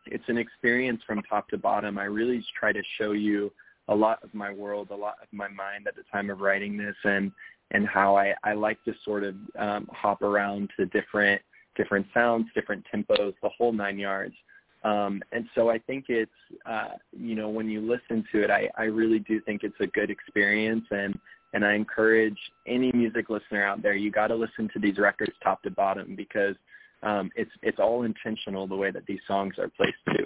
it's 0.05 0.23
an 0.27 0.37
experience 0.37 1.01
from 1.07 1.21
top 1.23 1.49
to 1.49 1.57
bottom. 1.57 1.97
I 1.97 2.03
really 2.03 2.43
try 2.57 2.71
to 2.71 2.81
show 2.97 3.11
you 3.13 3.51
a 3.87 3.95
lot 3.95 4.23
of 4.23 4.33
my 4.33 4.51
world, 4.51 4.89
a 4.91 4.95
lot 4.95 5.15
of 5.21 5.27
my 5.31 5.47
mind 5.47 5.87
at 5.87 5.95
the 5.95 6.03
time 6.11 6.29
of 6.29 6.39
writing 6.39 6.77
this, 6.77 6.95
and 7.03 7.31
and 7.71 7.85
how 7.85 8.15
I, 8.15 8.33
I 8.43 8.53
like 8.53 8.81
to 8.85 8.93
sort 9.03 9.23
of 9.23 9.35
um, 9.59 9.89
hop 9.91 10.21
around 10.21 10.69
to 10.77 10.85
different 10.85 11.41
different 11.75 12.05
sounds, 12.13 12.47
different 12.55 12.85
tempos, 12.93 13.33
the 13.41 13.49
whole 13.49 13.73
nine 13.73 13.99
yards. 13.99 14.35
Um, 14.83 15.21
and 15.31 15.45
so 15.55 15.69
I 15.69 15.79
think 15.79 16.05
it's, 16.07 16.31
uh, 16.65 16.89
you 17.11 17.35
know, 17.35 17.49
when 17.49 17.69
you 17.69 17.81
listen 17.81 18.23
to 18.31 18.43
it, 18.43 18.51
I, 18.51 18.69
I 18.77 18.83
really 18.83 19.19
do 19.19 19.41
think 19.41 19.63
it's 19.63 19.79
a 19.79 19.87
good 19.87 20.09
experience. 20.09 20.85
And, 20.91 21.17
and 21.53 21.65
I 21.65 21.73
encourage 21.73 22.37
any 22.67 22.91
music 22.93 23.29
listener 23.29 23.63
out 23.63 23.81
there, 23.81 23.95
you 23.95 24.11
got 24.11 24.27
to 24.27 24.35
listen 24.35 24.69
to 24.73 24.79
these 24.79 24.97
records 24.97 25.33
top 25.43 25.63
to 25.63 25.71
bottom 25.71 26.15
because 26.15 26.55
um, 27.03 27.31
it's, 27.35 27.51
it's 27.63 27.79
all 27.79 28.03
intentional 28.03 28.67
the 28.67 28.75
way 28.75 28.91
that 28.91 29.05
these 29.07 29.19
songs 29.27 29.55
are 29.57 29.69
placed 29.69 29.97
too. 30.15 30.25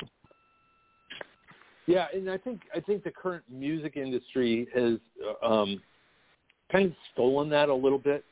Yeah, 1.88 2.08
and 2.14 2.30
I 2.30 2.38
think 2.38 2.62
I 2.76 2.80
think 2.80 3.04
the 3.04 3.12
current 3.12 3.44
music 3.52 3.98
industry 3.98 4.68
has 4.74 4.94
um, 5.44 5.82
kind 6.72 6.86
of 6.86 6.94
stolen 7.12 7.50
that 7.50 7.70
a 7.70 7.76
little 7.76 7.98
bit 7.98 8.24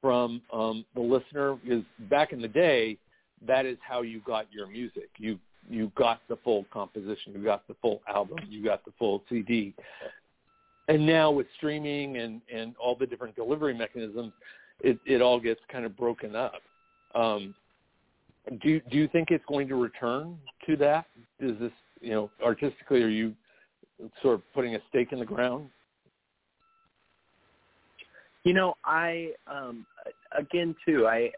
from 0.00 0.42
um, 0.52 0.84
the 0.94 1.00
listener 1.00 1.54
because 1.54 1.84
back 2.10 2.32
in 2.32 2.42
the 2.42 2.48
day, 2.48 2.98
that 3.46 3.66
is 3.66 3.78
how 3.80 4.02
you 4.02 4.20
got 4.26 4.52
your 4.52 4.66
music. 4.66 5.08
You 5.16 5.38
you 5.68 5.92
got 5.96 6.20
the 6.28 6.36
full 6.36 6.64
composition, 6.72 7.32
you 7.34 7.44
got 7.44 7.66
the 7.68 7.74
full 7.80 8.00
album, 8.08 8.38
you 8.48 8.64
got 8.64 8.84
the 8.84 8.92
full 8.98 9.22
CD. 9.28 9.74
And 10.88 11.06
now 11.06 11.30
with 11.30 11.46
streaming 11.56 12.16
and, 12.16 12.40
and 12.52 12.74
all 12.82 12.96
the 12.96 13.06
different 13.06 13.36
delivery 13.36 13.74
mechanisms, 13.74 14.32
it, 14.80 14.98
it 15.04 15.20
all 15.20 15.38
gets 15.38 15.60
kind 15.70 15.84
of 15.84 15.96
broken 15.96 16.34
up. 16.34 16.54
Um, 17.14 17.54
do 18.62 18.80
do 18.90 18.96
you 18.96 19.08
think 19.08 19.30
it's 19.30 19.44
going 19.46 19.68
to 19.68 19.74
return 19.74 20.38
to 20.66 20.76
that? 20.76 21.06
Is 21.40 21.58
this 21.58 21.72
you 22.00 22.10
know 22.10 22.30
artistically 22.44 23.02
are 23.02 23.08
you 23.08 23.34
sort 24.22 24.34
of 24.34 24.42
putting 24.54 24.74
a 24.74 24.78
stake 24.88 25.12
in 25.12 25.18
the 25.18 25.24
ground? 25.24 25.68
You 28.44 28.54
know, 28.54 28.74
I 28.84 29.32
um 29.46 29.86
again 30.36 30.74
too, 30.84 31.06
I 31.06 31.30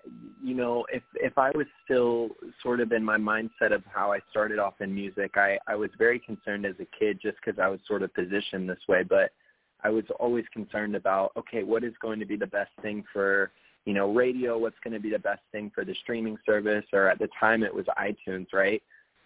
you 0.42 0.54
know, 0.54 0.84
if 0.92 1.02
if 1.14 1.36
I 1.38 1.50
was 1.54 1.66
still 1.84 2.30
sort 2.62 2.80
of 2.80 2.92
in 2.92 3.04
my 3.04 3.16
mindset 3.16 3.72
of 3.72 3.82
how 3.92 4.12
I 4.12 4.20
started 4.30 4.58
off 4.58 4.80
in 4.80 4.94
music, 4.94 5.36
I 5.36 5.58
I 5.66 5.74
was 5.74 5.90
very 5.98 6.18
concerned 6.18 6.66
as 6.66 6.74
a 6.80 6.86
kid 6.98 7.20
just 7.20 7.40
cuz 7.42 7.58
I 7.58 7.68
was 7.68 7.80
sort 7.86 8.02
of 8.02 8.12
positioned 8.14 8.68
this 8.68 8.86
way, 8.88 9.02
but 9.02 9.32
I 9.82 9.90
was 9.90 10.04
always 10.18 10.44
concerned 10.52 10.96
about 10.96 11.32
okay, 11.36 11.62
what 11.62 11.84
is 11.84 11.94
going 12.00 12.20
to 12.20 12.26
be 12.26 12.36
the 12.36 12.46
best 12.46 12.72
thing 12.82 13.04
for 13.12 13.50
you 13.86 13.94
know, 13.94 14.12
radio, 14.12 14.58
what's 14.58 14.78
going 14.84 14.92
to 14.92 15.00
be 15.00 15.10
the 15.10 15.18
best 15.18 15.40
thing 15.52 15.70
for 15.74 15.84
the 15.84 15.94
streaming 16.02 16.36
service, 16.44 16.84
or 16.92 17.08
at 17.08 17.18
the 17.18 17.28
time 17.38 17.62
it 17.62 17.74
was 17.74 17.86
iTunes, 17.98 18.46
right? 18.52 18.82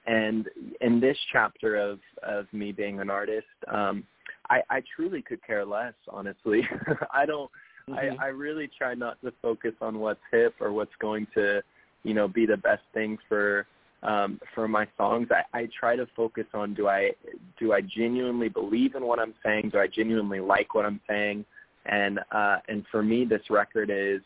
And 0.06 0.48
in 0.80 1.00
this 1.00 1.18
chapter 1.32 1.76
of 1.76 1.98
of 2.22 2.46
me 2.52 2.72
being 2.72 3.00
an 3.00 3.10
artist, 3.10 3.46
um, 3.68 4.04
I, 4.50 4.62
I 4.70 4.82
truly 4.94 5.22
could 5.22 5.44
care 5.44 5.64
less, 5.64 5.94
honestly. 6.08 6.68
I 7.12 7.26
don't 7.26 7.50
Mm-hmm. 7.88 8.20
I, 8.20 8.26
I 8.26 8.28
really 8.28 8.70
try 8.78 8.94
not 8.94 9.20
to 9.22 9.32
focus 9.42 9.72
on 9.80 9.98
what's 9.98 10.20
hip 10.30 10.54
or 10.60 10.72
what's 10.72 10.94
going 11.00 11.26
to, 11.34 11.62
you 12.02 12.14
know, 12.14 12.28
be 12.28 12.46
the 12.46 12.56
best 12.56 12.82
thing 12.92 13.18
for 13.28 13.66
um, 14.02 14.38
for 14.54 14.68
my 14.68 14.86
songs. 14.96 15.28
I, 15.30 15.58
I 15.58 15.68
try 15.78 15.96
to 15.96 16.06
focus 16.14 16.44
on 16.52 16.74
do 16.74 16.88
I 16.88 17.12
do 17.58 17.72
I 17.72 17.80
genuinely 17.80 18.48
believe 18.48 18.94
in 18.94 19.04
what 19.04 19.18
I'm 19.18 19.34
saying? 19.42 19.70
Do 19.72 19.78
I 19.78 19.86
genuinely 19.86 20.40
like 20.40 20.74
what 20.74 20.84
I'm 20.84 21.00
saying? 21.08 21.44
And 21.86 22.20
uh, 22.32 22.58
and 22.68 22.84
for 22.90 23.02
me, 23.02 23.24
this 23.24 23.42
record 23.50 23.90
is, 23.90 24.20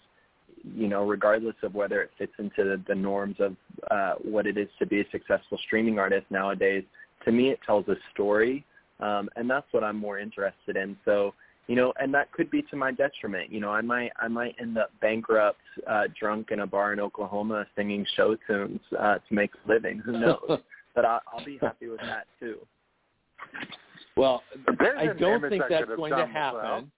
you 0.76 0.88
know, 0.88 1.06
regardless 1.06 1.56
of 1.62 1.74
whether 1.74 2.02
it 2.02 2.10
fits 2.18 2.32
into 2.38 2.64
the, 2.64 2.82
the 2.86 2.94
norms 2.94 3.36
of 3.40 3.56
uh, 3.90 4.14
what 4.22 4.46
it 4.46 4.56
is 4.56 4.68
to 4.78 4.86
be 4.86 5.00
a 5.00 5.04
successful 5.10 5.58
streaming 5.66 5.98
artist 5.98 6.26
nowadays, 6.30 6.84
to 7.24 7.32
me, 7.32 7.50
it 7.50 7.58
tells 7.66 7.86
a 7.88 7.96
story, 8.12 8.64
um, 9.00 9.28
and 9.36 9.50
that's 9.50 9.66
what 9.72 9.82
I'm 9.82 9.96
more 9.96 10.18
interested 10.18 10.76
in. 10.76 10.96
So 11.04 11.34
you 11.68 11.76
know, 11.76 11.92
and 12.00 12.12
that 12.14 12.32
could 12.32 12.50
be 12.50 12.62
to 12.62 12.76
my 12.76 12.90
detriment. 12.90 13.52
You 13.52 13.60
know, 13.60 13.70
I 13.70 13.82
might 13.82 14.10
I 14.18 14.26
might 14.26 14.56
end 14.58 14.78
up 14.78 14.90
bankrupt, 15.00 15.60
uh, 15.86 16.04
drunk 16.18 16.48
in 16.50 16.60
a 16.60 16.66
bar 16.66 16.94
in 16.94 16.98
Oklahoma 16.98 17.66
singing 17.76 18.04
show 18.16 18.36
tunes 18.46 18.80
uh, 18.98 19.16
to 19.16 19.34
make 19.34 19.50
a 19.54 19.68
living. 19.68 19.98
Who 19.98 20.12
knows? 20.12 20.40
but 20.94 21.04
I'll, 21.04 21.20
I'll 21.32 21.44
be 21.44 21.58
happy 21.60 21.88
with 21.88 22.00
that 22.00 22.26
too. 22.40 22.56
Well, 24.16 24.42
I 24.98 25.08
don't 25.18 25.46
think 25.48 25.62
that's 25.68 25.90
going 25.94 26.12
to 26.12 26.26
happen. 26.26 26.90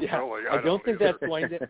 yeah, 0.00 0.18
really, 0.18 0.48
I, 0.50 0.54
I, 0.54 0.56
don't, 0.56 0.64
don't 0.64 0.84
think 0.84 0.98
that's 0.98 1.18
going 1.18 1.50
to. 1.50 1.68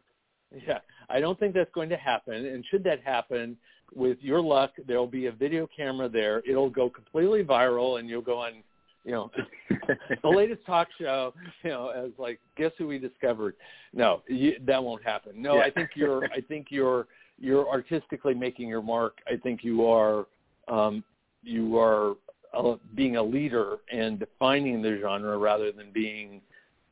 Yeah, 0.66 0.78
I 1.11 1.18
don't 1.18 1.39
think 1.41 1.55
that's 1.55 1.70
going 1.74 1.89
to 1.89 1.97
happen. 1.97 2.47
And 2.47 2.64
should 2.70 2.85
that 2.85 3.03
happen, 3.03 3.57
with 3.95 4.18
your 4.20 4.41
luck, 4.41 4.72
there'll 4.87 5.07
be 5.07 5.26
a 5.26 5.33
video 5.33 5.68
camera 5.74 6.09
there. 6.09 6.43
It'll 6.49 6.70
go 6.70 6.89
completely 6.89 7.43
viral, 7.43 7.99
and 7.99 8.09
you'll 8.09 8.22
go 8.22 8.39
on 8.39 8.62
you 9.05 9.13
know, 9.13 9.31
the 10.23 10.29
latest 10.29 10.65
talk 10.65 10.89
show, 10.99 11.35
you 11.63 11.71
know, 11.71 11.89
as 11.89 12.11
like, 12.19 12.41
guess 12.57 12.73
who 12.79 12.87
we 12.87 12.99
discovered? 12.99 13.55
No, 13.93 14.23
you, 14.29 14.55
that 14.67 14.83
won't 14.83 15.03
happen. 15.03 15.41
No, 15.41 15.57
yeah. 15.57 15.63
I 15.63 15.71
think 15.71 15.91
you're, 15.95 16.25
I 16.27 16.41
think 16.41 16.67
you're, 16.71 17.07
you're 17.39 17.69
artistically 17.69 18.35
making 18.35 18.69
your 18.69 18.83
mark. 18.83 19.19
I 19.27 19.37
think 19.37 19.65
you 19.65 19.87
are, 19.87 20.27
um, 20.69 21.03
you 21.43 21.79
are 21.79 22.15
uh, 22.55 22.77
being 22.95 23.17
a 23.17 23.23
leader 23.23 23.79
and 23.91 24.19
defining 24.19 24.83
the 24.83 24.99
genre 25.01 25.37
rather 25.39 25.73
than 25.73 25.91
being, 25.93 26.41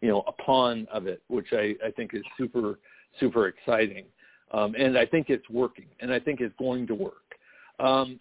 you 0.01 0.09
know, 0.09 0.25
a 0.27 0.33
pawn 0.33 0.89
of 0.93 1.07
it, 1.07 1.23
which 1.29 1.49
I, 1.53 1.75
I 1.85 1.91
think 1.95 2.15
is 2.15 2.23
super, 2.37 2.79
super 3.19 3.47
exciting. 3.49 4.05
Um, 4.53 4.75
and 4.77 4.99
I 4.99 5.07
think 5.07 5.31
it's 5.31 5.49
working, 5.49 5.87
and 6.01 6.13
I 6.13 6.19
think 6.19 6.41
it's 6.41 6.55
going 6.59 6.87
to 6.89 6.95
work. 6.95 7.37
Um, 7.79 8.19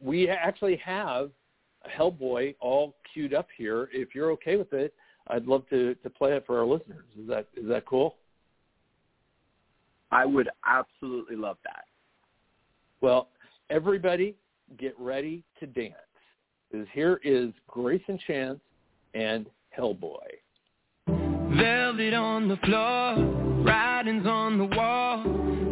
we 0.00 0.28
actually 0.28 0.76
have 0.76 1.30
Hellboy 1.86 2.54
all 2.60 2.94
queued 3.12 3.34
up 3.34 3.48
here. 3.56 3.88
If 3.92 4.14
you're 4.14 4.30
okay 4.32 4.56
with 4.56 4.72
it, 4.72 4.94
I'd 5.28 5.46
love 5.46 5.68
to 5.70 5.94
to 5.94 6.10
play 6.10 6.32
it 6.32 6.44
for 6.46 6.58
our 6.58 6.66
listeners. 6.66 7.04
Is 7.20 7.28
that 7.28 7.46
is 7.56 7.68
that 7.68 7.86
cool? 7.86 8.16
I 10.10 10.24
would 10.24 10.48
absolutely 10.66 11.36
love 11.36 11.58
that. 11.64 11.84
Well, 13.00 13.28
everybody 13.70 14.34
get 14.78 14.94
ready 14.98 15.44
to 15.60 15.66
dance. 15.66 15.94
Because 16.70 16.86
here 16.92 17.20
is 17.24 17.50
Greyson 17.70 18.18
Chance 18.26 18.60
and 19.14 19.46
Hellboy. 19.76 20.16
Velvet 21.06 22.14
on 22.14 22.48
the 22.48 22.56
floor, 22.58 23.62
writings 23.64 24.26
on 24.26 24.58
the 24.58 24.76
wall. 24.76 25.24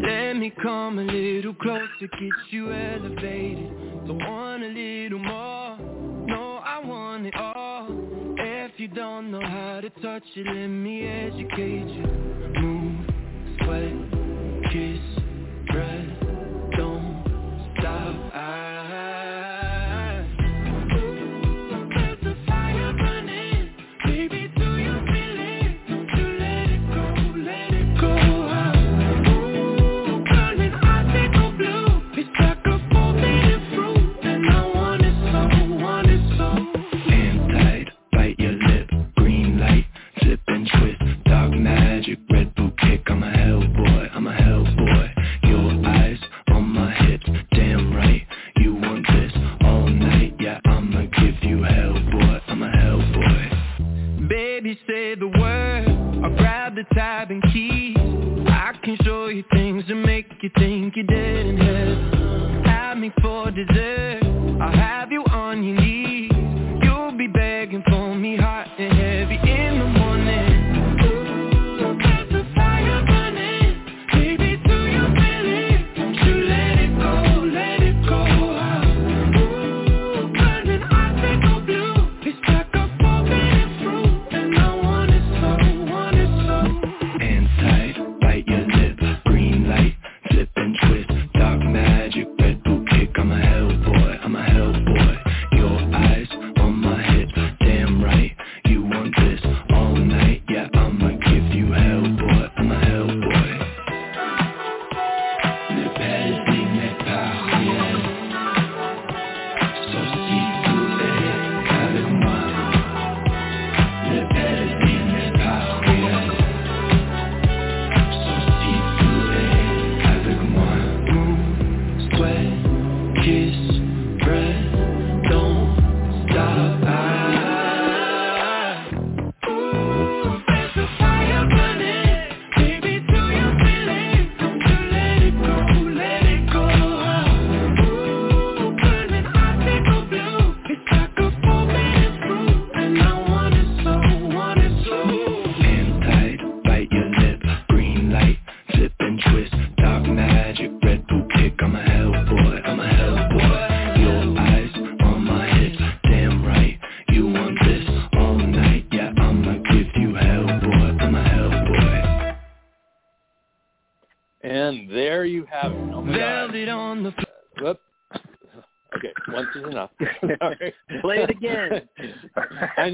Let 0.03 0.35
me 0.35 0.53
come 0.63 0.99
a 0.99 1.03
little 1.03 1.55
closer, 1.55 1.89
get 2.01 2.33
you 2.51 2.73
elevated. 2.73 3.71
Don't 4.07 4.19
want 4.19 4.63
a 4.63 4.69
little 4.69 5.19
more 5.19 5.66
it 7.27 7.35
all. 7.37 7.87
If 8.39 8.73
you 8.79 8.89
don't 8.89 9.31
know 9.31 9.41
how 9.41 9.81
to 9.81 9.91
touch 10.03 10.25
it, 10.35 10.47
let 10.47 10.67
me 10.69 11.07
educate 11.07 11.89
you 11.89 12.46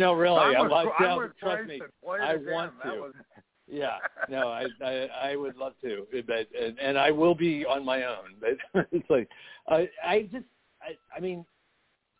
I 0.02 0.06
know, 0.06 0.12
really. 0.14 0.38
I'm 0.38 0.56
I 0.56 0.60
want 0.68 0.88
I'm 0.98 1.18
to. 1.20 1.34
Trust 1.40 1.68
me. 1.68 1.78
Greyson. 1.80 1.86
Play 2.04 2.18
it 2.18 2.22
I 2.22 2.32
again. 2.34 2.52
want 2.52 2.72
to. 2.84 2.88
was- 3.00 3.12
Yeah, 3.68 3.96
no, 4.28 4.48
I, 4.48 4.66
I 4.84 5.08
I 5.30 5.36
would 5.36 5.56
love 5.56 5.72
to, 5.82 6.06
but 6.26 6.48
and, 6.60 6.78
and 6.78 6.98
I 6.98 7.10
will 7.10 7.34
be 7.34 7.64
on 7.64 7.84
my 7.84 8.04
own. 8.04 8.34
But 8.40 8.86
it's 8.92 9.08
like 9.08 9.28
I 9.68 9.88
I 10.04 10.22
just 10.32 10.44
I 10.82 10.96
I 11.16 11.20
mean 11.20 11.44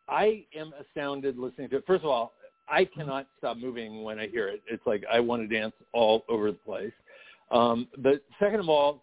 I 0.09 0.45
am 0.55 0.73
astounded 0.81 1.37
listening 1.39 1.69
to 1.71 1.77
it. 1.79 1.85
First 1.87 2.05
of 2.05 2.11
all, 2.11 2.33
I 2.69 2.85
cannot 2.85 3.27
stop 3.39 3.57
moving 3.57 4.03
when 4.03 4.19
I 4.19 4.29
hear 4.29 4.49
it. 4.49 4.63
It's 4.67 4.87
like 4.87 5.05
I 5.13 5.21
want 5.21 5.49
to 5.49 5.55
dance 5.61 5.75
all 5.93 6.25
over 6.29 6.51
the 6.53 6.59
place. 6.59 6.93
Um, 7.51 7.87
but 7.99 8.23
second 8.41 8.61
of 8.61 8.69
all, 8.69 9.03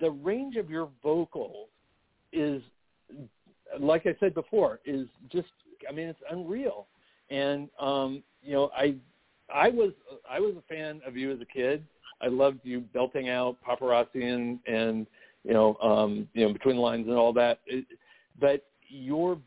the 0.00 0.10
range 0.10 0.56
of 0.56 0.70
your 0.70 0.88
vocals 1.02 1.68
is, 2.32 2.62
like 3.78 4.06
I 4.06 4.14
said 4.20 4.32
before, 4.34 4.80
is 4.86 5.06
just 5.30 5.48
I 5.88 5.92
mean 5.92 6.06
it's 6.08 6.20
unreal. 6.30 6.86
And 7.30 7.68
um, 7.80 8.22
you 8.42 8.52
know 8.52 8.70
I 8.76 8.94
I 9.52 9.68
was 9.68 9.92
I 10.28 10.40
was 10.40 10.54
a 10.56 10.62
fan 10.72 11.00
of 11.06 11.16
you 11.16 11.32
as 11.32 11.40
a 11.40 11.44
kid. 11.44 11.84
I 12.22 12.26
loved 12.26 12.60
you 12.64 12.80
belting 12.80 13.28
out 13.28 13.56
paparazzi 13.66 14.22
and 14.22 14.58
and 14.66 15.06
you 15.44 15.52
know 15.52 15.76
um, 15.76 16.28
you 16.34 16.46
know 16.46 16.52
between 16.52 16.76
the 16.76 16.82
lines 16.82 17.06
and 17.06 17.16
all 17.16 17.32
that. 17.34 17.60
It, 17.66 17.86
but 18.38 18.64
your 18.88 19.38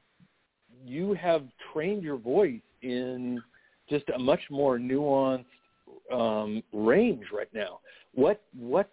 you 0.86 1.14
have 1.14 1.44
trained 1.72 2.04
your 2.04 2.18
voice 2.18 2.62
in 2.82 3.42
just 3.90 4.06
a 4.16 4.20
much 4.20 4.42
more 4.50 4.78
nuanced 4.78 5.46
um, 6.12 6.64
range 6.74 7.26
right 7.34 7.54
now. 7.54 7.80
What 8.14 8.42
what 8.58 8.90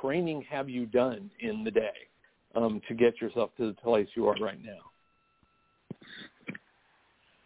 training 0.00 0.44
have 0.50 0.68
you 0.68 0.86
done 0.86 1.30
in 1.40 1.64
the 1.64 1.70
day 1.70 2.08
um, 2.54 2.80
to 2.88 2.94
get 2.94 3.20
yourself 3.20 3.50
to 3.56 3.68
the 3.68 3.74
place 3.74 4.08
you 4.14 4.26
are 4.28 4.36
right 4.36 4.62
now? 4.62 4.91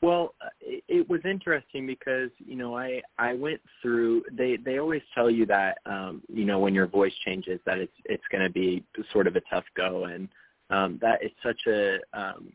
Well, 0.02 0.34
uh, 0.44 0.48
it, 0.60 0.84
it 0.88 1.08
was 1.08 1.20
interesting 1.24 1.86
because 1.86 2.30
you 2.38 2.56
know 2.56 2.76
I 2.76 3.02
I 3.18 3.34
went 3.34 3.60
through. 3.80 4.24
They 4.32 4.56
they 4.56 4.78
always 4.78 5.02
tell 5.14 5.30
you 5.30 5.46
that 5.46 5.78
um, 5.86 6.22
you 6.28 6.44
know 6.44 6.58
when 6.58 6.74
your 6.74 6.86
voice 6.86 7.14
changes 7.24 7.60
that 7.66 7.78
it's 7.78 7.96
it's 8.04 8.22
going 8.30 8.44
to 8.44 8.50
be 8.50 8.84
sort 9.12 9.26
of 9.26 9.36
a 9.36 9.40
tough 9.50 9.64
go, 9.76 10.04
and 10.04 10.28
um, 10.70 10.98
that 11.00 11.24
is 11.24 11.30
such 11.42 11.60
a 11.66 11.98
um, 12.12 12.52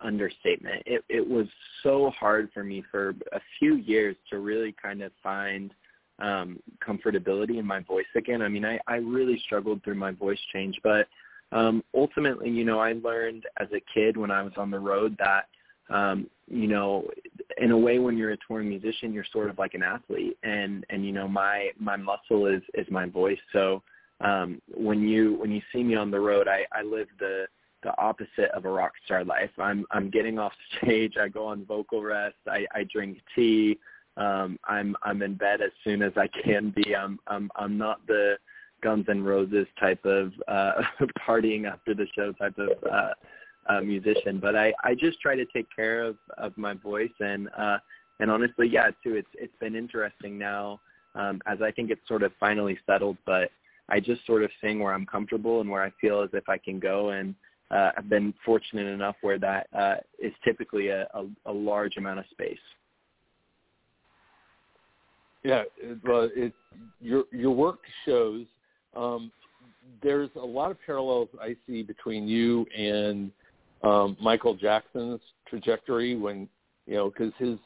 understatement. 0.00 0.82
It 0.84 1.04
it 1.08 1.26
was 1.26 1.46
so 1.82 2.10
hard 2.10 2.50
for 2.52 2.64
me 2.64 2.82
for 2.90 3.10
a 3.32 3.40
few 3.58 3.76
years 3.76 4.16
to 4.30 4.38
really 4.38 4.74
kind 4.82 5.02
of 5.02 5.12
find 5.22 5.72
um, 6.18 6.58
comfortability 6.86 7.58
in 7.58 7.66
my 7.66 7.80
voice 7.80 8.04
again. 8.16 8.42
I 8.42 8.48
mean, 8.48 8.64
I 8.64 8.80
I 8.88 8.96
really 8.96 9.40
struggled 9.46 9.84
through 9.84 9.94
my 9.94 10.10
voice 10.10 10.40
change, 10.52 10.76
but 10.82 11.06
um, 11.52 11.84
ultimately, 11.94 12.50
you 12.50 12.64
know, 12.64 12.80
I 12.80 12.94
learned 12.94 13.44
as 13.58 13.68
a 13.72 13.80
kid 13.94 14.16
when 14.16 14.30
I 14.30 14.42
was 14.42 14.52
on 14.56 14.70
the 14.72 14.78
road 14.78 15.16
that 15.18 15.46
um, 15.90 16.28
you 16.50 16.66
know, 16.66 17.08
in 17.58 17.70
a 17.70 17.78
way 17.78 17.98
when 17.98 18.18
you're 18.18 18.32
a 18.32 18.36
touring 18.46 18.68
musician, 18.68 19.12
you're 19.12 19.24
sort 19.32 19.48
of 19.48 19.58
like 19.58 19.74
an 19.74 19.82
athlete 19.82 20.36
and, 20.42 20.84
and, 20.90 21.06
you 21.06 21.12
know, 21.12 21.28
my, 21.28 21.70
my 21.78 21.96
muscle 21.96 22.46
is, 22.46 22.62
is 22.74 22.86
my 22.90 23.06
voice. 23.06 23.38
So, 23.52 23.82
um, 24.20 24.60
when 24.74 25.06
you, 25.08 25.36
when 25.36 25.50
you 25.50 25.62
see 25.72 25.82
me 25.82 25.94
on 25.94 26.10
the 26.10 26.20
road, 26.20 26.48
I, 26.48 26.66
I 26.72 26.82
live 26.82 27.06
the, 27.18 27.46
the 27.82 27.96
opposite 27.98 28.50
of 28.52 28.64
a 28.64 28.68
rock 28.68 28.92
star 29.04 29.24
life. 29.24 29.50
I'm, 29.58 29.86
I'm 29.92 30.10
getting 30.10 30.38
off 30.38 30.52
stage. 30.82 31.14
I 31.18 31.28
go 31.28 31.46
on 31.46 31.64
vocal 31.64 32.02
rest. 32.02 32.36
I, 32.46 32.66
I 32.74 32.84
drink 32.92 33.18
tea. 33.34 33.78
Um, 34.16 34.58
I'm, 34.64 34.96
I'm 35.02 35.22
in 35.22 35.36
bed 35.36 35.62
as 35.62 35.70
soon 35.84 36.02
as 36.02 36.12
I 36.16 36.28
can 36.42 36.70
be. 36.70 36.96
I'm, 36.96 37.18
I'm, 37.28 37.50
I'm 37.54 37.78
not 37.78 38.04
the 38.08 38.34
Guns 38.82 39.06
N' 39.08 39.22
Roses 39.22 39.68
type 39.78 40.04
of, 40.04 40.32
uh, 40.48 40.82
partying 41.26 41.70
after 41.70 41.94
the 41.94 42.06
show 42.14 42.32
type 42.32 42.58
of, 42.58 42.70
uh, 42.90 43.14
uh, 43.68 43.80
musician, 43.80 44.38
but 44.40 44.56
I, 44.56 44.72
I 44.82 44.94
just 44.94 45.20
try 45.20 45.36
to 45.36 45.44
take 45.46 45.66
care 45.74 46.02
of, 46.02 46.16
of 46.38 46.56
my 46.56 46.74
voice 46.74 47.12
and, 47.20 47.48
uh, 47.56 47.78
and 48.18 48.30
honestly, 48.30 48.68
yeah, 48.68 48.90
too, 49.02 49.14
it's, 49.14 49.28
it's 49.34 49.54
been 49.60 49.74
interesting 49.74 50.38
now, 50.38 50.80
um, 51.14 51.40
as 51.46 51.62
I 51.62 51.70
think 51.70 51.90
it's 51.90 52.06
sort 52.06 52.22
of 52.22 52.32
finally 52.38 52.78
settled, 52.86 53.16
but 53.24 53.50
I 53.88 54.00
just 54.00 54.24
sort 54.26 54.42
of 54.42 54.50
sing 54.60 54.80
where 54.80 54.92
I'm 54.92 55.06
comfortable 55.06 55.60
and 55.60 55.70
where 55.70 55.82
I 55.82 55.90
feel 56.00 56.22
as 56.22 56.30
if 56.32 56.48
I 56.48 56.58
can 56.58 56.78
go. 56.78 57.10
And, 57.10 57.34
uh, 57.70 57.92
I've 57.96 58.08
been 58.08 58.34
fortunate 58.44 58.86
enough 58.86 59.16
where 59.20 59.38
that, 59.38 59.68
uh, 59.76 59.96
is 60.18 60.32
typically 60.44 60.88
a, 60.88 61.08
a, 61.14 61.26
a 61.46 61.52
large 61.52 61.96
amount 61.96 62.18
of 62.18 62.26
space. 62.30 62.58
Yeah, 65.42 65.62
well, 66.04 66.28
it 66.36 66.52
your 67.00 67.24
your 67.32 67.52
work 67.52 67.78
shows 68.04 68.44
um, 68.94 69.32
there's 70.02 70.30
a 70.36 70.44
lot 70.44 70.70
of 70.70 70.76
parallels 70.84 71.28
I 71.40 71.56
see 71.66 71.82
between 71.82 72.28
you 72.28 72.66
and 72.76 73.30
um, 73.82 74.16
Michael 74.20 74.54
Jackson's 74.54 75.20
trajectory 75.48 76.16
when 76.16 76.48
you 76.86 76.94
know 76.94 77.10
because 77.10 77.32
his 77.38 77.58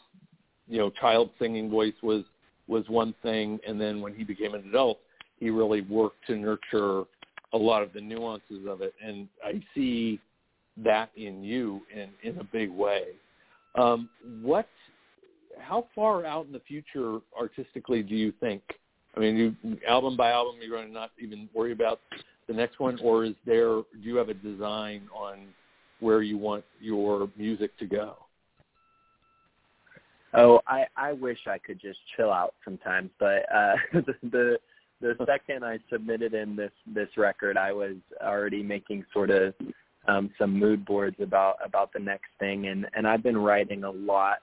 you 0.69 0.79
know 0.79 0.91
child 0.91 1.31
singing 1.39 1.71
voice 1.71 1.95
was 2.03 2.25
was 2.67 2.85
one 2.89 3.15
thing, 3.23 3.59
and 3.67 3.81
then 3.81 4.01
when 4.01 4.15
he 4.15 4.25
became 4.25 4.55
an 4.55 4.65
adult, 4.69 4.99
he 5.39 5.51
really 5.51 5.83
worked 5.83 6.27
to 6.27 6.37
nurture 6.37 7.05
a 7.53 7.59
lot 7.59 7.83
of 7.83 7.93
the 7.93 8.01
nuances 8.01 8.67
of 8.67 8.81
it, 8.81 8.95
and 9.05 9.29
I 9.45 9.63
see 9.75 10.21
that 10.83 11.11
in 11.17 11.43
you 11.43 11.83
in 11.95 12.09
in 12.23 12.39
a 12.39 12.45
big 12.45 12.71
way. 12.71 13.05
Um, 13.77 14.09
what 14.43 14.69
how 15.61 15.87
far 15.95 16.25
out 16.25 16.47
in 16.47 16.53
the 16.53 16.61
future 16.61 17.19
artistically 17.39 18.03
do 18.03 18.15
you 18.15 18.33
think? 18.41 18.63
I 19.17 19.21
mean, 19.21 19.37
you, 19.37 19.77
album 19.89 20.17
by 20.17 20.31
album, 20.33 20.57
you're 20.61 20.77
going 20.77 20.89
to 20.89 20.93
not 20.93 21.11
even 21.21 21.49
worry 21.55 21.73
about 21.73 22.01
the 22.49 22.53
next 22.53 22.81
one, 22.81 22.99
or 23.03 23.25
is 23.25 23.35
there? 23.47 23.69
Do 23.69 23.87
you 24.01 24.17
have 24.17 24.29
a 24.29 24.35
design 24.35 25.03
on 25.15 25.47
where 26.01 26.23
you 26.23 26.39
want 26.39 26.65
your 26.81 27.29
music 27.37 27.77
to 27.79 27.87
go? 27.87 28.17
Oh, 30.37 30.61
I 30.67 30.87
I 30.97 31.13
wish 31.13 31.39
I 31.47 31.59
could 31.59 31.81
just 31.81 31.99
chill 32.17 32.33
out 32.33 32.55
sometimes, 32.65 33.11
but 33.21 33.47
uh, 33.55 33.75
the, 33.93 34.15
the 34.23 34.59
the 35.01 35.17
second 35.27 35.65
I 35.65 35.79
submitted 35.91 36.35
in 36.35 36.57
this 36.57 36.73
this 36.87 37.09
record, 37.17 37.57
I 37.57 37.73
was 37.73 37.97
already 38.23 38.63
making 38.63 39.05
sort 39.13 39.31
of 39.31 39.55
um, 40.09 40.31
some 40.39 40.59
mood 40.59 40.85
boards 40.85 41.17
about 41.21 41.57
about 41.65 41.93
the 41.93 42.01
next 42.01 42.31
thing, 42.41 42.67
and 42.67 42.87
and 42.95 43.07
I've 43.07 43.23
been 43.23 43.37
writing 43.37 43.85
a 43.85 43.91
lot 43.91 44.39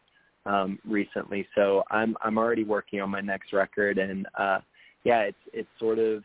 um, 0.45 0.79
recently, 0.85 1.47
so 1.55 1.83
I'm 1.91 2.15
I'm 2.21 2.37
already 2.37 2.63
working 2.63 3.01
on 3.01 3.09
my 3.09 3.21
next 3.21 3.51
record, 3.53 3.97
and 3.97 4.27
uh, 4.37 4.59
yeah, 5.03 5.21
it's 5.21 5.37
it's 5.53 5.69
sort 5.79 5.99
of 5.99 6.23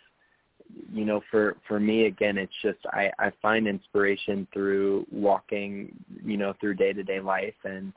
you 0.93 1.05
know 1.05 1.21
for 1.31 1.57
for 1.67 1.79
me 1.81 2.07
again 2.07 2.39
it's 2.39 2.53
just 2.63 2.79
i 2.93 3.11
i 3.19 3.31
find 3.43 3.67
inspiration 3.67 4.47
through 4.53 5.07
walking 5.11 5.93
you 6.25 6.37
know 6.37 6.55
through 6.61 6.75
day 6.75 6.93
to 6.93 7.03
day 7.03 7.21
life 7.21 7.55
and 7.65 7.93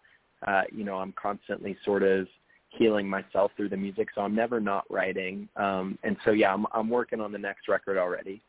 uh 0.48 0.62
you 0.72 0.84
know 0.84 0.96
i'm 0.96 1.14
constantly 1.14 1.78
sort 1.84 2.04
of 2.04 2.28
healing 2.70 3.08
myself 3.10 3.52
through 3.56 3.70
the 3.70 3.78
music 3.78 4.08
so 4.14 4.22
i'm 4.22 4.36
never 4.36 4.60
not 4.60 4.86
writing. 4.90 5.48
Um 5.56 5.98
and 6.04 6.16
so 6.24 6.32
yeah 6.32 6.54
i'm 6.54 6.66
i'm 6.74 6.90
working 6.90 7.20
on 7.20 7.32
the 7.32 7.38
next 7.38 7.68
record 7.68 7.98
already. 7.98 8.42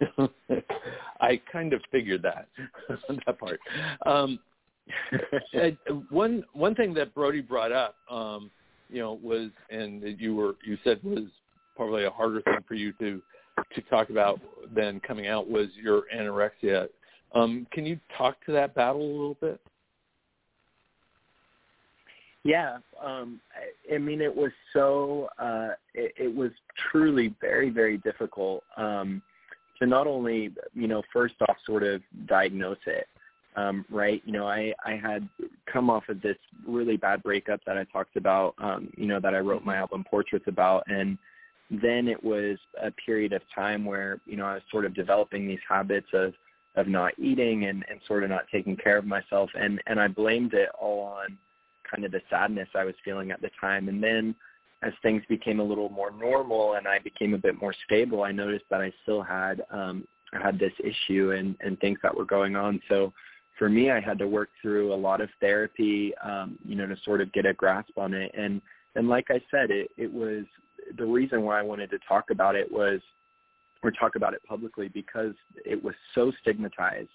I 1.20 1.40
kind 1.52 1.72
of 1.72 1.82
figured 1.92 2.22
that 2.22 2.48
that 3.26 3.38
part. 3.38 3.60
Um 4.06 4.38
one 6.10 6.42
one 6.52 6.74
thing 6.74 6.92
that 6.94 7.14
brody 7.14 7.40
brought 7.40 7.70
up 7.70 7.94
um 8.10 8.50
you 8.88 8.98
know 8.98 9.18
was 9.22 9.50
and 9.70 10.02
that 10.02 10.18
you 10.20 10.34
were 10.34 10.56
you 10.64 10.76
said 10.82 10.98
was 11.04 11.24
probably 11.80 12.04
a 12.04 12.10
harder 12.10 12.42
thing 12.42 12.58
for 12.68 12.74
you 12.74 12.92
to 13.00 13.22
to 13.74 13.80
talk 13.88 14.10
about 14.10 14.38
than 14.74 15.00
coming 15.00 15.28
out 15.28 15.48
was 15.48 15.68
your 15.82 16.02
anorexia. 16.14 16.88
Um, 17.34 17.66
can 17.72 17.86
you 17.86 17.98
talk 18.18 18.36
to 18.44 18.52
that 18.52 18.74
battle 18.74 19.00
a 19.00 19.10
little 19.10 19.38
bit? 19.40 19.58
Yeah, 22.42 22.78
um, 23.02 23.40
I, 23.54 23.94
I 23.94 23.98
mean 23.98 24.20
it 24.20 24.34
was 24.34 24.50
so 24.74 25.30
uh, 25.38 25.70
it, 25.94 26.12
it 26.18 26.34
was 26.34 26.50
truly 26.90 27.34
very 27.40 27.70
very 27.70 27.96
difficult 27.96 28.62
um, 28.76 29.22
to 29.80 29.86
not 29.86 30.06
only 30.06 30.50
you 30.74 30.86
know 30.86 31.02
first 31.10 31.36
off 31.48 31.56
sort 31.64 31.82
of 31.82 32.02
diagnose 32.26 32.76
it 32.86 33.06
um, 33.56 33.84
right? 33.90 34.22
You 34.24 34.32
know, 34.32 34.46
I, 34.46 34.72
I 34.84 34.92
had 34.92 35.28
come 35.70 35.90
off 35.90 36.04
of 36.08 36.22
this 36.22 36.36
really 36.66 36.96
bad 36.96 37.20
breakup 37.22 37.60
that 37.66 37.76
I 37.76 37.82
talked 37.84 38.16
about, 38.16 38.54
um, 38.58 38.92
you 38.96 39.06
know, 39.06 39.18
that 39.18 39.34
I 39.34 39.40
wrote 39.40 39.64
my 39.64 39.76
album 39.76 40.04
Portraits 40.08 40.44
about. 40.46 40.84
And 40.86 41.18
then 41.70 42.08
it 42.08 42.22
was 42.22 42.58
a 42.82 42.90
period 42.90 43.32
of 43.32 43.42
time 43.54 43.84
where, 43.84 44.20
you 44.26 44.36
know, 44.36 44.44
I 44.44 44.54
was 44.54 44.62
sort 44.70 44.84
of 44.84 44.94
developing 44.94 45.46
these 45.46 45.60
habits 45.68 46.08
of, 46.12 46.34
of 46.76 46.88
not 46.88 47.16
eating 47.18 47.66
and, 47.66 47.84
and 47.88 48.00
sort 48.06 48.24
of 48.24 48.30
not 48.30 48.46
taking 48.52 48.76
care 48.76 48.96
of 48.96 49.06
myself. 49.06 49.50
And, 49.54 49.80
and 49.86 50.00
I 50.00 50.08
blamed 50.08 50.52
it 50.54 50.68
all 50.78 51.02
on 51.02 51.38
kind 51.88 52.04
of 52.04 52.12
the 52.12 52.22
sadness 52.28 52.68
I 52.74 52.84
was 52.84 52.94
feeling 53.04 53.30
at 53.30 53.40
the 53.40 53.50
time. 53.60 53.88
And 53.88 54.02
then 54.02 54.34
as 54.82 54.92
things 55.02 55.22
became 55.28 55.60
a 55.60 55.64
little 55.64 55.88
more 55.90 56.10
normal 56.10 56.74
and 56.74 56.88
I 56.88 56.98
became 56.98 57.34
a 57.34 57.38
bit 57.38 57.60
more 57.60 57.74
stable, 57.84 58.24
I 58.24 58.32
noticed 58.32 58.64
that 58.70 58.80
I 58.80 58.92
still 59.02 59.22
had, 59.22 59.62
um, 59.70 60.06
I 60.32 60.40
had 60.40 60.58
this 60.58 60.72
issue 60.78 61.32
and, 61.32 61.56
and 61.60 61.78
things 61.78 61.98
that 62.02 62.16
were 62.16 62.24
going 62.24 62.56
on. 62.56 62.80
So, 62.88 63.12
for 63.58 63.68
me, 63.68 63.90
I 63.90 64.00
had 64.00 64.18
to 64.20 64.26
work 64.26 64.48
through 64.62 64.94
a 64.94 64.96
lot 64.96 65.20
of 65.20 65.28
therapy, 65.38 66.14
um, 66.24 66.58
you 66.64 66.74
know, 66.74 66.86
to 66.86 66.96
sort 67.04 67.20
of 67.20 67.30
get 67.32 67.44
a 67.44 67.52
grasp 67.52 67.98
on 67.98 68.14
it. 68.14 68.32
And 68.34 68.62
and 68.94 69.06
like 69.06 69.26
I 69.28 69.40
said, 69.50 69.70
it 69.70 69.90
it 69.98 70.10
was 70.10 70.44
the 70.96 71.06
reason 71.06 71.42
why 71.42 71.58
I 71.58 71.62
wanted 71.62 71.90
to 71.90 71.98
talk 72.08 72.30
about 72.30 72.56
it 72.56 72.70
was 72.70 73.00
or 73.82 73.90
talk 73.90 74.16
about 74.16 74.34
it 74.34 74.42
publicly 74.46 74.88
because 74.88 75.34
it 75.64 75.82
was 75.82 75.94
so 76.14 76.32
stigmatized 76.42 77.08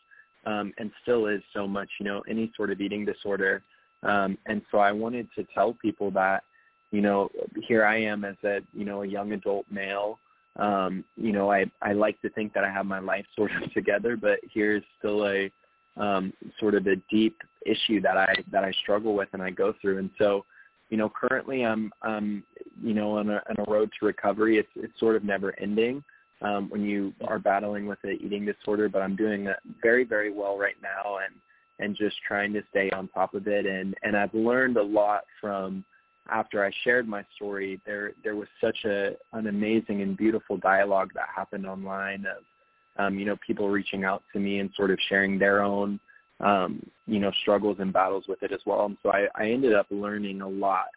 um, 0.46 0.74
and 0.78 0.92
still 1.02 1.28
is 1.28 1.42
so 1.54 1.68
much, 1.68 1.90
you 2.00 2.06
know, 2.06 2.24
any 2.28 2.52
sort 2.56 2.72
of 2.72 2.82
eating 2.82 3.06
disorder. 3.06 3.64
Um, 4.04 4.38
and 4.46 4.62
so 4.72 4.80
I 4.80 4.92
wanted 4.92 5.28
to 5.36 5.46
tell 5.54 5.74
people 5.74 6.12
that, 6.12 6.44
you 6.92 7.02
know, 7.02 7.30
here 7.68 7.86
I 7.86 7.98
am 8.02 8.24
as 8.24 8.36
a, 8.44 8.60
you 8.74 8.86
know, 8.86 9.04
a 9.04 9.08
young 9.08 9.32
adult 9.32 9.66
male. 9.70 10.20
Um, 10.58 11.04
you 11.18 11.34
know, 11.34 11.52
I, 11.52 11.66
I 11.82 11.94
like 11.94 12.22
to 12.22 12.30
think 12.30 12.54
that 12.54 12.64
I 12.64 12.72
have 12.72 12.86
my 12.86 13.00
life 13.00 13.26
sort 13.36 13.52
of 13.62 13.72
together, 13.74 14.16
but 14.16 14.40
here's 14.54 14.84
still 15.00 15.28
a 15.28 15.52
um, 15.98 16.34
sort 16.60 16.76
of 16.76 16.88
a 16.88 16.96
deep 17.10 17.38
issue 17.66 18.02
that 18.02 18.18
I 18.18 18.36
that 18.52 18.64
I 18.64 18.72
struggle 18.84 19.16
with 19.16 19.30
and 19.34 19.42
I 19.42 19.50
go 19.50 19.74
through. 19.82 19.98
And 20.00 20.10
so, 20.18 20.46
you 20.90 20.98
know, 20.98 21.10
currently 21.10 21.66
I'm, 21.66 21.92
um, 22.02 22.44
you 22.82 22.94
know, 22.94 23.18
on 23.18 23.30
a, 23.30 23.42
on 23.50 23.56
a 23.58 23.72
road 23.72 23.92
to 24.00 24.06
recovery. 24.06 24.58
It's 24.58 24.70
it's 24.76 25.00
sort 25.00 25.16
of 25.16 25.24
never 25.24 25.58
ending 25.60 26.04
um, 26.42 26.70
when 26.70 26.84
you 26.84 27.14
are 27.28 27.40
battling 27.40 27.86
with 27.86 28.00
an 28.04 28.18
eating 28.22 28.46
disorder, 28.46 28.90
but 28.90 29.02
I'm 29.02 29.16
doing 29.16 29.48
very, 29.82 30.04
very 30.04 30.32
well 30.32 30.58
right 30.58 30.76
now 30.82 31.18
and, 31.18 31.36
and 31.80 31.96
just 31.96 32.16
trying 32.28 32.54
to 32.54 32.62
stay 32.70 32.90
on 32.92 33.08
top 33.10 33.34
of 33.34 33.48
it. 33.48 33.66
And, 33.66 33.96
and 34.04 34.16
I've 34.16 34.34
learned 34.34 34.78
a 34.78 34.84
lot 34.84 35.24
from 35.40 35.84
after 36.30 36.64
I 36.66 36.72
shared 36.84 37.08
my 37.08 37.24
story, 37.36 37.80
there, 37.86 38.14
there 38.24 38.36
was 38.36 38.48
such 38.60 38.78
a, 38.86 39.12
an 39.34 39.48
amazing 39.48 40.02
and 40.02 40.18
beautiful 40.18 40.58
dialogue 40.58 41.12
that 41.14 41.28
happened 41.34 41.68
online 41.68 42.26
of, 42.26 42.44
um, 42.98 43.20
you 43.20 43.26
know, 43.26 43.38
people 43.46 43.70
reaching 43.70 44.04
out 44.04 44.24
to 44.34 44.40
me 44.40 44.60
and 44.60 44.70
sort 44.76 44.90
of 44.90 44.98
sharing 45.08 45.38
their 45.38 45.62
own, 45.62 46.00
um, 46.40 46.82
you 47.08 47.20
know, 47.20 47.32
struggles 47.42 47.78
and 47.80 47.94
battles 47.94 48.26
with 48.28 48.44
it 48.44 48.52
as 48.52 48.60
well. 48.66 48.86
And 48.86 48.98
so 49.04 49.12
I, 49.12 49.28
I 49.36 49.50
ended 49.50 49.74
up 49.74 49.88
learning 49.90 50.42
a 50.42 50.48
lot 50.48 50.88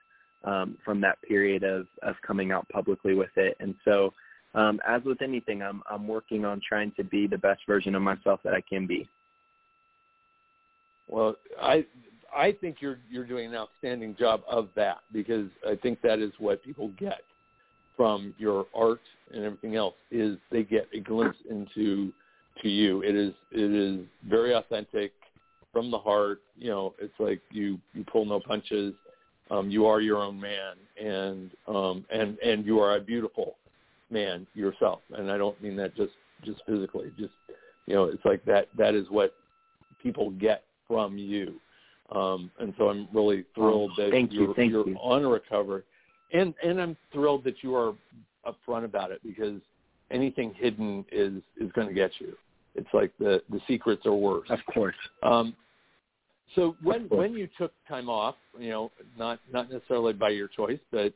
um, 0.45 0.77
from 0.85 1.01
that 1.03 1.21
period 1.23 1.63
of, 1.63 1.87
of 2.03 2.15
coming 2.27 2.53
out 2.53 2.69
publicly 2.69 3.15
with 3.15 3.31
it. 3.37 3.57
And 3.61 3.75
so 3.85 4.13
um, 4.55 4.81
as 4.87 5.03
with 5.05 5.23
anything, 5.23 5.63
I'm 5.63 5.83
I'm 5.91 6.09
working 6.09 6.45
on 6.45 6.61
trying 6.67 6.93
to 6.97 7.05
be 7.05 7.27
the 7.27 7.39
best 7.39 7.61
version 7.67 7.95
of 7.95 8.03
myself 8.03 8.41
that 8.45 8.55
I 8.55 8.61
can 8.61 8.87
be. 8.87 9.09
Well, 11.09 11.37
I 11.61 11.85
I 12.35 12.53
think 12.53 12.77
you're 12.81 12.99
you're 13.11 13.27
doing 13.27 13.49
an 13.49 13.55
outstanding 13.55 14.17
job 14.19 14.43
of 14.49 14.69
that 14.75 14.99
because 15.13 15.49
I 15.67 15.77
think 15.77 16.01
that 16.03 16.19
is 16.19 16.33
what 16.39 16.63
people 16.65 16.91
get 16.99 17.21
from 17.97 18.35
your 18.39 18.67
art 18.75 19.01
and 19.35 19.45
everything 19.45 19.77
else 19.77 19.95
is 20.11 20.39
they 20.51 20.63
get 20.63 20.89
a 20.95 21.01
glimpse 21.01 21.39
into 21.51 22.13
to 22.63 22.69
you. 22.69 23.03
It 23.03 23.15
is 23.15 23.35
it 23.53 23.71
is 23.71 24.07
very 24.27 24.55
authentic 24.55 25.13
from 25.79 25.91
the 25.93 25.99
heart. 25.99 26.41
You 26.57 26.71
know, 26.71 26.95
it's 27.01 27.15
like 27.19 27.41
you 27.51 27.79
you 27.95 28.05
pull 28.05 28.25
no 28.25 28.41
punches. 28.41 28.95
Um, 29.51 29.71
you 29.71 29.87
are 29.87 30.01
your 30.01 30.19
own 30.19 30.39
man, 30.41 30.75
and 31.03 31.51
um, 31.69 32.05
and 32.11 32.37
and 32.41 32.67
you 32.67 32.81
are 32.81 32.97
a 32.97 33.01
beautiful 33.01 33.57
man 34.11 34.47
yourself, 34.55 35.01
and 35.17 35.31
I 35.31 35.39
don't 35.39 35.61
mean 35.63 35.77
that 35.77 35.95
just 35.97 36.13
just 36.45 36.63
physically. 36.67 37.13
Just 37.19 37.33
you 37.87 37.95
know, 37.95 38.05
it's 38.05 38.25
like 38.25 38.45
that. 38.47 38.69
That 38.77 38.95
is 38.95 39.07
what 39.09 39.35
people 40.03 40.31
get 40.31 40.65
from 40.89 41.17
you, 41.17 41.55
um, 42.11 42.51
and 42.59 42.75
so 42.77 42.89
I'm 42.89 43.09
really 43.13 43.45
thrilled 43.55 43.93
that 43.99 44.11
thank 44.11 44.33
you're, 44.33 44.59
you, 44.59 44.71
you're 44.71 44.89
you. 44.89 44.97
on 44.97 45.25
recover, 45.25 45.85
and 46.33 46.55
and 46.63 46.81
I'm 46.81 46.97
thrilled 47.13 47.45
that 47.45 47.63
you 47.63 47.77
are 47.77 47.95
upfront 48.45 48.85
about 48.85 49.13
it 49.13 49.21
because 49.25 49.61
anything 50.11 50.53
hidden 50.57 51.05
is 51.13 51.35
is 51.61 51.71
going 51.73 51.87
to 51.87 51.95
get 51.95 52.11
you. 52.19 52.37
It's 52.75 52.89
like 52.93 53.13
the 53.19 53.43
the 53.51 53.61
secrets 53.67 54.05
are 54.07 54.15
worse. 54.15 54.49
Of 54.51 54.61
course. 54.73 54.95
Um, 55.23 55.55
so 56.55 56.77
when 56.83 57.03
when 57.09 57.35
you 57.35 57.49
took 57.59 57.73
time 57.87 58.09
off, 58.09 58.37
you 58.59 58.71
know, 58.71 58.91
not 59.17 59.41
not 59.53 59.71
necessarily 59.71 60.13
by 60.13 60.31
your 60.31 60.49
choice, 60.49 60.79
but 60.91 61.13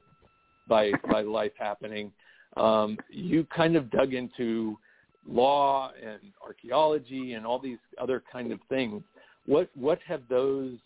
by 0.68 0.92
by 1.10 1.22
life 1.22 1.52
happening, 1.58 2.12
um, 2.56 2.98
you 3.10 3.44
kind 3.54 3.76
of 3.76 3.90
dug 3.90 4.14
into 4.14 4.76
law 5.26 5.90
and 6.02 6.20
archaeology 6.44 7.34
and 7.34 7.46
all 7.46 7.58
these 7.58 7.78
other 8.00 8.22
kind 8.30 8.52
of 8.52 8.60
things. 8.68 9.02
What 9.46 9.70
what 9.74 9.98
have 10.06 10.22
those 10.28 10.76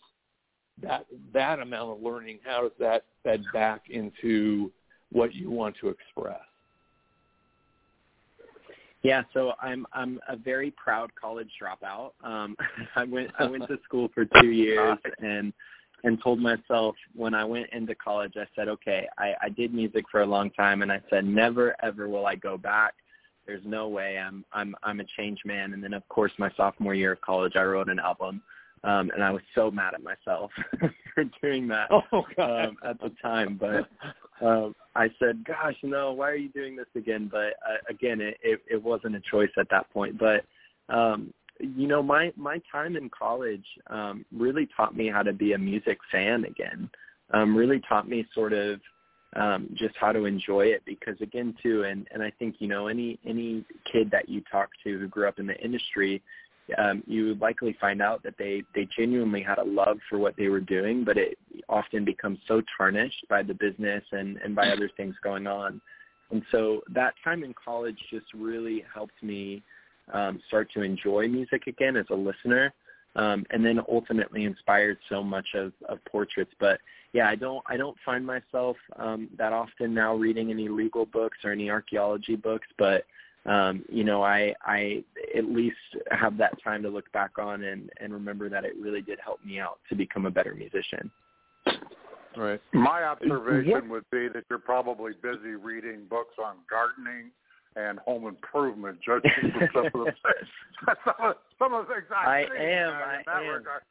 that 0.81 1.05
that 1.33 1.59
amount 1.59 1.91
of 1.91 2.01
learning? 2.01 2.39
How 2.43 2.61
does 2.61 2.71
that 2.79 3.03
fed 3.23 3.43
back 3.53 3.89
into 3.89 4.71
what 5.11 5.33
you 5.33 5.49
want 5.49 5.75
to 5.81 5.89
express? 5.89 6.39
Yeah, 9.07 9.23
so 9.33 9.53
I'm 9.61 9.87
I'm 9.93 10.19
a 10.27 10.35
very 10.35 10.71
proud 10.71 11.11
college 11.15 11.49
dropout. 11.63 12.11
Um, 12.25 12.57
I 12.97 13.05
went 13.05 13.31
I 13.39 13.45
went 13.45 13.65
to 13.69 13.79
school 13.85 14.09
for 14.13 14.25
two 14.41 14.51
years 14.51 14.97
and 15.19 15.53
and 16.03 16.21
told 16.21 16.39
myself 16.41 16.93
when 17.15 17.33
I 17.33 17.45
went 17.45 17.67
into 17.71 17.95
college, 17.95 18.33
I 18.35 18.45
said, 18.53 18.67
okay, 18.67 19.07
I, 19.17 19.33
I 19.41 19.49
did 19.49 19.73
music 19.73 20.05
for 20.11 20.21
a 20.23 20.25
long 20.25 20.51
time, 20.51 20.81
and 20.81 20.91
I 20.91 21.01
said, 21.09 21.23
never 21.23 21.73
ever 21.81 22.09
will 22.09 22.25
I 22.25 22.35
go 22.35 22.57
back. 22.57 22.95
There's 23.45 23.63
no 23.63 23.87
way 23.87 24.19
I'm 24.19 24.43
I'm 24.51 24.75
I'm 24.83 24.99
a 24.99 25.05
changed 25.15 25.45
man. 25.45 25.71
And 25.71 25.81
then 25.81 25.93
of 25.93 26.05
course 26.09 26.33
my 26.37 26.51
sophomore 26.57 26.93
year 26.93 27.13
of 27.13 27.21
college, 27.21 27.53
I 27.55 27.63
wrote 27.63 27.87
an 27.87 27.99
album, 27.99 28.41
um, 28.83 29.09
and 29.13 29.23
I 29.23 29.31
was 29.31 29.41
so 29.55 29.71
mad 29.71 29.93
at 29.93 30.03
myself 30.03 30.51
for 31.15 31.23
doing 31.41 31.69
that 31.69 31.87
oh, 31.91 32.25
um, 32.43 32.75
at 32.83 32.99
the 32.99 33.13
time. 33.21 33.57
But 33.57 33.87
um, 34.45 34.75
I 34.97 35.09
said, 35.19 35.45
gosh, 35.45 35.75
no, 35.83 36.11
why 36.11 36.31
are 36.31 36.35
you 36.35 36.49
doing 36.49 36.75
this 36.75 36.87
again? 36.95 37.29
But 37.31 37.53
uh, 37.67 37.77
again, 37.89 38.19
it, 38.19 38.37
it 38.41 38.59
it 38.69 38.83
wasn't 38.83 39.15
a 39.15 39.21
choice 39.31 39.51
at 39.57 39.69
that 39.69 39.89
point. 39.91 40.17
But 40.17 40.43
um, 40.93 41.33
you 41.59 41.87
know, 41.87 42.01
my 42.01 42.33
my 42.35 42.59
time 42.71 42.95
in 42.95 43.09
college 43.09 43.65
um, 43.89 44.25
really 44.35 44.67
taught 44.75 44.95
me 44.95 45.07
how 45.07 45.21
to 45.21 45.33
be 45.33 45.53
a 45.53 45.57
music 45.57 45.99
fan 46.11 46.45
again. 46.45 46.89
Um, 47.31 47.55
really 47.55 47.81
taught 47.87 48.09
me 48.09 48.25
sort 48.33 48.53
of 48.53 48.79
um, 49.35 49.69
just 49.73 49.95
how 49.99 50.11
to 50.11 50.25
enjoy 50.25 50.67
it 50.67 50.81
because 50.85 51.15
again 51.21 51.55
too, 51.61 51.83
and 51.83 52.07
and 52.11 52.23
I 52.23 52.31
think 52.39 52.55
you 52.59 52.67
know 52.67 52.87
any 52.87 53.19
any 53.25 53.63
kid 53.91 54.09
that 54.11 54.27
you 54.27 54.41
talk 54.51 54.69
to 54.83 54.97
who 54.97 55.07
grew 55.07 55.27
up 55.27 55.37
in 55.37 55.45
the 55.45 55.57
industry, 55.57 56.23
um, 56.77 57.03
you 57.07 57.27
would 57.27 57.41
likely 57.41 57.77
find 57.79 58.01
out 58.01 58.23
that 58.23 58.37
they 58.37 58.63
they 58.75 58.87
genuinely 58.97 59.41
had 59.41 59.57
a 59.57 59.63
love 59.63 59.99
for 60.09 60.17
what 60.17 60.35
they 60.35 60.47
were 60.47 60.59
doing, 60.59 61.03
but 61.03 61.17
it 61.17 61.37
often 61.69 62.03
becomes 62.03 62.39
so 62.47 62.61
tarnished 62.77 63.25
by 63.29 63.43
the 63.43 63.53
business 63.53 64.03
and 64.11 64.37
and 64.37 64.55
by 64.55 64.69
other 64.69 64.89
things 64.97 65.15
going 65.23 65.47
on. 65.47 65.79
And 66.31 66.43
so 66.51 66.81
that 66.93 67.13
time 67.23 67.43
in 67.43 67.53
college 67.53 67.97
just 68.11 68.25
really 68.33 68.83
helped 68.93 69.21
me 69.23 69.63
um, 70.13 70.41
start 70.47 70.69
to 70.73 70.81
enjoy 70.81 71.27
music 71.27 71.67
again 71.67 71.95
as 71.95 72.05
a 72.09 72.15
listener, 72.15 72.73
um, 73.15 73.45
and 73.51 73.65
then 73.65 73.79
ultimately 73.89 74.43
inspired 74.43 74.97
so 75.09 75.23
much 75.23 75.47
of, 75.55 75.71
of 75.87 76.03
portraits. 76.05 76.51
But 76.59 76.79
yeah, 77.13 77.29
I 77.29 77.35
don't 77.35 77.63
I 77.67 77.77
don't 77.77 77.97
find 78.05 78.25
myself 78.25 78.75
um, 78.97 79.29
that 79.37 79.53
often 79.53 79.93
now 79.93 80.15
reading 80.15 80.51
any 80.51 80.67
legal 80.67 81.05
books 81.05 81.37
or 81.45 81.51
any 81.51 81.69
archaeology 81.69 82.35
books, 82.35 82.67
but 82.77 83.05
um, 83.47 83.85
you 83.89 84.03
know, 84.03 84.23
I 84.23 84.53
I 84.63 85.03
at 85.35 85.45
least 85.45 85.77
have 86.11 86.37
that 86.37 86.61
time 86.63 86.83
to 86.83 86.89
look 86.89 87.11
back 87.11 87.39
on 87.39 87.63
and 87.63 87.89
and 87.99 88.13
remember 88.13 88.49
that 88.49 88.65
it 88.65 88.73
really 88.79 89.01
did 89.01 89.19
help 89.23 89.43
me 89.45 89.59
out 89.59 89.79
to 89.89 89.95
become 89.95 90.25
a 90.25 90.31
better 90.31 90.53
musician. 90.53 91.09
Right. 92.35 92.61
My 92.73 93.03
observation 93.03 93.89
would 93.89 94.05
be 94.11 94.27
that 94.27 94.43
you're 94.49 94.59
probably 94.59 95.13
busy 95.23 95.55
reading 95.55 96.05
books 96.07 96.35
on 96.43 96.57
gardening 96.69 97.31
and 97.75 97.99
home 97.99 98.27
improvement, 98.27 98.99
judging 99.03 99.31
from 99.53 99.69
some 99.73 99.85
of 99.85 99.91
the 100.07 100.13
some 101.05 101.15
of, 101.19 101.35
some 101.57 101.73
of 101.73 101.87
the 101.87 101.93
things 101.95 102.05
I, 102.15 102.29
I 102.29 102.43
see 102.43 102.63
am, 102.63 102.89
in 102.89 102.95
I 102.95 103.21
that 103.25 103.43
am. 103.43 103.53
regard. 103.53 103.81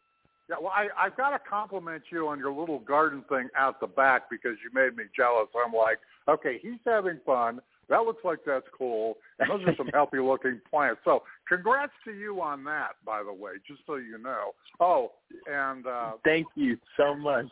Yeah, 0.49 0.57
well, 0.61 0.73
I, 0.75 0.87
I've 0.97 1.17
got 1.17 1.31
to 1.31 1.41
compliment 1.49 2.05
you 2.13 2.29
on 2.29 2.39
your 2.39 2.53
little 2.53 2.79
garden 2.79 3.25
thing 3.29 3.49
out 3.57 3.81
the 3.81 3.89
back 3.89 4.31
because 4.31 4.57
you 4.63 4.71
made 4.73 4.97
me 4.97 5.05
jealous. 5.17 5.49
I'm 5.57 5.73
like, 5.73 5.99
okay, 6.29 6.59
he's 6.63 6.79
having 6.85 7.19
fun. 7.27 7.61
That 7.89 8.03
looks 8.03 8.25
like 8.25 8.39
that's 8.45 8.67
cool. 8.77 9.17
And 9.39 9.51
those 9.51 9.67
are 9.67 9.77
some 9.77 9.89
healthy 9.93 10.19
looking 10.19 10.61
plants. 10.69 11.01
So 11.05 11.23
congrats 11.49 11.93
to 12.05 12.13
you 12.13 12.41
on 12.41 12.65
that, 12.65 12.93
by 13.05 13.23
the 13.23 13.33
way, 13.33 13.53
just 13.67 13.81
so 13.87 13.97
you 13.97 14.19
know. 14.19 14.53
Oh, 14.81 15.13
and 15.51 15.87
uh, 15.87 16.13
Thank 16.25 16.47
you 16.55 16.79
so 16.97 17.15
much. 17.15 17.47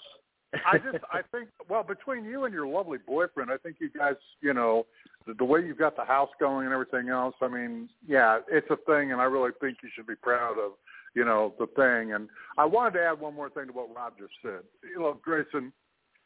I 0.66 0.78
just 0.78 1.04
I 1.12 1.20
think 1.32 1.48
well 1.68 1.82
between 1.82 2.24
you 2.24 2.44
and 2.44 2.54
your 2.54 2.66
lovely 2.66 2.98
boyfriend, 2.98 3.50
I 3.50 3.56
think 3.56 3.76
you 3.80 3.90
guys, 3.90 4.14
you 4.40 4.54
know, 4.54 4.86
the, 5.26 5.34
the 5.34 5.44
way 5.44 5.64
you've 5.64 5.78
got 5.78 5.96
the 5.96 6.04
house 6.04 6.30
going 6.38 6.66
and 6.66 6.72
everything 6.72 7.08
else. 7.08 7.34
I 7.40 7.48
mean, 7.48 7.88
yeah, 8.06 8.38
it's 8.48 8.68
a 8.70 8.76
thing, 8.86 9.12
and 9.12 9.20
I 9.20 9.24
really 9.24 9.50
think 9.60 9.78
you 9.82 9.88
should 9.94 10.06
be 10.06 10.14
proud 10.14 10.58
of, 10.58 10.72
you 11.14 11.24
know, 11.24 11.54
the 11.58 11.66
thing. 11.66 12.12
And 12.12 12.28
I 12.56 12.64
wanted 12.66 12.98
to 12.98 13.04
add 13.04 13.20
one 13.20 13.34
more 13.34 13.50
thing 13.50 13.66
to 13.66 13.72
what 13.72 13.94
Rob 13.94 14.14
just 14.18 14.32
said. 14.42 14.60
You 14.82 15.00
know, 15.00 15.20
Greyson, 15.26 15.72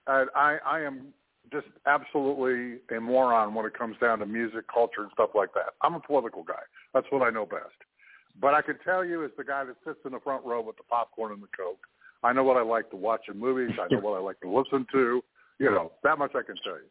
I 0.07 0.27
I, 0.35 0.59
I 0.67 0.81
am 0.81 1.07
just 1.53 1.67
absolutely 1.87 2.79
a 2.97 3.01
moron 3.01 3.55
when 3.55 3.67
it 3.67 3.77
comes 3.77 3.97
down 4.01 4.19
to 4.21 4.27
music, 4.27 4.65
culture, 4.73 5.03
and 5.03 5.11
stuff 5.13 5.31
like 5.35 5.53
that. 5.55 5.75
I'm 5.83 5.95
a 5.95 6.01
political 6.01 6.43
guy. 6.43 6.63
That's 6.95 7.07
what 7.11 7.23
I 7.23 7.31
know 7.31 7.47
best. 7.47 7.77
But 8.41 8.55
I 8.55 8.63
can 8.63 8.79
tell 8.85 9.05
you, 9.05 9.25
as 9.25 9.31
the 9.37 9.45
guy 9.45 9.65
that 9.65 9.77
sits 9.85 9.99
in 10.05 10.13
the 10.13 10.21
front 10.21 10.45
row 10.45 10.61
with 10.61 10.77
the 10.77 10.85
popcorn 10.85 11.33
and 11.33 11.43
the 11.43 11.49
coke, 11.57 11.81
I 12.23 12.33
know 12.33 12.45
what 12.45 12.57
I 12.57 12.63
like 12.63 12.91
to 12.91 12.97
watch 12.97 13.23
in 13.29 13.39
movies. 13.39 13.77
I 13.81 13.93
know 13.93 14.01
what 14.01 14.17
I 14.17 14.21
like 14.21 14.41
to 14.41 14.51
listen 14.51 14.87
to. 14.93 15.23
You 15.59 15.71
know, 15.71 15.93
that 16.05 16.19
much 16.19 16.33
I 16.35 16.43
can 16.43 16.57
tell 16.63 16.75
you. 16.75 16.89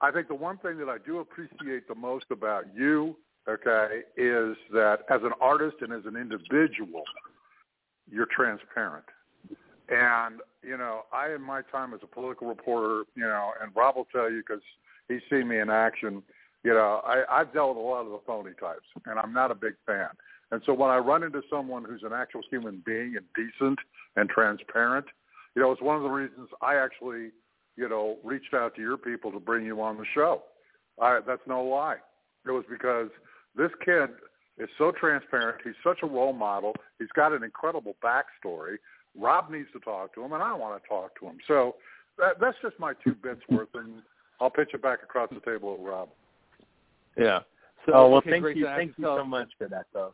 I 0.00 0.10
think 0.10 0.28
the 0.28 0.34
one 0.34 0.58
thing 0.58 0.78
that 0.78 0.88
I 0.88 0.96
do 1.04 1.18
appreciate 1.18 1.86
the 1.86 1.94
most 1.94 2.26
about 2.30 2.64
you, 2.74 3.16
okay, 3.48 4.00
is 4.16 4.56
that 4.72 5.00
as 5.10 5.20
an 5.22 5.32
artist 5.40 5.76
and 5.80 5.92
as 5.92 6.02
an 6.06 6.16
individual, 6.16 7.02
you're 8.10 8.28
transparent. 8.34 9.04
And, 9.90 10.40
you 10.62 10.76
know, 10.76 11.02
I, 11.12 11.34
in 11.34 11.42
my 11.42 11.62
time 11.62 11.92
as 11.92 12.00
a 12.02 12.06
political 12.06 12.46
reporter, 12.46 13.04
you 13.16 13.24
know, 13.24 13.50
and 13.60 13.72
Rob 13.74 13.96
will 13.96 14.06
tell 14.12 14.30
you 14.30 14.40
because 14.46 14.62
he's 15.08 15.20
seen 15.28 15.48
me 15.48 15.58
in 15.58 15.68
action, 15.68 16.22
You 16.62 16.74
know, 16.74 17.00
I, 17.04 17.22
I've 17.30 17.52
dealt 17.52 17.70
with 17.70 17.78
a 17.78 17.86
lot 17.86 18.04
of 18.04 18.12
the 18.12 18.20
phony 18.26 18.52
types, 18.60 18.86
and 19.06 19.18
I'm 19.18 19.32
not 19.32 19.50
a 19.50 19.54
big 19.54 19.74
fan. 19.86 20.08
And 20.50 20.60
so 20.66 20.74
when 20.74 20.90
I 20.90 20.98
run 20.98 21.22
into 21.22 21.42
someone 21.48 21.84
who's 21.84 22.02
an 22.02 22.12
actual 22.12 22.42
human 22.50 22.82
being 22.84 23.16
and 23.16 23.24
decent 23.34 23.78
and 24.16 24.28
transparent, 24.28 25.06
you 25.54 25.62
know, 25.62 25.72
it's 25.72 25.80
one 25.80 25.96
of 25.96 26.02
the 26.02 26.08
reasons 26.08 26.48
I 26.60 26.74
actually, 26.74 27.30
you 27.76 27.88
know, 27.88 28.18
reached 28.22 28.52
out 28.52 28.74
to 28.74 28.82
your 28.82 28.98
people 28.98 29.32
to 29.32 29.40
bring 29.40 29.64
you 29.64 29.80
on 29.80 29.96
the 29.96 30.04
show. 30.14 30.42
I, 31.00 31.20
that's 31.26 31.42
no 31.46 31.64
lie. 31.64 31.96
It 32.46 32.50
was 32.50 32.64
because 32.70 33.08
this 33.56 33.70
kid 33.84 34.10
is 34.58 34.68
so 34.76 34.92
transparent. 34.92 35.60
He's 35.64 35.74
such 35.82 36.00
a 36.02 36.06
role 36.06 36.32
model. 36.32 36.74
He's 36.98 37.08
got 37.14 37.32
an 37.32 37.42
incredible 37.42 37.96
backstory. 38.04 38.76
Rob 39.18 39.50
needs 39.50 39.68
to 39.72 39.80
talk 39.80 40.14
to 40.14 40.22
him, 40.22 40.32
and 40.32 40.42
I 40.42 40.52
want 40.54 40.80
to 40.82 40.88
talk 40.88 41.18
to 41.20 41.26
him. 41.26 41.38
So 41.48 41.76
that, 42.18 42.40
that's 42.40 42.56
just 42.62 42.78
my 42.78 42.92
two 43.04 43.14
bits 43.14 43.40
worth, 43.48 43.68
and 43.74 44.02
I'll 44.40 44.50
pitch 44.50 44.70
it 44.72 44.82
back 44.82 45.02
across 45.02 45.28
the 45.30 45.40
table 45.40 45.74
at 45.74 45.84
Rob. 45.84 46.08
Yeah. 47.18 47.40
So, 47.86 47.92
oh 47.94 48.08
well, 48.10 48.18
okay, 48.18 48.30
thank 48.30 48.56
you, 48.56 48.66
thank 48.66 48.92
you 48.98 49.04
tell- 49.04 49.18
so 49.18 49.24
much 49.24 49.48
for 49.58 49.68
that, 49.68 49.86
though. 49.92 50.12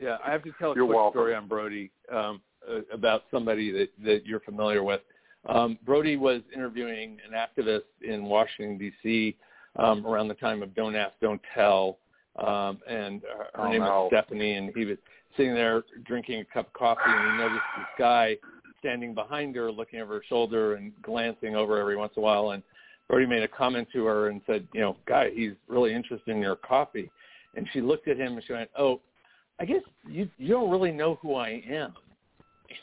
Yeah, 0.00 0.16
I 0.26 0.30
have 0.30 0.42
to 0.44 0.52
tell 0.58 0.72
a 0.72 0.74
You're 0.74 0.86
quick 0.86 0.96
welcome. 0.96 1.18
story 1.18 1.34
on 1.34 1.46
Brody 1.46 1.90
um, 2.12 2.40
uh, 2.68 2.80
about 2.92 3.24
somebody 3.30 3.70
that, 3.72 3.88
that 4.04 4.24
you're 4.24 4.40
familiar 4.40 4.82
with. 4.82 5.00
Um, 5.48 5.78
Brody 5.84 6.16
was 6.16 6.42
interviewing 6.54 7.18
an 7.26 7.34
activist 7.34 7.82
in 8.02 8.24
Washington 8.24 8.78
D.C. 8.78 9.36
Um, 9.76 10.06
around 10.06 10.28
the 10.28 10.34
time 10.34 10.62
of 10.62 10.74
Don't 10.74 10.96
Ask, 10.96 11.14
Don't 11.20 11.40
Tell, 11.54 11.98
um, 12.38 12.78
and 12.88 13.22
her, 13.22 13.44
her 13.54 13.66
Oh, 13.66 13.70
name 13.70 13.80
no. 13.80 13.86
was 13.86 14.10
Stephanie, 14.10 14.54
and 14.54 14.72
he 14.74 14.84
was 14.84 14.96
sitting 15.36 15.54
there 15.54 15.82
drinking 16.04 16.40
a 16.40 16.44
cup 16.44 16.68
of 16.68 16.72
coffee, 16.72 17.00
and 17.06 17.32
he 17.32 17.38
noticed 17.38 17.62
this 17.76 17.86
guy 17.98 18.36
standing 18.78 19.14
behind 19.14 19.54
her, 19.56 19.70
looking 19.70 20.00
over 20.00 20.14
her 20.14 20.22
shoulder 20.28 20.74
and 20.74 20.92
glancing 21.02 21.54
over 21.54 21.78
every 21.78 21.96
once 21.96 22.12
in 22.16 22.22
a 22.22 22.24
while, 22.24 22.50
and 22.50 22.62
Brody 23.08 23.26
made 23.26 23.42
a 23.42 23.48
comment 23.48 23.88
to 23.92 24.04
her 24.06 24.28
and 24.28 24.40
said, 24.46 24.66
you 24.72 24.80
know, 24.80 24.96
guy, 25.06 25.30
he's 25.34 25.52
really 25.68 25.92
interested 25.92 26.30
in 26.30 26.40
your 26.40 26.56
coffee. 26.56 27.10
And 27.56 27.66
she 27.72 27.80
looked 27.80 28.06
at 28.06 28.16
him 28.16 28.34
and 28.34 28.42
she 28.46 28.52
went, 28.52 28.70
oh, 28.78 29.00
I 29.58 29.64
guess 29.64 29.82
you 30.08 30.28
you 30.38 30.48
don't 30.48 30.70
really 30.70 30.92
know 30.92 31.18
who 31.20 31.34
I 31.34 31.62
am. 31.68 31.94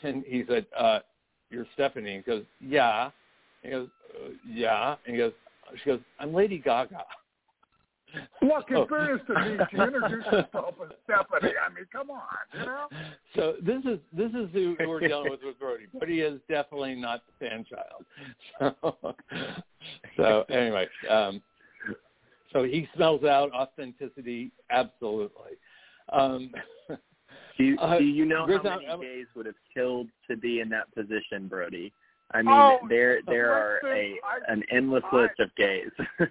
And 0.02 0.22
he 0.26 0.44
said, 0.46 0.66
uh, 0.78 0.98
you're 1.50 1.66
Stephanie. 1.72 2.16
He 2.16 2.30
goes, 2.30 2.44
yeah. 2.60 3.10
He 3.62 3.70
goes, 3.70 3.88
uh, 4.14 4.28
yeah. 4.46 4.96
And 5.06 5.14
he 5.14 5.18
goes, 5.18 5.32
she 5.82 5.88
goes, 5.88 6.00
I'm 6.20 6.34
Lady 6.34 6.58
Gaga. 6.58 7.04
Look, 8.42 8.70
in 8.70 8.76
Oh. 8.76 8.86
fairness 8.86 9.20
to 9.26 9.34
me, 9.34 9.58
she 9.70 9.76
introduced 9.76 10.26
herself 10.28 10.74
as 10.82 10.90
Stephanie. 11.04 11.52
I 11.64 11.68
mean, 11.74 11.86
come 11.92 12.10
on, 12.10 12.22
you 12.54 12.60
know? 12.60 12.86
So 13.34 13.54
this 13.62 13.84
is 13.84 13.98
this 14.12 14.30
is 14.30 14.48
who, 14.52 14.76
who 14.78 14.88
we're 14.88 15.00
dealing 15.00 15.30
with 15.30 15.40
with 15.44 15.58
Brody. 15.58 15.86
Brody 15.92 16.20
is 16.20 16.40
definitely 16.48 16.94
not 16.94 17.22
the 17.26 17.46
fan 17.48 17.64
child. 17.64 18.04
So, 18.90 19.14
so 20.16 20.44
anyway, 20.50 20.86
um, 21.08 21.40
so 22.52 22.64
he 22.64 22.88
smells 22.96 23.24
out 23.24 23.52
authenticity 23.52 24.50
absolutely. 24.70 25.52
Um, 26.12 26.50
Do 27.56 27.64
you, 27.64 27.76
Uh, 27.78 27.98
do 27.98 28.04
you 28.04 28.24
know 28.24 28.46
Grizz, 28.46 28.62
how 28.64 28.76
many 28.76 28.86
I'm- 28.88 29.00
gays 29.00 29.26
would 29.34 29.46
have 29.46 29.54
killed 29.74 30.08
to 30.30 30.36
be 30.36 30.60
in 30.60 30.68
that 30.70 30.92
position, 30.94 31.48
Brody? 31.48 31.92
I 32.32 32.42
mean, 32.42 32.54
Oh, 32.54 32.78
there 32.88 33.20
there 33.26 33.52
are 33.52 33.80
listen, 33.82 33.96
a 33.96 34.20
I- 34.24 34.52
an 34.52 34.62
endless 34.70 35.02
I- 35.12 35.16
list 35.16 35.40
of 35.40 35.54
gays. 35.56 35.90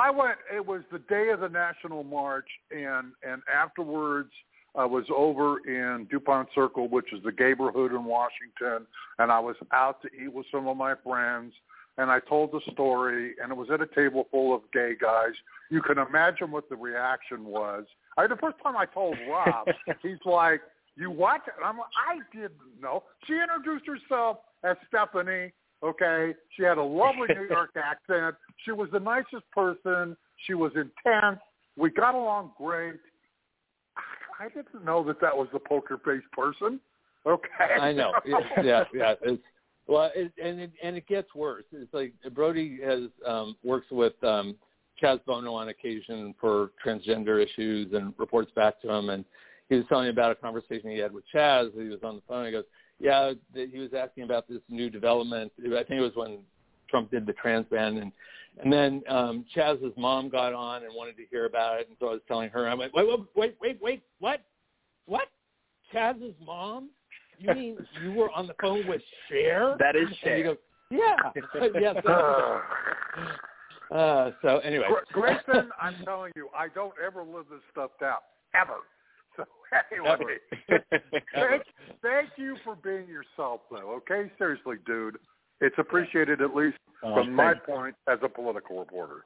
I 0.00 0.10
went. 0.10 0.38
It 0.54 0.66
was 0.66 0.80
the 0.90 0.98
day 0.98 1.28
of 1.28 1.40
the 1.40 1.48
national 1.48 2.04
march, 2.04 2.48
and 2.70 3.12
and 3.22 3.42
afterwards, 3.52 4.30
I 4.74 4.86
was 4.86 5.04
over 5.14 5.58
in 5.66 6.06
Dupont 6.10 6.48
Circle, 6.54 6.88
which 6.88 7.12
is 7.12 7.22
the 7.22 7.32
neighborhood 7.38 7.92
in 7.92 8.04
Washington, 8.04 8.86
and 9.18 9.30
I 9.30 9.38
was 9.38 9.56
out 9.72 10.00
to 10.02 10.08
eat 10.08 10.32
with 10.32 10.46
some 10.50 10.66
of 10.68 10.76
my 10.76 10.94
friends, 11.04 11.52
and 11.98 12.10
I 12.10 12.20
told 12.20 12.50
the 12.52 12.60
story, 12.72 13.34
and 13.42 13.52
it 13.52 13.56
was 13.56 13.68
at 13.70 13.82
a 13.82 13.86
table 13.86 14.26
full 14.30 14.54
of 14.54 14.62
gay 14.72 14.94
guys. 14.98 15.32
You 15.70 15.82
can 15.82 15.98
imagine 15.98 16.50
what 16.50 16.70
the 16.70 16.76
reaction 16.76 17.44
was. 17.44 17.84
I 18.16 18.26
the 18.26 18.36
first 18.36 18.56
time 18.62 18.76
I 18.78 18.86
told 18.86 19.16
Rob, 19.28 19.66
he's 20.02 20.24
like, 20.24 20.62
"You 20.96 21.10
what?" 21.10 21.42
And 21.56 21.64
I'm 21.64 21.76
like, 21.76 21.90
"I 22.08 22.20
didn't 22.34 22.80
know." 22.80 23.02
She 23.26 23.34
introduced 23.34 23.84
herself 23.86 24.38
as 24.64 24.76
Stephanie. 24.88 25.52
Okay, 25.82 26.34
she 26.56 26.62
had 26.62 26.78
a 26.78 26.82
lovely 26.82 27.28
New 27.34 27.48
York 27.48 27.70
accent. 27.76 28.36
She 28.64 28.72
was 28.72 28.88
the 28.92 29.00
nicest 29.00 29.50
person. 29.52 30.16
She 30.46 30.54
was 30.54 30.72
intense. 30.74 31.40
We 31.76 31.90
got 31.90 32.14
along 32.14 32.52
great. 32.58 33.00
I 34.38 34.48
didn't 34.48 34.84
know 34.84 35.02
that 35.04 35.20
that 35.20 35.36
was 35.36 35.48
the 35.52 35.58
poker 35.58 35.98
face 36.04 36.22
person. 36.32 36.80
Okay, 37.26 37.74
I 37.80 37.92
know. 37.92 38.12
Yeah, 38.62 38.84
yeah. 38.94 39.14
It's, 39.22 39.42
well, 39.86 40.10
it, 40.14 40.32
and 40.42 40.60
it, 40.60 40.72
and 40.82 40.96
it 40.96 41.06
gets 41.06 41.34
worse. 41.34 41.64
It's 41.72 41.92
like 41.92 42.12
Brody 42.34 42.78
has 42.84 43.04
um, 43.26 43.56
works 43.64 43.86
with 43.90 44.12
um, 44.22 44.56
Chaz 45.02 45.20
Bono 45.26 45.52
on 45.54 45.68
occasion 45.68 46.34
for 46.40 46.70
transgender 46.84 47.42
issues 47.42 47.92
and 47.92 48.14
reports 48.18 48.50
back 48.54 48.80
to 48.82 48.92
him. 48.92 49.10
And 49.10 49.24
he 49.68 49.76
was 49.76 49.84
telling 49.88 50.04
me 50.04 50.10
about 50.10 50.32
a 50.32 50.36
conversation 50.36 50.90
he 50.90 50.98
had 50.98 51.12
with 51.12 51.24
Chaz. 51.34 51.72
He 51.74 51.88
was 51.88 52.00
on 52.02 52.16
the 52.16 52.22
phone. 52.28 52.46
He 52.46 52.52
goes, 52.52 52.64
"Yeah," 53.00 53.32
he 53.54 53.78
was 53.78 53.90
asking 53.96 54.24
about 54.24 54.48
this 54.48 54.60
new 54.68 54.90
development. 54.90 55.52
I 55.58 55.82
think 55.82 55.90
it 55.90 56.00
was 56.00 56.14
when 56.14 56.38
Trump 56.88 57.10
did 57.10 57.26
the 57.26 57.32
trans 57.32 57.66
ban, 57.70 57.96
and 57.98 58.12
and 58.62 58.72
then 58.72 59.02
um, 59.08 59.44
Chaz's 59.54 59.96
mom 59.96 60.28
got 60.28 60.52
on 60.52 60.84
and 60.84 60.92
wanted 60.94 61.16
to 61.16 61.24
hear 61.30 61.46
about 61.46 61.80
it. 61.80 61.88
And 61.88 61.96
so 61.98 62.08
I 62.08 62.12
was 62.12 62.20
telling 62.28 62.50
her, 62.50 62.68
I'm 62.68 62.78
like, 62.78 62.94
"Wait, 62.94 63.06
wait, 63.06 63.20
wait, 63.34 63.56
wait, 63.60 63.82
wait, 63.82 64.02
what, 64.18 64.42
what? 65.06 65.28
Chaz's 65.92 66.34
mom?" 66.44 66.90
You 67.38 67.54
mean 67.54 67.78
you 68.02 68.12
were 68.12 68.30
on 68.30 68.46
the 68.46 68.54
phone 68.60 68.86
with 68.86 69.02
Cher? 69.28 69.76
that 69.78 69.96
is 69.96 70.06
And 70.08 70.16
Cher. 70.22 70.36
he 70.36 70.42
goes, 70.42 70.56
yeah, 70.90 71.16
yeah. 71.80 71.94
So, 72.04 72.60
uh, 73.94 74.30
so 74.42 74.58
anyway, 74.58 74.86
Gra- 75.12 75.38
Greyson, 75.46 75.68
I'm 75.80 75.94
telling 76.04 76.32
you, 76.34 76.48
I 76.56 76.68
don't 76.68 76.94
ever 77.04 77.22
live 77.22 77.46
this 77.48 77.60
stuff 77.70 77.92
down 78.00 78.18
ever. 78.60 78.78
Anyway, 79.92 80.36
thank, 81.34 81.62
thank 82.02 82.28
you 82.36 82.56
for 82.64 82.76
being 82.76 83.06
yourself, 83.08 83.60
though. 83.70 84.00
Okay, 84.02 84.30
seriously, 84.38 84.76
dude, 84.86 85.18
it's 85.60 85.76
appreciated 85.78 86.40
at 86.40 86.54
least 86.54 86.76
Oh, 87.02 87.14
from 87.14 87.34
my 87.34 87.52
thank- 87.54 87.64
point 87.64 87.94
as 88.08 88.18
a 88.22 88.28
political 88.28 88.78
reporter. 88.78 89.24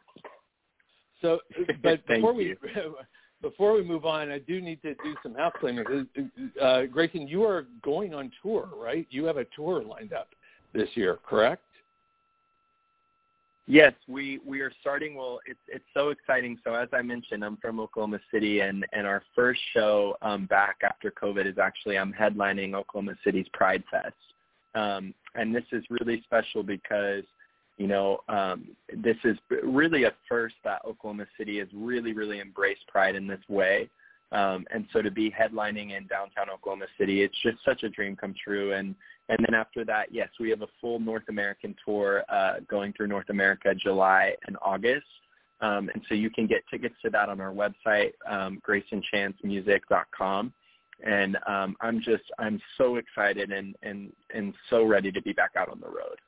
So, 1.21 1.41
but 1.83 2.07
before 2.07 2.33
we 2.33 2.55
before 3.43 3.73
we 3.75 3.83
move 3.83 4.05
on, 4.05 4.31
I 4.31 4.39
do 4.39 4.61
need 4.61 4.81
to 4.83 4.95
do 4.95 5.15
some 5.23 5.35
house 5.35 5.53
cleaning. 5.59 5.85
Uh, 6.61 6.65
Greyson, 6.95 7.29
you 7.29 7.45
are 7.45 7.67
going 7.83 8.15
on 8.15 8.31
tour, 8.43 8.69
right? 8.77 9.07
You 9.11 9.25
have 9.25 9.37
a 9.39 9.45
tour 9.57 9.83
lined 9.83 10.13
up 10.13 10.29
this 10.73 10.89
year, 10.95 11.19
correct? 11.27 11.63
Yes, 13.67 13.95
we 14.07 14.41
we 14.45 14.61
are 14.61 14.73
starting. 14.83 15.15
Well, 15.15 15.41
it's 15.47 15.61
it's 15.69 15.85
so 15.95 16.11
exciting. 16.11 16.59
So 16.65 16.75
as 16.75 16.89
I 16.93 17.01
mentioned, 17.01 17.43
I'm 17.43 17.57
from 17.57 17.81
Oklahoma 17.81 18.21
City, 18.31 18.61
and 18.61 18.85
and 18.93 19.07
our 19.07 19.23
first 19.35 19.61
show 19.73 20.19
um, 20.21 20.45
back 20.47 20.81
after 20.83 21.11
COVID 21.11 21.47
is 21.47 21.57
actually 21.57 21.97
I'm 21.97 22.13
headlining 22.13 22.75
Oklahoma 22.75 23.15
City's 23.25 23.47
Pride 23.55 23.83
Fest, 23.91 24.15
um, 24.75 25.15
and 25.35 25.55
this 25.55 25.65
is 25.73 25.83
really 25.89 26.21
special 26.27 26.63
because 26.63 27.25
you 27.79 27.87
know 27.87 28.21
um, 28.29 28.69
this 28.95 29.17
is 29.25 29.39
really 29.63 30.05
a 30.05 30.13
first 30.29 30.57
that 30.65 30.83
Oklahoma 30.85 31.27
City 31.39 31.59
has 31.59 31.69
really 31.73 32.13
really 32.13 32.41
embraced 32.41 32.87
Pride 32.89 33.15
in 33.15 33.27
this 33.27 33.43
way. 33.49 33.89
Um, 34.33 34.67
and 34.73 34.87
so 34.93 35.01
to 35.01 35.11
be 35.11 35.31
headlining 35.31 35.97
in 35.97 36.07
downtown 36.09 36.51
Oklahoma 36.53 36.87
City, 36.99 37.23
it's 37.23 37.41
just 37.43 37.59
such 37.65 37.83
a 37.85 37.89
dream 37.89 38.17
come 38.17 38.35
true. 38.43 38.73
And 38.73 38.95
and 39.29 39.39
then 39.47 39.55
after 39.55 39.85
that, 39.87 40.09
yes, 40.13 40.29
we 40.39 40.51
have 40.51 40.63
a 40.63 40.69
full 40.81 40.99
North 41.01 41.25
American 41.29 41.75
tour 41.85 42.25
uh, 42.29 42.57
going 42.69 42.93
through 42.93 43.07
North 43.07 43.31
America 43.31 43.75
July 43.75 44.35
and 44.47 44.57
August. 44.61 45.07
Um, 45.61 45.89
and 45.95 46.03
so 46.09 46.15
you 46.15 46.29
can 46.29 46.47
get 46.47 46.63
tickets 46.71 46.95
to 47.03 47.11
that 47.11 47.29
on 47.31 47.41
our 47.41 47.53
website, 47.53 48.13
um, 48.29 48.61
greysonchancemusic.com. 48.69 50.53
And 51.05 51.39
um, 51.47 51.77
I'm 51.81 52.01
just 52.01 52.23
I'm 52.39 52.61
so 52.79 52.97
excited 52.97 53.51
and, 53.51 53.75
and 53.83 54.13
and 54.33 54.55
so 54.71 54.85
ready 54.85 55.11
to 55.11 55.21
be 55.23 55.33
back 55.33 55.51
out 55.57 55.69
on 55.69 55.81
the 55.81 55.89
road. 55.89 56.19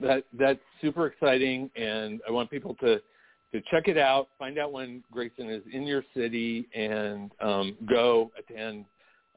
That 0.00 0.24
that's 0.32 0.58
super 0.80 1.06
exciting, 1.06 1.70
and 1.76 2.20
I 2.28 2.32
want 2.32 2.50
people 2.50 2.74
to 2.80 3.00
to 3.52 3.60
check 3.70 3.86
it 3.86 3.96
out, 3.96 4.28
find 4.38 4.58
out 4.58 4.72
when 4.72 5.02
Greyson 5.14 5.48
is 5.48 5.62
in 5.72 5.84
your 5.84 6.04
city, 6.14 6.66
and 6.74 7.30
um, 7.40 7.76
go 7.88 8.32
attend. 8.36 8.84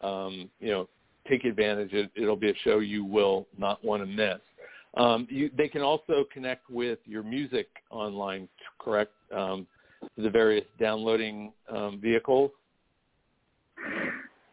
Um, 0.01 0.49
you 0.59 0.71
know, 0.71 0.89
take 1.29 1.45
advantage. 1.45 1.93
It, 1.93 2.11
it'll 2.15 2.35
be 2.35 2.49
a 2.49 2.55
show 2.63 2.79
you 2.79 3.05
will 3.05 3.47
not 3.57 3.83
want 3.83 4.01
to 4.03 4.07
miss. 4.07 4.39
Um, 4.97 5.27
you, 5.29 5.51
they 5.55 5.67
can 5.67 5.81
also 5.81 6.25
connect 6.33 6.69
with 6.69 6.99
your 7.05 7.23
music 7.23 7.67
online, 7.91 8.49
correct? 8.79 9.11
Um, 9.35 9.67
the 10.17 10.29
various 10.29 10.65
downloading 10.79 11.53
um, 11.69 11.99
vehicles. 12.01 12.51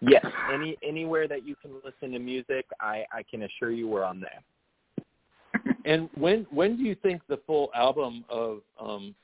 Yes, 0.01 0.27
any 0.53 0.77
anywhere 0.87 1.27
that 1.27 1.47
you 1.47 1.57
can 1.63 1.73
listen 1.85 2.13
to 2.13 2.19
music, 2.19 2.67
I, 2.81 3.05
I 3.11 3.23
can 3.29 3.45
assure 3.45 3.71
you 3.71 3.89
we're 3.89 4.05
on 4.05 4.21
there. 4.21 4.43
And 5.85 6.11
when 6.15 6.47
when 6.51 6.77
do 6.77 6.83
you 6.83 6.95
think 6.97 7.23
the 7.29 7.41
full 7.47 7.71
album 7.75 8.25
of 8.29 8.61
um, 8.79 9.15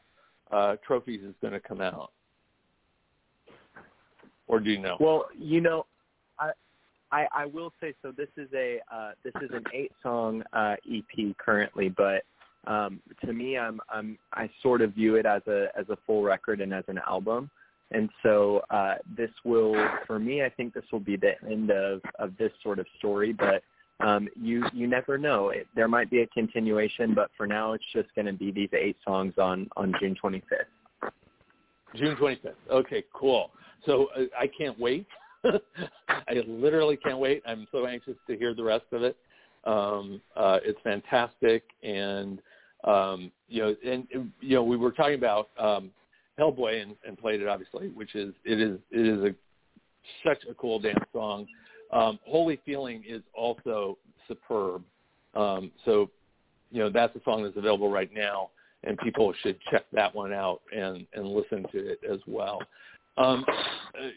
uh, 0.51 0.77
trophies 0.87 1.21
is 1.23 1.35
going 1.43 1.53
to 1.53 1.61
come 1.61 1.81
out? 1.81 2.13
Or 4.49 4.61
do 4.61 4.71
you 4.71 4.79
know? 4.79 4.97
Well, 4.99 5.27
you 5.39 5.61
know, 5.61 5.87
I, 7.13 7.27
I 7.33 7.47
will 7.47 7.73
say 7.81 7.95
so. 8.03 8.11
This 8.11 8.29
is 8.37 8.49
a 8.55 8.81
uh, 8.93 9.13
this 9.23 9.35
is 9.43 9.51
an 9.53 9.65
eight 9.73 9.93
song 10.03 10.43
uh, 10.53 10.77
EP 10.91 11.37
currently, 11.39 11.89
but 11.89 12.25
um, 12.67 13.01
to 13.25 13.33
me, 13.33 13.59
I'm, 13.59 13.81
I'm, 13.91 14.19
I 14.33 14.49
sort 14.63 14.83
of 14.83 14.93
view 14.95 15.17
it 15.17 15.27
as 15.27 15.43
a, 15.49 15.67
as 15.77 15.87
a 15.89 15.99
full 16.07 16.23
record 16.23 16.61
and 16.61 16.73
as 16.73 16.85
an 16.89 17.01
album. 17.09 17.51
And 17.91 18.09
so 18.23 18.63
uh, 18.71 18.95
this 19.17 19.31
will, 19.45 19.75
for 20.07 20.19
me, 20.19 20.43
I 20.43 20.49
think 20.49 20.73
this 20.73 20.85
will 20.93 21.01
be 21.01 21.17
the 21.17 21.33
end 21.49 21.71
of, 21.71 22.01
of 22.19 22.37
this 22.39 22.53
sort 22.63 22.79
of 22.79 22.87
story. 22.99 23.33
But 23.33 23.63
um, 24.01 24.29
you 24.41 24.65
you 24.73 24.87
never 24.87 25.19
know. 25.19 25.51
It, 25.51 25.67
there 25.77 25.89
might 25.89 26.11
be 26.11 26.23
a 26.23 26.27
continuation, 26.29 27.15
but 27.15 27.31
for 27.37 27.47
now, 27.47 27.73
it's 27.73 27.85
just 27.93 28.09
going 28.15 28.27
to 28.27 28.33
be 28.33 28.51
these 28.51 28.71
eight 28.73 28.97
songs 29.05 29.35
on 29.39 29.69
on 29.77 29.95
June 30.01 30.17
25th. 30.23 30.43
June 31.95 32.17
25th. 32.17 32.55
Okay, 32.71 33.05
cool. 33.13 33.51
So 33.85 34.09
uh, 34.17 34.23
I 34.39 34.47
can't 34.47 34.79
wait. 34.81 35.07
I 36.09 36.43
literally 36.47 36.97
can't 36.97 37.19
wait. 37.19 37.43
I'm 37.47 37.67
so 37.73 37.87
anxious 37.87 38.17
to 38.27 38.37
hear 38.37 38.55
the 38.55 38.65
rest 38.65 38.87
of 38.93 39.03
it. 39.03 39.17
Um, 39.65 40.21
uh, 40.37 40.59
it's 40.65 40.79
fantastic, 40.83 41.63
and 41.83 42.41
um, 42.85 43.31
you 43.49 43.63
know, 43.63 43.77
and 43.85 44.07
you 44.41 44.57
know, 44.57 44.65
we 44.65 44.77
were 44.77 44.91
talking 44.91 45.15
about 45.15 45.51
um, 45.59 45.91
Hellboy 46.39 46.83
and, 46.83 46.97
and 47.07 47.17
played 47.17 47.41
it 47.41 47.49
obviously, 47.49 47.89
which 47.89 48.15
is 48.15 48.35
it 48.45 48.61
is 48.61 48.79
it 48.91 49.07
is 49.07 49.25
a 49.25 49.35
such 50.25 50.45
a 50.51 50.55
cool 50.55 50.79
dance 50.79 50.99
song. 51.13 51.47
Um, 51.93 52.19
Holy 52.25 52.59
Feeling 52.65 53.05
is 53.07 53.23
also 53.35 53.99
superb. 54.27 54.83
Um, 55.35 55.71
so, 55.85 56.11
you 56.71 56.81
know, 56.81 56.91
that's 56.91 57.15
a 57.17 57.21
song 57.25 57.43
that's 57.43 57.57
available 57.57 57.91
right 57.91 58.11
now, 58.13 58.51
and 58.85 58.99
people 58.99 59.33
should 59.43 59.59
check 59.71 59.85
that 59.93 60.15
one 60.15 60.33
out 60.33 60.63
and, 60.75 61.07
and 61.15 61.27
listen 61.27 61.65
to 61.73 61.93
it 61.93 62.01
as 62.11 62.19
well. 62.27 62.59
Um, 63.19 63.45
uh, 63.49 64.09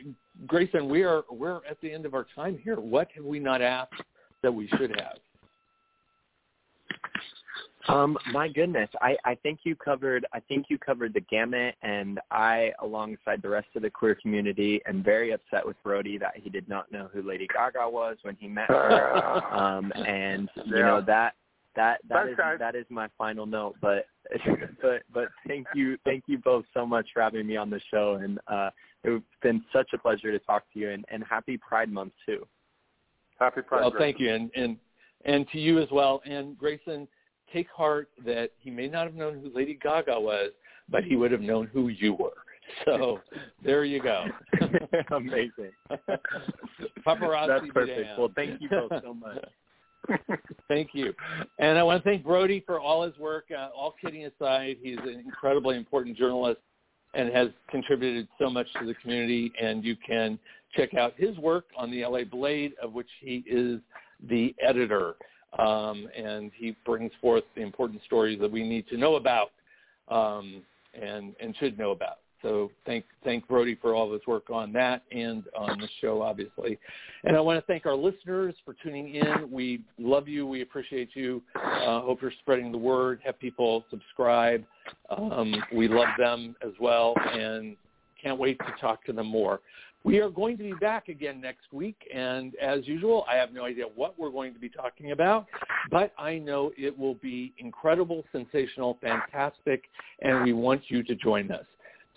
Greyson, 0.47 0.87
we 0.89 1.03
are 1.03 1.23
we're 1.29 1.57
at 1.69 1.79
the 1.81 1.91
end 1.91 2.05
of 2.05 2.13
our 2.13 2.25
time 2.35 2.57
here. 2.63 2.79
What 2.79 3.09
have 3.15 3.25
we 3.25 3.39
not 3.39 3.61
asked 3.61 3.93
that 4.41 4.51
we 4.53 4.67
should 4.69 4.91
have? 4.91 5.17
Um, 7.87 8.17
my 8.31 8.47
goodness, 8.47 8.89
I, 9.01 9.15
I 9.25 9.35
think 9.35 9.59
you 9.63 9.75
covered 9.75 10.25
I 10.33 10.39
think 10.39 10.67
you 10.69 10.77
covered 10.77 11.13
the 11.13 11.21
gamut, 11.21 11.75
and 11.83 12.19
I, 12.31 12.71
alongside 12.81 13.41
the 13.41 13.49
rest 13.49 13.67
of 13.75 13.83
the 13.83 13.89
queer 13.91 14.15
community, 14.15 14.81
am 14.87 15.03
very 15.03 15.31
upset 15.31 15.65
with 15.65 15.81
Brody 15.83 16.17
that 16.17 16.33
he 16.35 16.49
did 16.49 16.67
not 16.67 16.91
know 16.91 17.09
who 17.13 17.21
Lady 17.21 17.47
Gaga 17.53 17.87
was 17.87 18.17
when 18.23 18.35
he 18.39 18.47
met 18.47 18.69
her. 18.69 19.43
um, 19.53 19.91
and 19.95 20.49
you 20.65 20.77
Yeah. 20.77 20.87
know 20.87 21.01
that 21.01 21.35
that 21.75 21.99
that 22.09 22.23
Thanks, 22.23 22.31
is 22.31 22.37
guys. 22.37 22.59
that 22.59 22.75
is 22.75 22.85
my 22.89 23.07
final 23.17 23.45
note. 23.45 23.75
But 23.81 24.07
but 24.81 25.03
but 25.13 25.29
thank 25.47 25.67
you 25.75 25.97
thank 26.03 26.23
you 26.27 26.37
both 26.37 26.65
so 26.73 26.85
much 26.85 27.07
for 27.13 27.21
having 27.21 27.45
me 27.47 27.57
on 27.57 27.69
the 27.69 27.79
show, 27.91 28.19
and 28.21 28.39
uh, 28.47 28.69
it's 29.03 29.23
been 29.41 29.63
such 29.71 29.89
a 29.93 29.97
pleasure 29.97 30.31
to 30.31 30.39
talk 30.39 30.63
to 30.73 30.79
you, 30.79 30.89
and, 30.89 31.05
and 31.09 31.23
happy 31.29 31.57
Pride 31.57 31.91
Month 31.91 32.13
too. 32.25 32.45
Happy 33.39 33.61
Pride. 33.61 33.81
Well, 33.81 33.91
Greyson. 33.91 33.97
thank 33.99 34.19
you, 34.19 34.33
and 34.33 34.51
and 34.55 34.77
and 35.25 35.47
to 35.49 35.59
you 35.59 35.79
as 35.79 35.89
well. 35.91 36.21
And 36.25 36.57
Greyson, 36.57 37.07
take 37.53 37.67
heart 37.69 38.09
that 38.25 38.51
he 38.57 38.69
may 38.69 38.87
not 38.87 39.05
have 39.05 39.15
known 39.15 39.39
who 39.41 39.51
Lady 39.53 39.77
Gaga 39.81 40.19
was, 40.19 40.51
but 40.89 41.03
he 41.03 41.15
would 41.15 41.31
have 41.31 41.41
known 41.41 41.67
who 41.67 41.89
you 41.89 42.13
were. 42.13 42.31
So 42.85 43.19
there 43.63 43.85
you 43.85 44.01
go. 44.01 44.25
Amazing. 45.11 45.71
Paparazzi. 47.05 47.47
That's 47.47 47.71
perfect. 47.71 48.09
Well, 48.17 48.31
thank 48.35 48.59
you 48.61 48.69
both 48.69 48.91
so 49.03 49.13
much. 49.13 49.37
Thank 50.67 50.89
you. 50.93 51.13
And 51.59 51.77
I 51.77 51.83
want 51.83 52.03
to 52.03 52.09
thank 52.09 52.23
Brody 52.23 52.63
for 52.65 52.79
all 52.79 53.03
his 53.03 53.17
work. 53.17 53.45
Uh, 53.55 53.69
all 53.75 53.95
kidding 54.01 54.25
aside, 54.25 54.77
he's 54.81 54.97
an 54.99 55.21
incredibly 55.25 55.77
important 55.77 56.17
journalist 56.17 56.59
and 57.13 57.31
has 57.33 57.49
contributed 57.69 58.27
so 58.39 58.49
much 58.49 58.67
to 58.79 58.85
the 58.85 58.93
community. 58.95 59.51
And 59.61 59.83
you 59.83 59.95
can 59.95 60.37
check 60.75 60.93
out 60.93 61.13
his 61.17 61.37
work 61.37 61.65
on 61.77 61.91
the 61.91 62.05
LA 62.05 62.23
Blade, 62.23 62.73
of 62.81 62.93
which 62.93 63.07
he 63.21 63.43
is 63.47 63.79
the 64.29 64.53
editor. 64.61 65.15
Um, 65.57 66.09
and 66.15 66.51
he 66.55 66.75
brings 66.85 67.11
forth 67.21 67.43
the 67.55 67.61
important 67.61 68.01
stories 68.05 68.39
that 68.41 68.51
we 68.51 68.67
need 68.67 68.87
to 68.89 68.97
know 68.97 69.15
about 69.15 69.51
um, 70.09 70.61
and, 70.93 71.33
and 71.39 71.55
should 71.57 71.77
know 71.77 71.91
about. 71.91 72.17
So 72.45 72.69
thank 72.85 73.05
thank 73.23 73.47
Brody 73.47 73.73
for 73.73 73.95
all 73.95 74.13
his 74.13 74.21
work 74.27 74.51
on 74.51 74.71
that 74.73 75.01
and 75.11 75.43
on 75.57 75.79
the 75.79 75.87
show, 75.99 76.21
obviously. 76.21 76.77
And 77.23 77.35
I 77.35 77.39
want 77.39 77.59
to 77.59 77.65
thank 77.65 77.87
our 77.87 77.95
listeners 77.95 78.53
for 78.63 78.75
tuning 78.83 79.15
in. 79.15 79.49
We 79.49 79.81
love 79.97 80.27
you. 80.27 80.45
We 80.45 80.61
appreciate 80.61 81.09
you. 81.15 81.41
Uh, 81.55 82.01
hope 82.01 82.21
you're 82.21 82.31
spreading 82.41 82.71
the 82.71 82.77
word. 82.77 83.19
Have 83.25 83.39
people 83.39 83.83
subscribe. 83.89 84.63
Um, 85.09 85.55
we 85.73 85.87
love 85.87 86.09
them 86.19 86.55
as 86.63 86.73
well, 86.79 87.15
and 87.33 87.75
can't 88.21 88.37
wait 88.37 88.59
to 88.59 88.73
talk 88.79 89.03
to 89.05 89.11
them 89.13 89.25
more. 89.25 89.59
We 90.03 90.19
are 90.19 90.29
going 90.29 90.55
to 90.57 90.63
be 90.63 90.73
back 90.73 91.07
again 91.07 91.41
next 91.41 91.73
week, 91.73 91.97
and 92.13 92.53
as 92.61 92.87
usual, 92.87 93.25
I 93.27 93.37
have 93.37 93.53
no 93.53 93.65
idea 93.65 93.85
what 93.95 94.19
we're 94.19 94.29
going 94.29 94.53
to 94.53 94.59
be 94.59 94.69
talking 94.69 95.13
about, 95.13 95.47
but 95.89 96.13
I 96.15 96.37
know 96.37 96.71
it 96.77 96.95
will 96.95 97.15
be 97.15 97.55
incredible, 97.57 98.23
sensational, 98.31 98.99
fantastic, 99.01 99.85
and 100.21 100.43
we 100.43 100.53
want 100.53 100.83
you 100.89 101.01
to 101.01 101.15
join 101.15 101.51
us. 101.51 101.65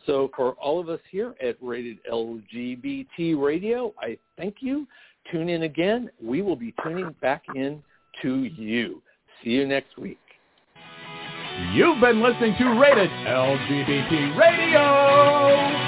So 0.08 0.30
for 0.34 0.52
all 0.52 0.80
of 0.80 0.88
us 0.88 1.00
here 1.10 1.34
at 1.42 1.56
Rated 1.60 1.98
LGBT 2.10 3.38
Radio, 3.38 3.92
I 4.00 4.16
thank 4.38 4.56
you. 4.60 4.86
Tune 5.30 5.50
in 5.50 5.64
again. 5.64 6.10
We 6.24 6.40
will 6.40 6.56
be 6.56 6.74
tuning 6.82 7.14
back 7.20 7.42
in 7.54 7.82
to 8.22 8.44
you. 8.44 9.02
See 9.44 9.50
you 9.50 9.66
next 9.66 9.98
week. 9.98 10.18
You've 11.74 12.00
been 12.00 12.22
listening 12.22 12.56
to 12.58 12.80
Rated 12.80 13.10
LGBT 13.10 14.34
Radio. 14.38 15.87